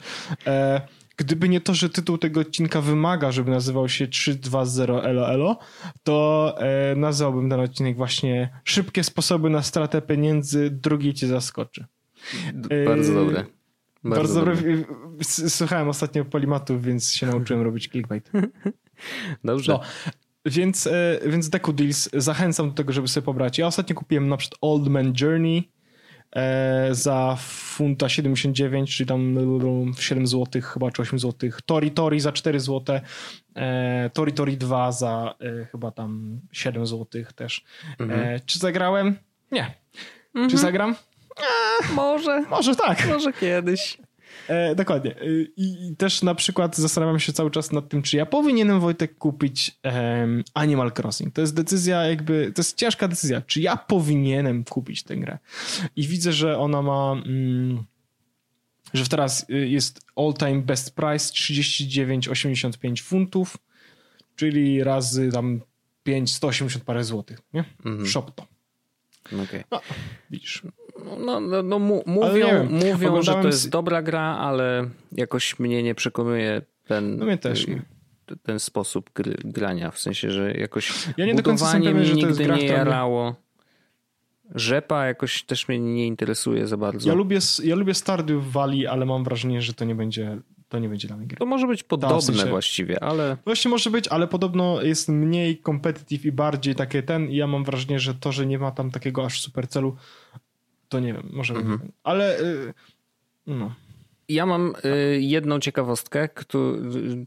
Gdyby 1.20 1.48
nie 1.48 1.60
to, 1.60 1.74
że 1.74 1.90
tytuł 1.90 2.18
tego 2.18 2.40
odcinka 2.40 2.80
wymaga, 2.80 3.32
żeby 3.32 3.50
nazywał 3.50 3.88
się 3.88 4.08
320 4.08 4.82
Elo 4.82 5.28
Elo, 5.28 5.58
to 6.02 6.54
e, 6.58 6.94
nazwałbym 6.96 7.50
ten 7.50 7.60
odcinek 7.60 7.96
właśnie 7.96 8.50
Szybkie 8.64 9.04
sposoby 9.04 9.50
na 9.50 9.62
stratę 9.62 10.02
pieniędzy, 10.02 10.70
drugi 10.70 11.14
cię 11.14 11.26
zaskoczy. 11.26 11.84
Bardzo 12.86 13.12
e, 13.12 13.14
dobre. 13.14 13.44
Bardzo, 14.04 14.20
bardzo 14.20 14.40
dobre. 14.40 14.54
dobre. 14.54 14.84
Słuchałem 15.48 15.88
ostatnio 15.88 16.24
polimatów, 16.24 16.84
więc 16.84 17.12
się 17.14 17.26
nauczyłem 17.26 17.62
robić 17.62 17.88
clickbait. 17.88 18.30
Dobrze. 19.44 19.72
No, 19.72 19.80
więc, 20.46 20.86
e, 20.86 21.20
więc 21.26 21.48
Deku 21.48 21.72
Deals 21.72 22.08
zachęcam 22.12 22.68
do 22.68 22.74
tego, 22.74 22.92
żeby 22.92 23.08
sobie 23.08 23.24
pobrać. 23.24 23.58
Ja 23.58 23.66
ostatnio 23.66 23.96
kupiłem 23.96 24.28
na 24.28 24.36
przykład 24.36 24.58
Old 24.60 24.88
Man 24.88 25.12
Journey, 25.20 25.70
za 26.90 27.36
funta 27.40 28.08
79, 28.08 28.96
czyli 28.96 29.08
tam 29.08 29.36
7 29.98 30.26
zł 30.26 30.62
chyba, 30.62 30.90
czy 30.90 31.02
8 31.02 31.18
zł. 31.18 31.50
Tori 31.66 31.90
Tori 31.90 32.20
za 32.20 32.32
4 32.32 32.60
zł. 32.60 33.00
E, 33.56 34.10
Tori 34.14 34.32
Tori 34.32 34.56
2 34.56 34.92
za 34.92 35.34
e, 35.40 35.64
chyba 35.64 35.90
tam 35.90 36.40
7 36.52 36.86
zł 36.86 37.22
też. 37.34 37.64
Mhm. 37.98 38.40
Czy 38.46 38.58
zagrałem? 38.58 39.16
Nie. 39.52 39.74
Mhm. 40.34 40.50
Czy 40.50 40.58
zagram? 40.58 40.94
może. 41.94 42.40
Może 42.40 42.76
tak. 42.76 43.06
Może 43.08 43.32
kiedyś. 43.32 43.98
E, 44.48 44.74
dokładnie. 44.74 45.16
E, 45.16 45.24
I 45.56 45.96
też 45.98 46.22
na 46.22 46.34
przykład 46.34 46.76
zastanawiam 46.76 47.20
się 47.20 47.32
cały 47.32 47.50
czas 47.50 47.72
nad 47.72 47.88
tym, 47.88 48.02
czy 48.02 48.16
ja 48.16 48.26
powinienem 48.26 48.80
Wojtek 48.80 49.18
kupić 49.18 49.78
um, 49.84 50.44
Animal 50.54 50.92
Crossing. 50.98 51.34
To 51.34 51.40
jest 51.40 51.54
decyzja 51.54 52.04
jakby, 52.04 52.52
to 52.54 52.60
jest 52.60 52.76
ciężka 52.76 53.08
decyzja, 53.08 53.40
czy 53.40 53.60
ja 53.60 53.76
powinienem 53.76 54.64
kupić 54.64 55.02
tę 55.02 55.16
grę. 55.16 55.38
I 55.96 56.06
widzę, 56.06 56.32
że 56.32 56.58
ona 56.58 56.82
ma... 56.82 57.12
Mm, 57.12 57.84
że 58.94 59.06
teraz 59.06 59.46
y, 59.50 59.68
jest 59.68 60.00
all 60.16 60.34
time 60.34 60.62
best 60.62 60.96
price 60.96 61.32
39,85 61.32 63.02
funtów, 63.02 63.56
czyli 64.36 64.84
razy 64.84 65.32
tam 65.32 65.60
5, 66.02 66.34
180 66.34 66.84
parę 66.84 67.04
złotych, 67.04 67.38
nie? 67.52 67.64
-hmm. 67.84 68.06
Shop 68.06 68.22
to. 68.34 68.46
Okay. 69.26 69.64
No, 69.70 69.80
widzisz. 70.30 70.62
No, 71.18 71.40
no, 71.40 71.62
no 71.62 71.78
mówią, 71.78 72.68
mówią 72.70 73.22
że 73.22 73.32
to 73.32 73.46
jest 73.46 73.70
dobra 73.70 74.02
gra, 74.02 74.22
ale 74.22 74.90
jakoś 75.12 75.58
mnie 75.58 75.82
nie 75.82 75.94
przekonuje 75.94 76.62
ten, 76.86 77.16
no 77.16 77.24
mnie 77.24 77.38
też 77.38 77.66
nie. 77.66 77.82
ten 78.42 78.60
sposób 78.60 79.10
gry, 79.14 79.36
grania. 79.44 79.90
W 79.90 79.98
sensie, 79.98 80.30
że 80.30 80.52
jakoś 80.52 81.08
ja 81.16 81.26
nie 81.26 81.34
budowanie 81.34 81.94
mnie 81.94 82.12
nigdy 82.12 82.44
gra, 82.44 82.56
nie 82.56 82.66
jarało. 82.66 83.34
Rzepa 84.54 85.06
jakoś 85.06 85.42
też 85.42 85.68
mnie 85.68 85.78
nie 85.78 86.06
interesuje 86.06 86.66
za 86.66 86.76
bardzo. 86.76 87.08
Ja 87.08 87.14
lubię, 87.14 87.38
ja 87.64 87.76
lubię 87.76 87.94
Stardew 87.94 88.52
Valley, 88.52 88.86
ale 88.86 89.06
mam 89.06 89.24
wrażenie, 89.24 89.62
że 89.62 89.74
to 89.74 89.84
nie 89.84 89.94
będzie 89.94 90.38
to 90.70 90.78
nie 90.78 90.88
będzie 90.88 91.08
dla 91.08 91.16
mnie 91.16 91.26
gry. 91.26 91.36
To 91.36 91.46
może 91.46 91.66
być 91.66 91.82
podobne 91.82 92.18
w 92.18 92.22
sensie, 92.24 92.46
właściwie, 92.46 93.02
ale... 93.04 93.36
Właśnie 93.44 93.70
może 93.70 93.90
być, 93.90 94.08
ale 94.08 94.28
podobno 94.28 94.82
jest 94.82 95.08
mniej 95.08 95.62
competitive 95.62 96.24
i 96.24 96.32
bardziej 96.32 96.74
takie 96.74 97.02
ten 97.02 97.30
i 97.30 97.36
ja 97.36 97.46
mam 97.46 97.64
wrażenie, 97.64 98.00
że 98.00 98.14
to, 98.14 98.32
że 98.32 98.46
nie 98.46 98.58
ma 98.58 98.70
tam 98.70 98.90
takiego 98.90 99.24
aż 99.24 99.40
super 99.40 99.68
celu, 99.68 99.96
to 100.90 101.00
nie 101.00 101.12
wiem, 101.12 101.28
może 101.32 101.54
mhm. 101.54 101.92
ale 102.02 102.40
y, 102.40 102.74
no. 103.46 103.74
Ja 104.28 104.46
mam 104.46 104.74
y, 104.84 105.20
jedną 105.20 105.60
ciekawostkę, 105.60 106.28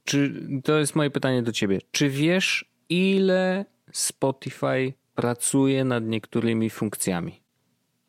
czy, 0.03 0.33
to 0.63 0.79
jest 0.79 0.95
moje 0.95 1.09
pytanie 1.09 1.43
do 1.43 1.51
ciebie. 1.51 1.79
Czy 1.91 2.09
wiesz, 2.09 2.65
ile 2.89 3.65
Spotify 3.91 4.93
pracuje 5.15 5.83
nad 5.83 6.03
niektórymi 6.03 6.69
funkcjami? 6.69 7.41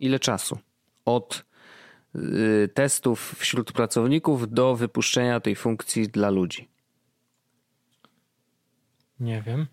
Ile 0.01 0.19
czasu? 0.19 0.59
Od 1.05 1.45
y, 2.15 2.69
testów 2.75 3.35
wśród 3.39 3.73
pracowników 3.73 4.53
do 4.53 4.77
wypuszczenia 4.77 5.41
tej 5.41 5.57
funkcji 5.57 6.09
dla 6.09 6.31
ludzi? 6.31 6.69
Nie 9.21 9.43
wiem. 9.43 9.67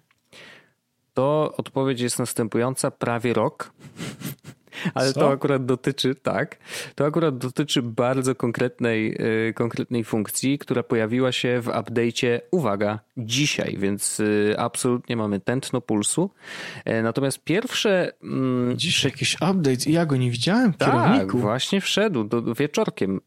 To 1.14 1.54
odpowiedź 1.58 2.02
jest 2.02 2.20
następująca: 2.20 2.92
prawie 2.92 3.34
rok. 3.34 3.72
Ale 4.94 5.14
Co? 5.14 5.20
to 5.20 5.32
akurat 5.32 5.66
dotyczy, 5.66 6.16
tak, 6.16 6.58
to 6.96 7.06
akurat 7.06 7.38
dotyczy 7.38 7.82
bardzo 7.82 8.36
konkretnej, 8.36 9.18
yy, 9.46 9.54
konkretnej 9.54 10.04
funkcji, 10.04 10.58
która 10.58 10.84
pojawiła 10.84 11.32
się 11.32 11.62
w 11.62 11.68
update'cie, 11.68 12.40
uwaga, 12.52 13.00
dzisiaj, 13.18 13.78
więc 13.80 14.20
yy, 14.20 14.56
absolutnie 14.58 15.16
mamy 15.16 15.40
tętno 15.40 15.82
pulsu. 15.82 16.30
Yy, 16.86 17.04
natomiast 17.04 17.44
pierwsze... 17.44 18.12
Mm, 18.24 18.78
Dziś 18.78 19.04
jakiś 19.04 19.34
update 19.34 19.90
i 19.90 19.92
ja 19.94 20.06
go 20.06 20.18
nie 20.18 20.32
widziałem 20.32 20.74
w 20.74 20.78
Tak, 20.78 20.92
kierowniku. 20.92 21.38
właśnie 21.38 21.82
wszedł 21.82 22.24
do, 22.24 22.42
wieczorkiem 22.56 23.22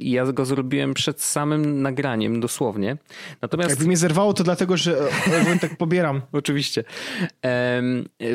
ja 0.00 0.32
go 0.32 0.44
zrobiłem 0.44 0.94
przed 0.94 1.20
samym 1.22 1.82
nagraniem 1.82 2.40
dosłownie. 2.40 2.96
Natomiast... 3.42 3.70
Jakby 3.70 3.86
mnie 3.86 3.96
zerwało, 3.96 4.32
to 4.34 4.44
dlatego, 4.44 4.76
że 4.76 4.96
tak 5.60 5.76
pobieram. 5.76 6.22
Oczywiście. 6.32 6.84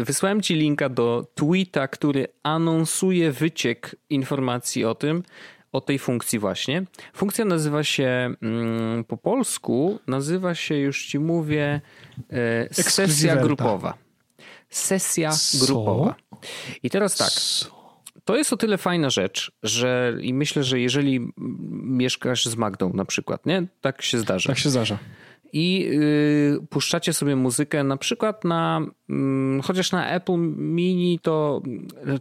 Wysłałem 0.03 0.41
ci 0.41 0.55
linka 0.55 0.89
do 0.89 1.27
tweeta, 1.35 1.87
który 1.87 2.27
anonsuje 2.43 3.31
wyciek 3.31 3.95
informacji 4.09 4.85
o 4.85 4.95
tym, 4.95 5.23
o 5.71 5.81
tej 5.81 5.99
funkcji 5.99 6.39
właśnie. 6.39 6.83
Funkcja 7.13 7.45
nazywa 7.45 7.83
się 7.83 8.35
mm, 8.41 9.03
po 9.03 9.17
polsku, 9.17 9.99
nazywa 10.07 10.55
się, 10.55 10.75
już 10.75 11.05
ci 11.05 11.19
mówię, 11.19 11.81
e, 12.31 12.73
sesja 12.73 13.35
grupowa. 13.35 13.97
Sesja 14.69 15.31
Co? 15.31 15.65
grupowa. 15.65 16.15
I 16.83 16.89
teraz 16.89 17.15
tak. 17.15 17.31
To 18.25 18.37
jest 18.37 18.53
o 18.53 18.57
tyle 18.57 18.77
fajna 18.77 19.09
rzecz, 19.09 19.51
że 19.63 20.17
i 20.21 20.33
myślę, 20.33 20.63
że 20.63 20.79
jeżeli 20.79 21.27
mieszkasz 21.71 22.45
z 22.45 22.55
Magdą 22.55 22.93
na 22.93 23.05
przykład, 23.05 23.45
nie? 23.45 23.63
Tak 23.81 24.01
się 24.01 24.17
zdarza. 24.17 24.49
Tak 24.49 24.57
się 24.57 24.69
zdarza 24.69 24.97
i 25.53 25.89
y, 25.91 26.67
puszczacie 26.69 27.13
sobie 27.13 27.35
muzykę 27.35 27.83
na 27.83 27.97
przykład 27.97 28.43
na, 28.43 28.81
mm, 29.09 29.61
chociaż 29.61 29.91
na 29.91 30.09
Apple 30.09 30.37
Mini 30.57 31.19
to, 31.19 31.61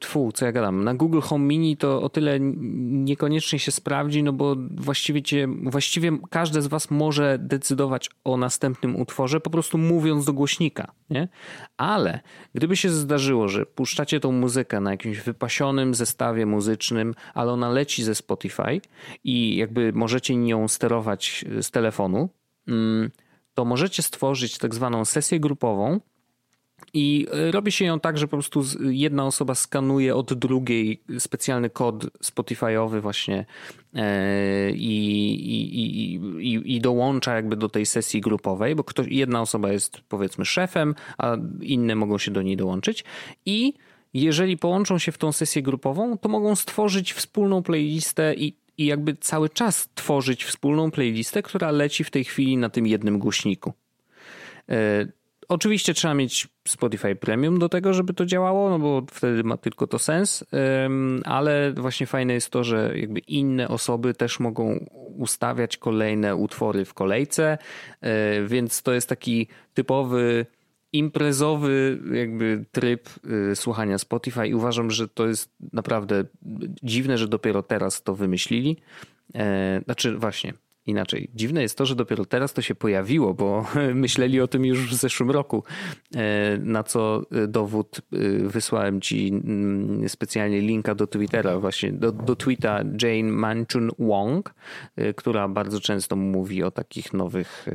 tfu, 0.01 0.33
co 0.35 0.45
ja 0.45 0.53
gadam, 0.53 0.85
na 0.85 0.95
Google 0.95 1.21
Home 1.21 1.45
Mini 1.45 1.77
to 1.77 2.03
o 2.03 2.09
tyle 2.09 2.41
niekoniecznie 2.41 3.59
się 3.59 3.73
sprawdzi, 3.73 4.23
no 4.23 4.33
bo 4.33 4.57
właściwie, 4.71 5.23
cię, 5.23 5.49
właściwie 5.63 6.19
każdy 6.31 6.63
z 6.63 6.67
was 6.67 6.91
może 6.91 7.39
decydować 7.41 8.11
o 8.25 8.37
następnym 8.37 8.97
utworze, 8.97 9.41
po 9.41 9.51
prostu 9.51 9.79
mówiąc 9.79 10.25
do 10.25 10.33
głośnika, 10.33 10.93
nie? 11.11 11.29
Ale 11.77 12.21
gdyby 12.55 12.77
się 12.77 12.91
zdarzyło, 12.91 13.49
że 13.49 13.67
puszczacie 13.67 14.21
tą 14.21 14.33
muzykę 14.33 14.81
na 14.81 14.91
jakimś 14.91 15.21
wypasionym 15.21 15.95
zestawie 15.95 16.47
muzycznym, 16.47 17.15
ale 17.35 17.53
ona 17.53 17.71
leci 17.71 18.05
ze 18.05 18.15
Spotify 18.15 18.81
i 19.25 19.57
jakby 19.57 19.93
możecie 19.93 20.37
nią 20.37 20.69
sterować 20.69 21.45
z 21.61 21.71
telefonu, 21.71 22.29
to 23.55 23.65
możecie 23.65 24.03
stworzyć 24.03 24.59
tak 24.59 24.75
zwaną 24.75 25.05
sesję 25.05 25.41
grupową. 25.41 26.01
I 26.95 27.27
e, 27.33 27.51
robi 27.51 27.73
się 27.73 27.85
ją 27.85 28.01
tak, 28.01 28.19
że 28.19 28.29
po 28.29 28.37
prostu 28.37 28.63
jedna 28.81 29.27
osoba 29.27 29.55
skanuje 29.55 30.17
od 30.17 30.35
drugiej 30.35 31.03
specjalny 31.19 31.71
kod 31.71 32.05
Spotify'owy 32.05 33.01
właśnie 33.01 33.45
e, 33.95 34.71
i, 34.71 35.35
i, 35.35 36.15
i, 36.53 36.77
i, 36.77 36.81
dołącza 36.81 37.35
jakby 37.35 37.57
do 37.57 37.69
tej 37.69 37.87
sesji 37.87 38.21
grupowej, 38.21 38.75
bo 38.75 38.85
ktoś, 38.85 39.07
jedna 39.11 39.41
osoba 39.41 39.73
jest 39.73 40.01
powiedzmy 40.09 40.45
szefem, 40.45 40.95
a 41.19 41.37
inne 41.61 41.95
mogą 41.95 42.19
się 42.19 42.31
do 42.31 42.43
niej 42.43 42.57
dołączyć 42.57 43.05
i 43.47 43.75
jeżeli 44.15 44.57
połączą 44.57 44.99
się 44.99 45.13
w 45.13 45.19
tą 45.19 45.33
sesję 45.33 45.63
grupową, 45.63 46.19
to 46.19 46.29
mogą 46.29 46.57
stworzyć 46.57 47.13
wspólną 47.13 47.63
playlistę 47.63 48.35
i 48.35 48.64
i 48.79 48.87
jakby 48.87 49.17
cały 49.17 49.49
czas 49.49 49.89
tworzyć 49.95 50.45
wspólną 50.45 50.91
playlistę, 50.91 51.43
która 51.43 51.71
leci 51.71 52.05
w 52.05 52.11
tej 52.11 52.25
chwili 52.25 52.57
na 52.57 52.71
tym 52.71 52.87
jednym 52.87 53.19
głośniku. 53.19 53.73
E, 54.69 55.07
oczywiście 55.49 55.95
trzeba 55.95 56.15
mieć 56.15 56.49
Spotify 56.69 57.15
Premium 57.17 57.59
do 57.59 57.69
tego, 57.69 57.95
żeby 57.95 58.15
to 58.15 58.27
działało, 58.27 58.71
no 58.71 58.79
bo 58.79 59.03
wtedy 59.11 59.45
ma 59.45 59.57
tylko 59.57 59.87
to 59.87 59.99
sens, 59.99 60.45
ale 61.25 61.73
właśnie 61.73 62.07
fajne 62.07 62.35
jest 62.35 62.51
to, 62.51 62.65
że 62.65 62.93
jakby 62.99 63.21
inne 63.21 63.69
osoby 63.69 64.15
też 64.15 64.41
mogą 64.41 64.87
ustawiać 65.17 65.77
kolejne 65.77 66.37
utwory 66.37 66.85
w 66.85 66.95
kolejce, 66.95 67.59
e, 68.01 68.43
więc 68.43 68.83
to 68.83 68.93
jest 68.93 69.09
taki 69.09 69.49
typowy 69.75 70.47
imprezowy 70.95 72.01
jakby 72.13 72.65
tryb 72.73 73.09
y, 73.53 73.57
słuchania 73.57 73.99
Spotify 73.99 74.47
i 74.47 74.55
uważam, 74.55 74.91
że 74.91 75.09
to 75.09 75.27
jest 75.27 75.53
naprawdę 75.73 76.25
dziwne, 76.83 77.19
że 77.19 77.29
dopiero 77.29 77.63
teraz 77.63 78.03
to 78.03 78.15
wymyślili. 78.15 78.77
E, 79.35 79.81
znaczy 79.85 80.19
właśnie, 80.19 80.55
inaczej. 80.87 81.31
Dziwne 81.35 81.63
jest 81.63 81.79
to, 81.79 81.87
że 81.87 81.95
dopiero 81.95 82.25
teraz 82.25 82.53
to 82.53 82.63
się 82.63 82.75
pojawiło, 82.75 83.35
bo 83.35 83.67
myśleli 83.95 84.41
o 84.41 84.49
tym 84.49 84.65
już 84.65 84.91
w 84.91 84.95
zeszłym 84.95 85.31
roku. 85.31 85.65
E, 86.17 86.59
na 86.59 86.83
co 86.83 87.23
e, 87.33 87.47
dowód 87.47 88.01
e, 88.13 88.19
wysłałem 88.49 89.01
ci 89.01 89.29
mm, 89.29 90.09
specjalnie 90.09 90.61
linka 90.61 90.95
do 90.95 91.07
Twittera, 91.07 91.59
właśnie 91.59 91.93
do, 91.93 92.13
do 92.13 92.37
tweeta 92.37 92.81
Jane 93.03 93.33
Manchun 93.33 93.91
Wong, 93.99 94.55
która 95.17 95.49
bardzo 95.49 95.81
często 95.81 96.17
mówi 96.17 96.63
o 96.63 96.71
takich 96.71 97.13
nowych, 97.13 97.67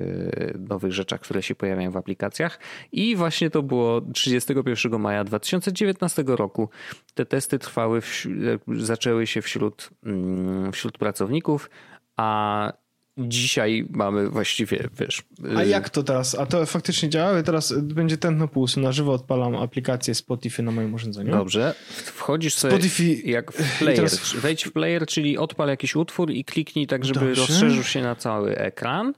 nowych 0.60 0.92
rzeczach, 0.92 1.20
które 1.20 1.44
się 1.44 1.56
pojawiają 1.56 1.92
w 1.92 1.98
aplikacjach. 1.98 2.60
I 2.92 3.16
właśnie 3.16 3.50
to 3.50 3.64
było 3.64 4.02
31 4.02 5.00
maja 5.00 5.24
2019 5.24 6.24
roku. 6.28 6.70
Te 7.14 7.26
testy 7.26 7.60
trwały, 7.60 8.02
w, 8.02 8.28
zaczęły 8.68 9.28
się 9.28 9.42
wśród, 9.42 9.90
mm, 10.04 10.72
wśród 10.72 10.98
pracowników, 10.98 11.70
a 12.18 12.74
dzisiaj 13.20 13.86
mamy 13.90 14.30
właściwie, 14.30 14.90
wiesz... 15.00 15.24
A 15.58 15.62
y, 15.62 15.68
jak 15.68 15.90
to 15.90 16.04
teraz? 16.04 16.36
A 16.36 16.46
to 16.46 16.66
faktycznie 16.66 17.10
działa? 17.10 17.44
Teraz 17.44 17.74
będzie 17.74 18.18
tętno 18.18 18.48
pulsu, 18.48 18.80
na 18.80 18.92
żywo 18.92 19.14
odpalam 19.14 19.56
aplikację 19.56 20.16
Spotify 20.16 20.64
na 20.64 20.72
moim 20.72 20.94
urządzeniu. 20.94 21.32
Dobrze. 21.32 21.76
Wchodzisz 21.90 22.54
sobie 22.54 22.74
Spotify... 22.74 23.30
jak 23.30 23.52
w 23.52 23.80
player. 23.80 23.96
Teraz... 23.96 24.34
Wejdź 24.36 24.64
w 24.64 24.72
player, 24.72 25.06
czyli 25.06 25.38
odpal 25.38 25.70
jakiś 25.70 25.96
utwór 25.96 26.32
i 26.32 26.46
kliknij 26.46 26.88
tak, 26.88 27.06
żeby 27.06 27.20
Dobrze. 27.20 27.42
rozszerzył 27.42 27.84
się 27.84 28.02
na 28.02 28.16
cały 28.16 28.58
ekran. 28.58 29.14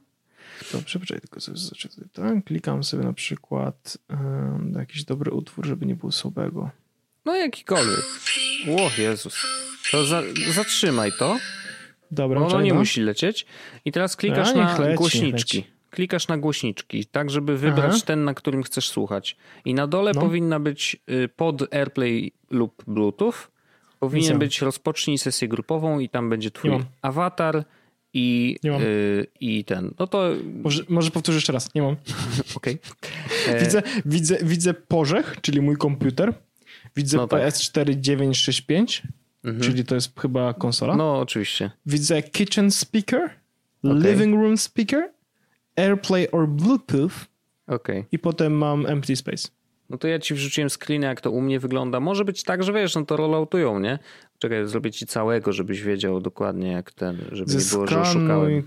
Dobrze, 0.73 0.99
poczekaj, 0.99 1.21
tylko 1.21 1.39
sobie 1.39 1.57
zaczekaj. 1.57 2.05
Tak? 2.13 2.43
Klikam 2.45 2.83
sobie 2.83 3.03
na 3.03 3.13
przykład 3.13 3.97
um, 4.09 4.75
jakiś 4.79 5.03
dobry 5.03 5.31
utwór, 5.31 5.65
żeby 5.65 5.85
nie 5.85 5.95
było 5.95 6.11
słabego. 6.11 6.69
No 7.25 7.35
jakikolwiek. 7.35 8.05
O 8.79 9.01
Jezus. 9.01 9.35
To 9.91 10.05
za, 10.05 10.21
zatrzymaj 10.53 11.11
to. 11.19 11.37
Dobra, 12.11 12.41
ono 12.41 12.61
nie 12.61 12.73
musi 12.73 13.01
lecieć. 13.01 13.45
I 13.85 13.91
teraz 13.91 14.15
klikasz 14.15 14.49
A, 14.49 14.53
na 14.53 14.79
leci, 14.79 14.97
głośniczki. 14.97 15.63
Klikasz 15.89 16.27
na 16.27 16.37
głośniczki, 16.37 17.05
tak 17.05 17.29
żeby 17.29 17.57
wybrać 17.57 17.91
Aha. 17.95 18.03
ten, 18.05 18.23
na 18.23 18.33
którym 18.33 18.63
chcesz 18.63 18.89
słuchać. 18.89 19.37
I 19.65 19.73
na 19.73 19.87
dole 19.87 20.11
no. 20.15 20.21
powinna 20.21 20.59
być 20.59 20.97
y, 21.09 21.29
pod 21.35 21.73
AirPlay 21.73 22.31
lub 22.49 22.83
Bluetooth 22.87 23.51
Powinien 24.01 24.39
być 24.39 24.61
rozpocznij 24.61 25.17
sesję 25.17 25.47
grupową 25.47 25.99
i 25.99 26.09
tam 26.09 26.29
będzie 26.29 26.51
twój 26.51 26.71
awatar 27.01 27.63
i, 28.13 28.57
yy, 28.63 29.27
i 29.39 29.65
ten. 29.65 29.93
No 29.99 30.07
to. 30.07 30.29
Może, 30.63 30.83
może 30.89 31.11
powtórzę 31.11 31.37
jeszcze 31.37 31.53
raz. 31.53 31.75
Nie 31.75 31.81
mam. 31.81 31.95
Okej. 32.55 32.77
Widzę, 33.61 33.83
widzę, 34.05 34.37
widzę 34.43 34.73
Porzech, 34.73 35.37
czyli 35.41 35.61
mój 35.61 35.77
komputer. 35.77 36.33
Widzę 36.95 37.17
no 37.17 37.27
tak. 37.27 37.41
PS4 39.43 39.45
965, 39.45 39.45
mhm. 39.45 39.61
czyli 39.61 39.85
to 39.85 39.95
jest 39.95 40.19
chyba 40.19 40.53
konsola. 40.53 40.95
No, 40.95 41.19
oczywiście. 41.19 41.71
Widzę 41.85 42.21
Kitchen 42.21 42.71
Speaker, 42.71 43.29
okay. 43.83 43.99
Living 43.99 44.35
Room 44.35 44.57
Speaker, 44.57 45.09
AirPlay 45.75 46.31
or 46.31 46.47
Bluetooth. 46.47 47.11
Okay. 47.67 48.05
I 48.11 48.19
potem 48.19 48.53
mam 48.53 48.85
Empty 48.85 49.15
Space. 49.15 49.47
No 49.89 49.97
to 49.97 50.07
ja 50.07 50.19
ci 50.19 50.33
wrzuciłem 50.33 50.69
screeny, 50.69 51.05
jak 51.05 51.21
to 51.21 51.31
u 51.31 51.41
mnie 51.41 51.59
wygląda. 51.59 51.99
Może 51.99 52.25
być 52.25 52.43
tak, 52.43 52.63
że 52.63 52.73
wiesz, 52.73 52.95
no 52.95 53.05
to 53.05 53.17
rolloutują, 53.17 53.79
nie? 53.79 53.99
Czekaj, 54.39 54.67
zrobię 54.67 54.91
ci 54.91 55.05
całego, 55.05 55.53
żebyś 55.53 55.81
wiedział 55.81 56.21
dokładnie 56.21 56.71
jak 56.71 56.91
ten, 56.91 57.17
żeby 57.31 57.53
nie 57.53 57.59
było, 57.71 57.87
że 57.87 58.01
oszukałem. 58.01 58.63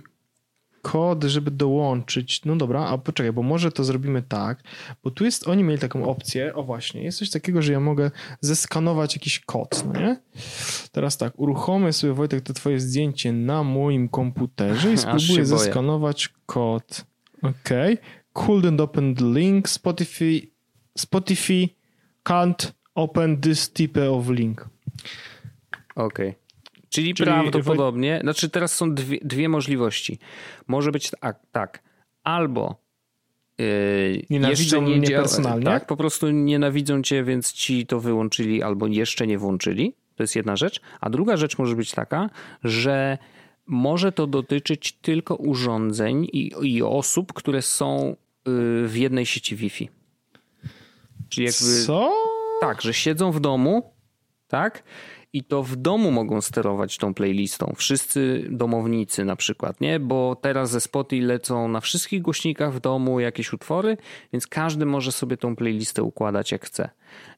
Kod, 0.85 1.25
żeby 1.25 1.51
dołączyć. 1.51 2.45
No 2.45 2.57
dobra, 2.57 2.87
a 2.87 2.99
poczekaj, 2.99 3.33
bo 3.33 3.43
może 3.43 3.73
to 3.73 3.85
zrobimy 3.85 4.23
tak, 4.23 4.63
bo 5.05 5.11
tu 5.11 5.25
jest, 5.25 5.49
oni 5.49 5.65
mieli 5.65 5.81
taką 5.81 6.05
opcję, 6.05 6.55
o 6.55 6.63
właśnie, 6.63 7.03
jest 7.03 7.19
coś 7.19 7.31
takiego, 7.31 7.63
że 7.63 7.73
ja 7.73 7.81
mogę 7.81 8.11
zeskanować 8.41 9.15
jakiś 9.17 9.41
kod, 9.41 9.85
no 9.87 10.01
nie? 10.01 10.17
Teraz 10.93 11.17
tak, 11.17 11.33
uruchomię 11.37 11.93
sobie 11.93 12.13
Wojtek 12.13 12.45
to 12.45 12.55
twoje 12.55 12.81
zdjęcie 12.81 13.33
na 13.33 13.63
moim 13.63 14.09
komputerze 14.09 14.93
i 14.93 14.99
spróbuję 15.05 15.47
zeskanować 15.47 16.29
kod. 16.47 17.05
Ok. 17.43 17.71
Couldn't 18.35 18.81
open 18.81 19.15
the 19.15 19.25
link. 19.25 19.69
Spotify, 19.69 20.51
Spotify 20.99 21.69
can't 22.25 22.73
open 22.95 23.41
this 23.41 23.73
type 23.73 24.11
of 24.11 24.29
link. 24.29 24.69
Okej. 25.97 26.29
Okay. 26.29 26.44
Czyli, 26.95 27.15
Czyli, 27.15 27.27
prawdopodobnie, 27.27 28.19
znaczy 28.23 28.51
teraz 28.51 28.73
są 28.73 28.95
dwie, 28.95 29.19
dwie 29.23 29.49
możliwości. 29.49 30.19
Może 30.67 30.93
być 30.93 31.11
tak, 31.11 31.41
tak. 31.53 31.83
albo 32.23 32.77
yy, 33.59 33.67
nienawidzą 34.31 34.83
nie 34.83 34.97
mnie 34.97 35.11
personalnie. 35.11 35.65
Tak, 35.65 35.87
po 35.87 35.97
prostu 35.97 36.31
nienawidzą 36.31 37.03
cię, 37.03 37.25
więc 37.25 37.53
ci 37.53 37.87
to 37.87 38.01
wyłączyli 38.01 38.63
albo 38.63 38.87
jeszcze 38.87 39.27
nie 39.27 39.39
włączyli. 39.39 39.95
To 40.17 40.23
jest 40.23 40.37
jedna 40.37 40.57
rzecz. 40.57 40.81
A 41.01 41.11
druga 41.11 41.37
rzecz 41.37 41.59
może 41.59 41.77
być 41.77 41.91
taka, 41.91 42.31
że 42.65 43.19
może 43.67 44.13
to 44.13 44.27
dotyczyć 44.27 44.93
tylko 44.93 45.37
urządzeń 45.37 46.25
i, 46.33 46.53
i 46.63 46.83
osób, 46.83 47.33
które 47.33 47.63
są 47.63 48.17
yy, 48.47 48.89
w 48.89 48.97
jednej 48.97 49.27
sieci 49.27 49.57
Wi-Fi. 49.57 49.89
Czyli 51.29 51.47
jakby. 51.47 51.85
Co? 51.87 52.13
Tak, 52.61 52.83
że 52.83 52.95
siedzą 52.95 53.33
w 53.33 53.41
domu, 53.41 53.93
tak? 54.49 54.83
I 55.35 55.45
to 55.45 55.63
w 55.63 55.77
domu 55.77 56.11
mogą 56.11 56.41
sterować 56.41 56.99
tą 56.99 57.15
playlistą. 57.15 57.73
Wszyscy 57.77 58.47
domownicy 58.51 59.25
na 59.25 59.37
przykład, 59.37 59.81
nie? 59.81 60.01
Bo 60.01 60.37
teraz 60.37 60.71
ze 60.71 60.81
Spotify 60.81 61.27
lecą 61.27 61.69
na 61.69 61.81
wszystkich 61.81 62.23
głośnikach 62.23 62.75
w 62.75 62.81
domu 62.81 63.21
jakieś 63.21 63.53
utwory, 63.53 63.97
więc 64.33 64.47
każdy 64.47 64.87
może 64.87 65.13
sobie 65.13 65.37
tą 65.37 65.57
playlistę 65.57 66.03
układać 66.03 66.53
jak 66.53 66.67
chce. 66.67 66.91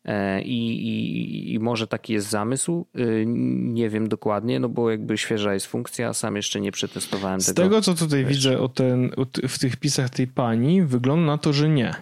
E, 0.04 0.42
I, 0.42 0.88
i, 0.88 1.54
I, 1.54 1.58
może 1.58 1.86
taki 1.86 2.12
jest 2.12 2.28
zamysł. 2.30 2.86
E, 2.94 3.26
nie 3.56 3.90
wiem 3.90 4.08
dokładnie, 4.08 4.60
no 4.60 4.68
bo 4.68 4.90
jakby 4.90 5.18
świeża 5.18 5.54
jest 5.54 5.66
funkcja, 5.66 6.12
sam 6.12 6.36
jeszcze 6.36 6.60
nie 6.60 6.72
przetestowałem 6.72 7.40
Z 7.40 7.46
tego. 7.46 7.62
Z 7.62 7.64
tego, 7.64 7.82
co 7.82 7.94
tutaj 7.94 8.24
wiesz. 8.24 8.36
widzę 8.36 8.58
o 8.60 8.68
ten, 8.68 9.10
w 9.48 9.58
tych 9.58 9.76
pisach 9.76 10.10
tej 10.10 10.26
pani, 10.26 10.82
wygląda 10.82 11.26
na 11.26 11.38
to, 11.38 11.52
że 11.52 11.68
nie. 11.68 11.94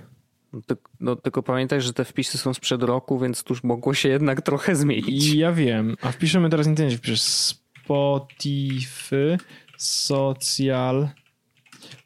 No, 1.00 1.16
tylko 1.16 1.42
pamiętaj, 1.42 1.80
że 1.80 1.92
te 1.92 2.04
wpisy 2.04 2.38
są 2.38 2.54
sprzed 2.54 2.82
roku, 2.82 3.18
więc 3.18 3.42
tuż 3.42 3.62
mogło 3.62 3.94
się 3.94 4.08
jednak 4.08 4.42
trochę 4.42 4.76
zmienić. 4.76 5.34
Ja 5.34 5.52
wiem, 5.52 5.96
a 6.02 6.12
wpiszemy 6.12 6.50
teraz 6.50 6.66
internecie, 6.66 6.98
wpiszesz 6.98 7.22
Spotify, 7.22 9.38
social, 9.78 11.08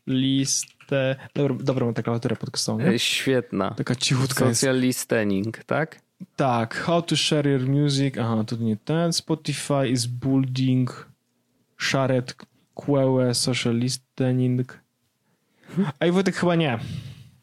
listę. 0.06 1.16
Dobra, 1.34 1.56
dobra 1.60 1.84
mam 1.86 1.94
taką 1.94 2.04
klawiaturę 2.04 2.36
podcastową, 2.36 2.78
nie? 2.78 2.98
Świetna. 2.98 3.74
Taka 3.76 3.94
cichutka 3.94 4.54
Social 4.54 4.74
jest. 4.74 4.84
listening, 4.86 5.64
tak? 5.64 6.00
Tak, 6.36 6.74
how 6.74 7.02
to 7.02 7.16
share 7.16 7.50
your 7.50 7.68
music. 7.68 8.18
Aha, 8.18 8.44
to 8.44 8.56
nie 8.56 8.76
ten. 8.76 9.12
Spotify 9.12 9.88
is 9.90 10.06
building 10.06 11.06
shared 11.78 12.34
queue 12.74 13.34
social 13.34 13.74
listening. 13.74 14.78
A 16.00 16.06
i 16.06 16.10
Wojtek 16.10 16.36
chyba 16.36 16.54
nie. 16.54 16.78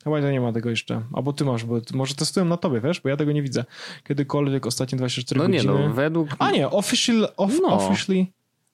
Chyba 0.06 0.20
nie 0.20 0.42
ma 0.42 0.54
tego 0.54 0.70
jeszcze. 0.70 1.02
Albo 1.14 1.34
ty 1.34 1.46
masz, 1.46 1.66
bo 1.66 1.82
może 1.94 2.16
testują 2.16 2.46
na 2.46 2.58
tobie, 2.58 2.82
wiesz? 2.82 3.02
Bo 3.02 3.10
ja 3.10 3.18
tego 3.18 3.32
nie 3.32 3.42
widzę. 3.42 3.66
Kiedykolwiek 4.08 4.66
ostatnie 4.66 4.98
24 4.98 5.40
no 5.40 5.48
godziny. 5.48 5.74
No 5.74 5.80
nie, 5.80 5.88
no 5.88 5.94
według... 5.94 6.30
A 6.40 6.52
nie, 6.52 6.70
official, 6.70 7.28
off, 7.38 7.54
no. 7.62 7.68
officially 7.68 8.26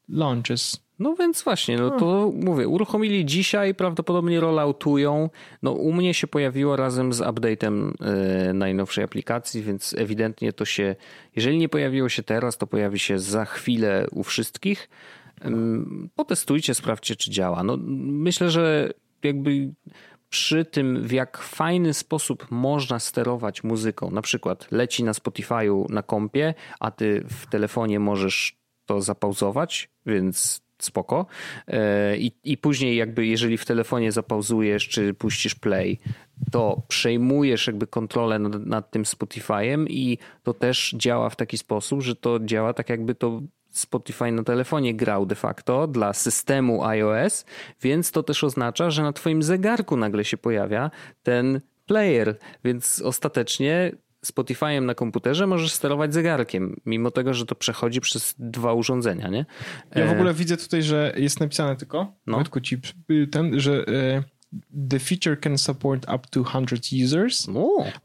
launches. 0.09 0.84
No 0.99 1.15
więc 1.15 1.43
właśnie, 1.43 1.77
no 1.77 1.99
to 1.99 2.32
mówię, 2.36 2.67
uruchomili 2.67 3.25
dzisiaj, 3.25 3.75
prawdopodobnie 3.75 4.39
rolloutują. 4.39 5.29
No 5.63 5.71
u 5.71 5.93
mnie 5.93 6.13
się 6.13 6.27
pojawiło 6.27 6.75
razem 6.75 7.13
z 7.13 7.19
update'em 7.19 7.91
yy, 8.47 8.53
najnowszej 8.53 9.03
aplikacji, 9.03 9.61
więc 9.61 9.95
ewidentnie 9.97 10.53
to 10.53 10.65
się, 10.65 10.95
jeżeli 11.36 11.57
nie 11.57 11.69
pojawiło 11.69 12.09
się 12.09 12.23
teraz, 12.23 12.57
to 12.57 12.67
pojawi 12.67 12.99
się 12.99 13.19
za 13.19 13.45
chwilę 13.45 14.07
u 14.11 14.23
wszystkich. 14.23 14.89
Yy, 15.45 15.51
potestujcie, 16.15 16.73
sprawdźcie, 16.73 17.15
czy 17.15 17.32
działa. 17.32 17.63
No 17.63 17.77
myślę, 17.97 18.49
że 18.49 18.93
jakby 19.23 19.73
przy 20.32 20.65
tym, 20.65 21.03
w 21.03 21.11
jak 21.11 21.38
fajny 21.38 21.93
sposób 21.93 22.47
można 22.51 22.99
sterować 22.99 23.63
muzyką. 23.63 24.11
Na 24.11 24.21
przykład 24.21 24.67
leci 24.71 25.03
na 25.03 25.11
Spotify'u 25.11 25.89
na 25.89 26.03
kompie, 26.03 26.53
a 26.79 26.91
ty 26.91 27.23
w 27.29 27.45
telefonie 27.45 27.99
możesz 27.99 28.57
to 28.86 29.01
zapauzować, 29.01 29.89
więc 30.05 30.61
spoko. 30.79 31.25
E, 31.67 32.17
I, 32.17 32.32
I 32.43 32.57
później 32.57 32.95
jakby 32.95 33.25
jeżeli 33.25 33.57
w 33.57 33.65
telefonie 33.65 34.11
zapauzujesz 34.11 34.88
czy 34.88 35.13
puścisz 35.13 35.55
play, 35.55 35.99
to 36.51 36.82
przejmujesz 36.88 37.67
jakby 37.67 37.88
kontrolę 37.88 38.39
nad, 38.39 38.65
nad 38.65 38.91
tym 38.91 39.03
Spotify'em 39.03 39.86
i 39.89 40.17
to 40.43 40.53
też 40.53 40.95
działa 40.97 41.29
w 41.29 41.36
taki 41.36 41.57
sposób, 41.57 42.01
że 42.01 42.15
to 42.15 42.39
działa 42.39 42.73
tak 42.73 42.89
jakby 42.89 43.15
to 43.15 43.41
Spotify 43.72 44.32
na 44.32 44.43
telefonie 44.43 44.95
grał 44.95 45.26
de 45.26 45.36
facto 45.36 45.88
dla 45.88 46.13
systemu 46.13 46.84
iOS, 46.84 47.45
więc 47.82 48.11
to 48.11 48.24
też 48.24 48.43
oznacza, 48.43 48.89
że 48.89 49.03
na 49.03 49.13
twoim 49.13 49.43
zegarku 49.43 49.97
nagle 49.97 50.26
się 50.26 50.38
pojawia 50.38 50.91
ten 51.24 51.61
player, 51.86 52.38
więc 52.63 53.01
ostatecznie 53.01 53.91
Spotify'em 54.26 54.86
na 54.86 54.95
komputerze 54.95 55.47
możesz 55.47 55.74
sterować 55.74 56.13
zegarkiem, 56.13 56.82
mimo 56.86 57.11
tego, 57.11 57.34
że 57.34 57.45
to 57.45 57.55
przechodzi 57.55 58.01
przez 58.01 58.36
dwa 58.39 58.74
urządzenia, 58.74 59.28
nie? 59.28 59.45
Ja 59.95 60.05
w 60.05 60.09
e, 60.09 60.11
ogóle 60.11 60.34
widzę 60.34 60.57
tutaj, 60.57 60.84
że 60.84 61.13
jest 61.17 61.39
napisane 61.39 61.76
tylko, 61.76 62.13
no. 62.28 62.43
ci 62.61 62.78
ten, 63.32 63.59
że 63.59 63.86
e, 63.88 64.24
the 64.89 64.99
feature 64.99 65.36
can 65.36 65.58
support 65.58 66.08
up 66.08 66.30
to 66.32 66.41
100 66.41 66.91
users, 66.91 67.47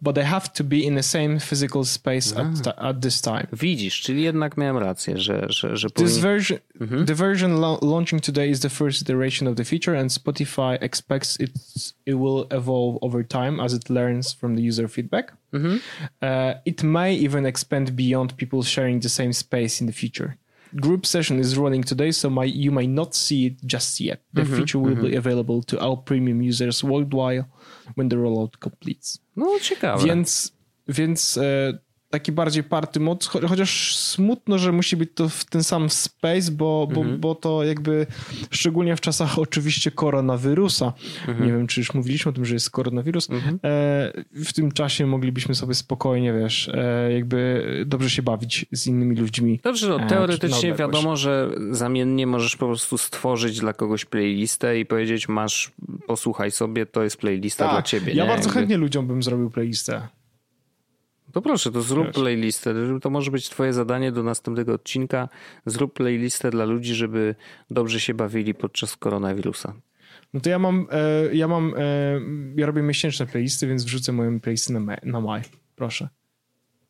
but 0.01 0.15
they 0.15 0.25
have 0.25 0.53
to 0.53 0.63
be 0.63 0.87
in 0.87 0.95
the 0.95 1.03
same 1.03 1.39
physical 1.39 1.85
space 1.85 2.33
at, 2.33 2.67
at, 2.79 3.03
this 3.03 3.21
time. 3.21 3.47
Widzisz, 3.53 4.01
czyli 4.01 4.23
jednak 4.23 4.57
miałem 4.57 4.77
rację, 4.77 5.19
że... 5.19 5.47
że, 5.49 5.77
że 5.77 5.91
this 5.91 6.19
version, 6.19 6.59
mhm. 6.81 7.07
The 7.07 7.15
version 7.15 7.61
launching 7.83 8.23
today 8.23 8.49
is 8.49 8.61
the 8.61 8.71
first 8.71 9.03
iteration 9.03 9.49
of 9.49 9.57
the 9.57 9.65
feature 9.65 9.99
and 9.99 10.13
Spotify 10.13 10.79
expects 10.81 11.41
it, 11.41 11.51
it 12.07 12.15
will 12.15 12.47
evolve 12.51 12.99
over 13.01 13.29
time 13.29 13.61
as 13.61 13.75
it 13.75 13.91
learns 13.91 14.33
from 14.33 14.57
the 14.57 14.63
user 14.69 14.89
feedback. 14.89 15.33
Mhm. 15.53 15.81
Uh, 16.23 16.55
it 16.65 16.83
may 16.83 17.15
even 17.15 17.47
expand 17.47 17.97
beyond 17.97 18.37
people 18.37 18.63
sharing 18.63 19.01
the 19.01 19.09
same 19.09 19.33
space 19.33 19.81
in 19.81 19.87
the 19.87 19.93
future 19.93 20.37
group 20.81 21.07
session 21.07 21.39
is 21.39 21.57
running 21.57 21.83
today, 21.83 22.13
so 22.13 22.31
my, 22.31 22.45
you 22.45 22.71
might 22.71 22.89
not 22.89 23.15
see 23.15 23.47
it 23.47 23.65
just 23.65 24.01
yet. 24.01 24.21
The 24.33 24.43
mm-hmm, 24.43 24.57
feature 24.57 24.79
will 24.79 24.95
mm-hmm. 24.95 25.11
be 25.11 25.17
available 25.17 25.63
to 25.63 25.79
all 25.79 25.97
premium 25.97 26.43
users 26.43 26.85
worldwide 26.85 27.45
when 27.95 28.09
the 28.09 28.17
rollout 28.17 28.59
completes. 28.61 29.19
No, 29.37 29.59
ciekawe. 29.59 30.05
Więc, 30.05 30.53
więc 30.89 31.37
e, 31.37 31.79
taki 32.17 32.33
bardziej 32.33 32.65
party 32.65 33.01
mod, 33.01 33.25
chociaż 33.25 33.97
smutno, 33.97 34.59
że 34.59 34.73
musi 34.73 34.97
być 34.97 35.11
to 35.15 35.29
w 35.29 35.45
ten 35.45 35.65
sam 35.65 35.91
space, 35.91 36.53
bo, 36.53 36.89
bo, 36.95 37.01
mhm. 37.01 37.21
bo 37.21 37.35
to 37.35 37.65
jakby 37.65 38.07
szczególnie 38.51 38.97
w 38.97 39.01
czasach 39.01 39.39
oczywiście 39.39 39.91
koronawirusa, 39.91 40.93
mhm. 41.29 41.47
nie 41.47 41.53
wiem 41.53 41.67
czy 41.67 41.81
już 41.81 41.95
mówiliśmy 41.95 42.31
o 42.31 42.33
tym, 42.33 42.45
że 42.45 42.55
jest 42.55 42.71
koronawirus, 42.71 43.31
mhm. 43.31 43.55
e, 43.55 43.59
w 44.33 44.53
tym 44.53 44.73
czasie 44.73 45.07
moglibyśmy 45.07 45.55
sobie 45.55 45.75
spokojnie, 45.75 46.33
wiesz, 46.33 46.71
e, 46.75 47.13
jakby 47.13 47.65
dobrze 47.87 48.11
się 48.11 48.23
bawić 48.23 48.67
z 48.73 48.87
innymi 48.87 49.17
ludźmi. 49.17 49.61
Dobrze, 49.63 49.89
no, 49.89 50.01
e, 50.01 50.07
teoretycznie 50.07 50.75
wiadomo, 50.75 51.17
że 51.17 51.51
zamiennie 51.71 52.27
możesz 52.27 52.57
po 52.57 52.67
prostu 52.67 52.99
stworzyć 52.99 53.61
dla 53.61 53.73
kogoś 53.73 54.05
playlistę 54.05 54.81
i 54.81 54.87
powiedzieć 54.87 55.29
masz, 55.29 55.73
posłuchaj 56.07 56.51
sobie, 56.51 56.87
to 56.87 57.03
jest 57.03 57.17
playlista 57.17 57.65
tak, 57.65 57.75
dla 57.75 57.83
ciebie. 57.83 58.13
Ja 58.13 58.25
nie? 58.25 58.31
bardzo 58.31 58.51
chętnie 58.51 58.77
ludziom 58.77 59.07
bym 59.07 59.23
zrobił 59.23 59.51
playlistę. 59.51 60.09
To 61.37 61.43
proszę, 61.43 61.73
to 61.73 61.83
zrób 61.83 62.07
Wiesz. 62.07 62.15
playlistę. 62.15 62.75
To 63.03 63.11
może 63.11 63.31
być 63.31 63.49
twoje 63.49 63.73
zadanie 63.73 64.13
do 64.13 64.23
następnego 64.23 64.73
odcinka. 64.73 65.29
Zrób 65.67 65.93
playlistę 65.93 66.51
dla 66.51 66.65
ludzi, 66.65 66.95
żeby 66.95 67.35
dobrze 67.71 68.01
się 68.01 68.15
bawili 68.15 68.55
podczas 68.55 68.97
koronawirusa. 68.97 69.75
No 70.35 70.41
to 70.41 70.51
ja 70.51 70.59
mam, 70.59 70.87
e, 70.91 71.35
ja 71.35 71.49
mam, 71.49 71.75
e, 71.77 72.21
ja 72.57 72.67
robię 72.67 72.83
miesięczne 72.83 73.27
playlisty, 73.27 73.67
więc 73.67 73.85
wrzucę 73.85 74.13
moją 74.13 74.41
playlistę 74.41 74.73
na, 74.73 74.97
na 75.03 75.21
maj. 75.21 75.43
Proszę. 75.75 76.09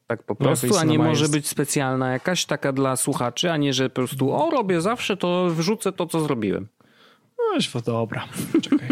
Tak 0.07 0.23
po 0.23 0.35
prostu, 0.35 0.77
a 0.77 0.85
nie 0.85 0.99
może 0.99 1.23
jest... 1.23 1.33
być 1.33 1.49
specjalna 1.49 2.13
jakaś 2.13 2.45
taka 2.45 2.73
dla 2.73 2.97
słuchaczy, 2.97 3.53
a 3.53 3.57
nie, 3.57 3.73
że 3.73 3.91
po 3.91 3.95
prostu 3.95 4.33
o, 4.33 4.51
robię 4.51 4.81
zawsze, 4.81 5.17
to 5.17 5.51
wrzucę 5.51 5.93
to, 5.93 6.07
co 6.07 6.21
zrobiłem. 6.21 6.69
No, 7.39 7.81
dobra. 7.87 8.29
Czekaj. 8.63 8.89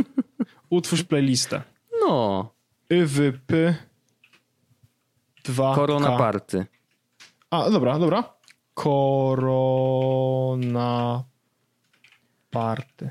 Utwórz 0.70 1.04
playlistę. 1.04 1.62
No. 2.00 2.54
YWP 2.90 3.74
2 5.44 5.74
Korona 5.74 6.16
Party. 6.18 6.66
A, 7.50 7.70
dobra, 7.70 7.98
dobra. 7.98 8.34
Korona 8.74 10.14
Party. 12.50 13.10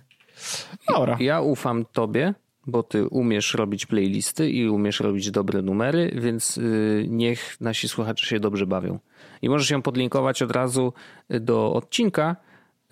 Dobra. 0.87 1.17
Ja 1.19 1.41
ufam 1.41 1.85
tobie, 1.85 2.33
bo 2.67 2.83
ty 2.83 3.07
umiesz 3.07 3.53
robić 3.53 3.85
playlisty 3.85 4.49
i 4.49 4.69
umiesz 4.69 4.99
robić 4.99 5.31
dobre 5.31 5.61
numery, 5.61 6.11
więc 6.15 6.57
y, 6.57 7.05
niech 7.09 7.61
nasi 7.61 7.89
słuchacze 7.89 8.25
się 8.25 8.39
dobrze 8.39 8.67
bawią. 8.67 8.99
I 9.41 9.49
możesz 9.49 9.69
ją 9.69 9.81
podlinkować 9.81 10.41
od 10.41 10.51
razu 10.51 10.93
do 11.29 11.73
odcinka, 11.73 12.35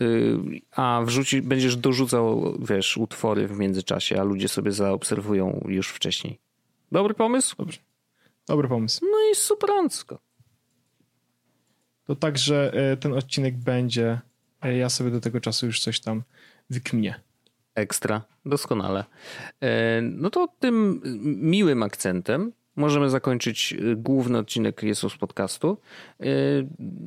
y, 0.01 0.37
a 0.75 1.01
wrzuci, 1.05 1.41
będziesz 1.41 1.75
dorzucał, 1.75 2.57
wiesz, 2.59 2.97
utwory 2.97 3.47
w 3.47 3.57
międzyczasie, 3.57 4.19
a 4.19 4.23
ludzie 4.23 4.47
sobie 4.47 4.71
zaobserwują 4.71 5.65
już 5.67 5.89
wcześniej. 5.89 6.39
Dobry 6.91 7.13
pomysł? 7.13 7.55
Dobrze. 7.57 7.79
Dobry 8.51 8.67
pomysł. 8.67 9.05
No 9.11 9.17
i 9.31 9.35
superancko. 9.35 10.19
To 12.05 12.15
także 12.15 12.73
e, 12.73 12.97
ten 12.97 13.13
odcinek 13.13 13.57
będzie, 13.57 14.19
e, 14.61 14.77
ja 14.77 14.89
sobie 14.89 15.11
do 15.11 15.21
tego 15.21 15.41
czasu 15.41 15.65
już 15.65 15.79
coś 15.79 15.99
tam 15.99 16.23
wykminię. 16.69 17.19
Ekstra, 17.75 18.21
doskonale. 18.45 19.05
E, 19.61 20.01
no 20.01 20.29
to 20.29 20.47
tym 20.59 21.01
miłym 21.41 21.83
akcentem 21.83 22.51
możemy 22.75 23.09
zakończyć 23.09 23.75
główny 23.95 24.37
odcinek 24.37 24.83
Jesus 24.83 25.17
Podcastu. 25.17 25.77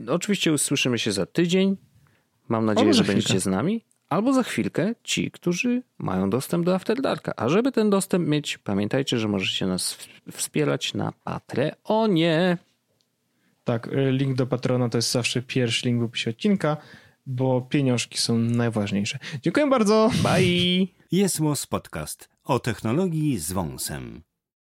Oczywiście 0.09 0.53
usłyszymy 0.53 0.99
się 0.99 1.13
za 1.13 1.27
tydzień. 1.27 1.77
Mam 2.49 2.65
nadzieję, 2.65 2.95
że 2.95 3.05
będziecie 3.05 3.41
z 3.41 3.47
nami. 3.47 3.85
Albo 4.15 4.33
za 4.33 4.43
chwilkę 4.43 4.95
ci, 5.05 5.31
którzy 5.31 5.83
mają 5.99 6.31
dostęp 6.31 6.67
do 6.67 6.75
After 6.75 7.01
Darka. 7.01 7.33
A 7.37 7.49
żeby 7.49 7.73
ten 7.73 7.91
dostęp 7.91 8.29
mieć, 8.29 8.59
pamiętajcie, 8.59 9.19
że 9.19 9.29
możecie 9.29 9.67
nas 9.67 9.99
wspierać 10.33 10.95
na 10.95 11.13
Patreonie. 11.25 12.59
Tak, 13.65 13.87
y, 13.87 14.13
link 14.13 14.37
do 14.37 14.47
Patrona 14.47 14.89
to 14.89 14.99
jest 14.99 15.13
zawsze 15.13 15.43
pierwszy 15.43 15.89
link 15.89 16.01
w 16.01 16.05
opisie 16.05 16.31
odcinka, 16.31 16.77
bo 17.27 17.61
pieniążki 17.61 18.19
są 18.19 18.39
najważniejsze. 18.39 19.19
Dziękuję 19.43 19.67
bardzo. 19.67 20.11
Bye. 20.23 20.87
Jest 21.13 21.41
Podcast 21.69 22.29
o 22.45 22.59
technologii 22.59 23.39
z 23.39 23.53
wąsem. 23.53 24.23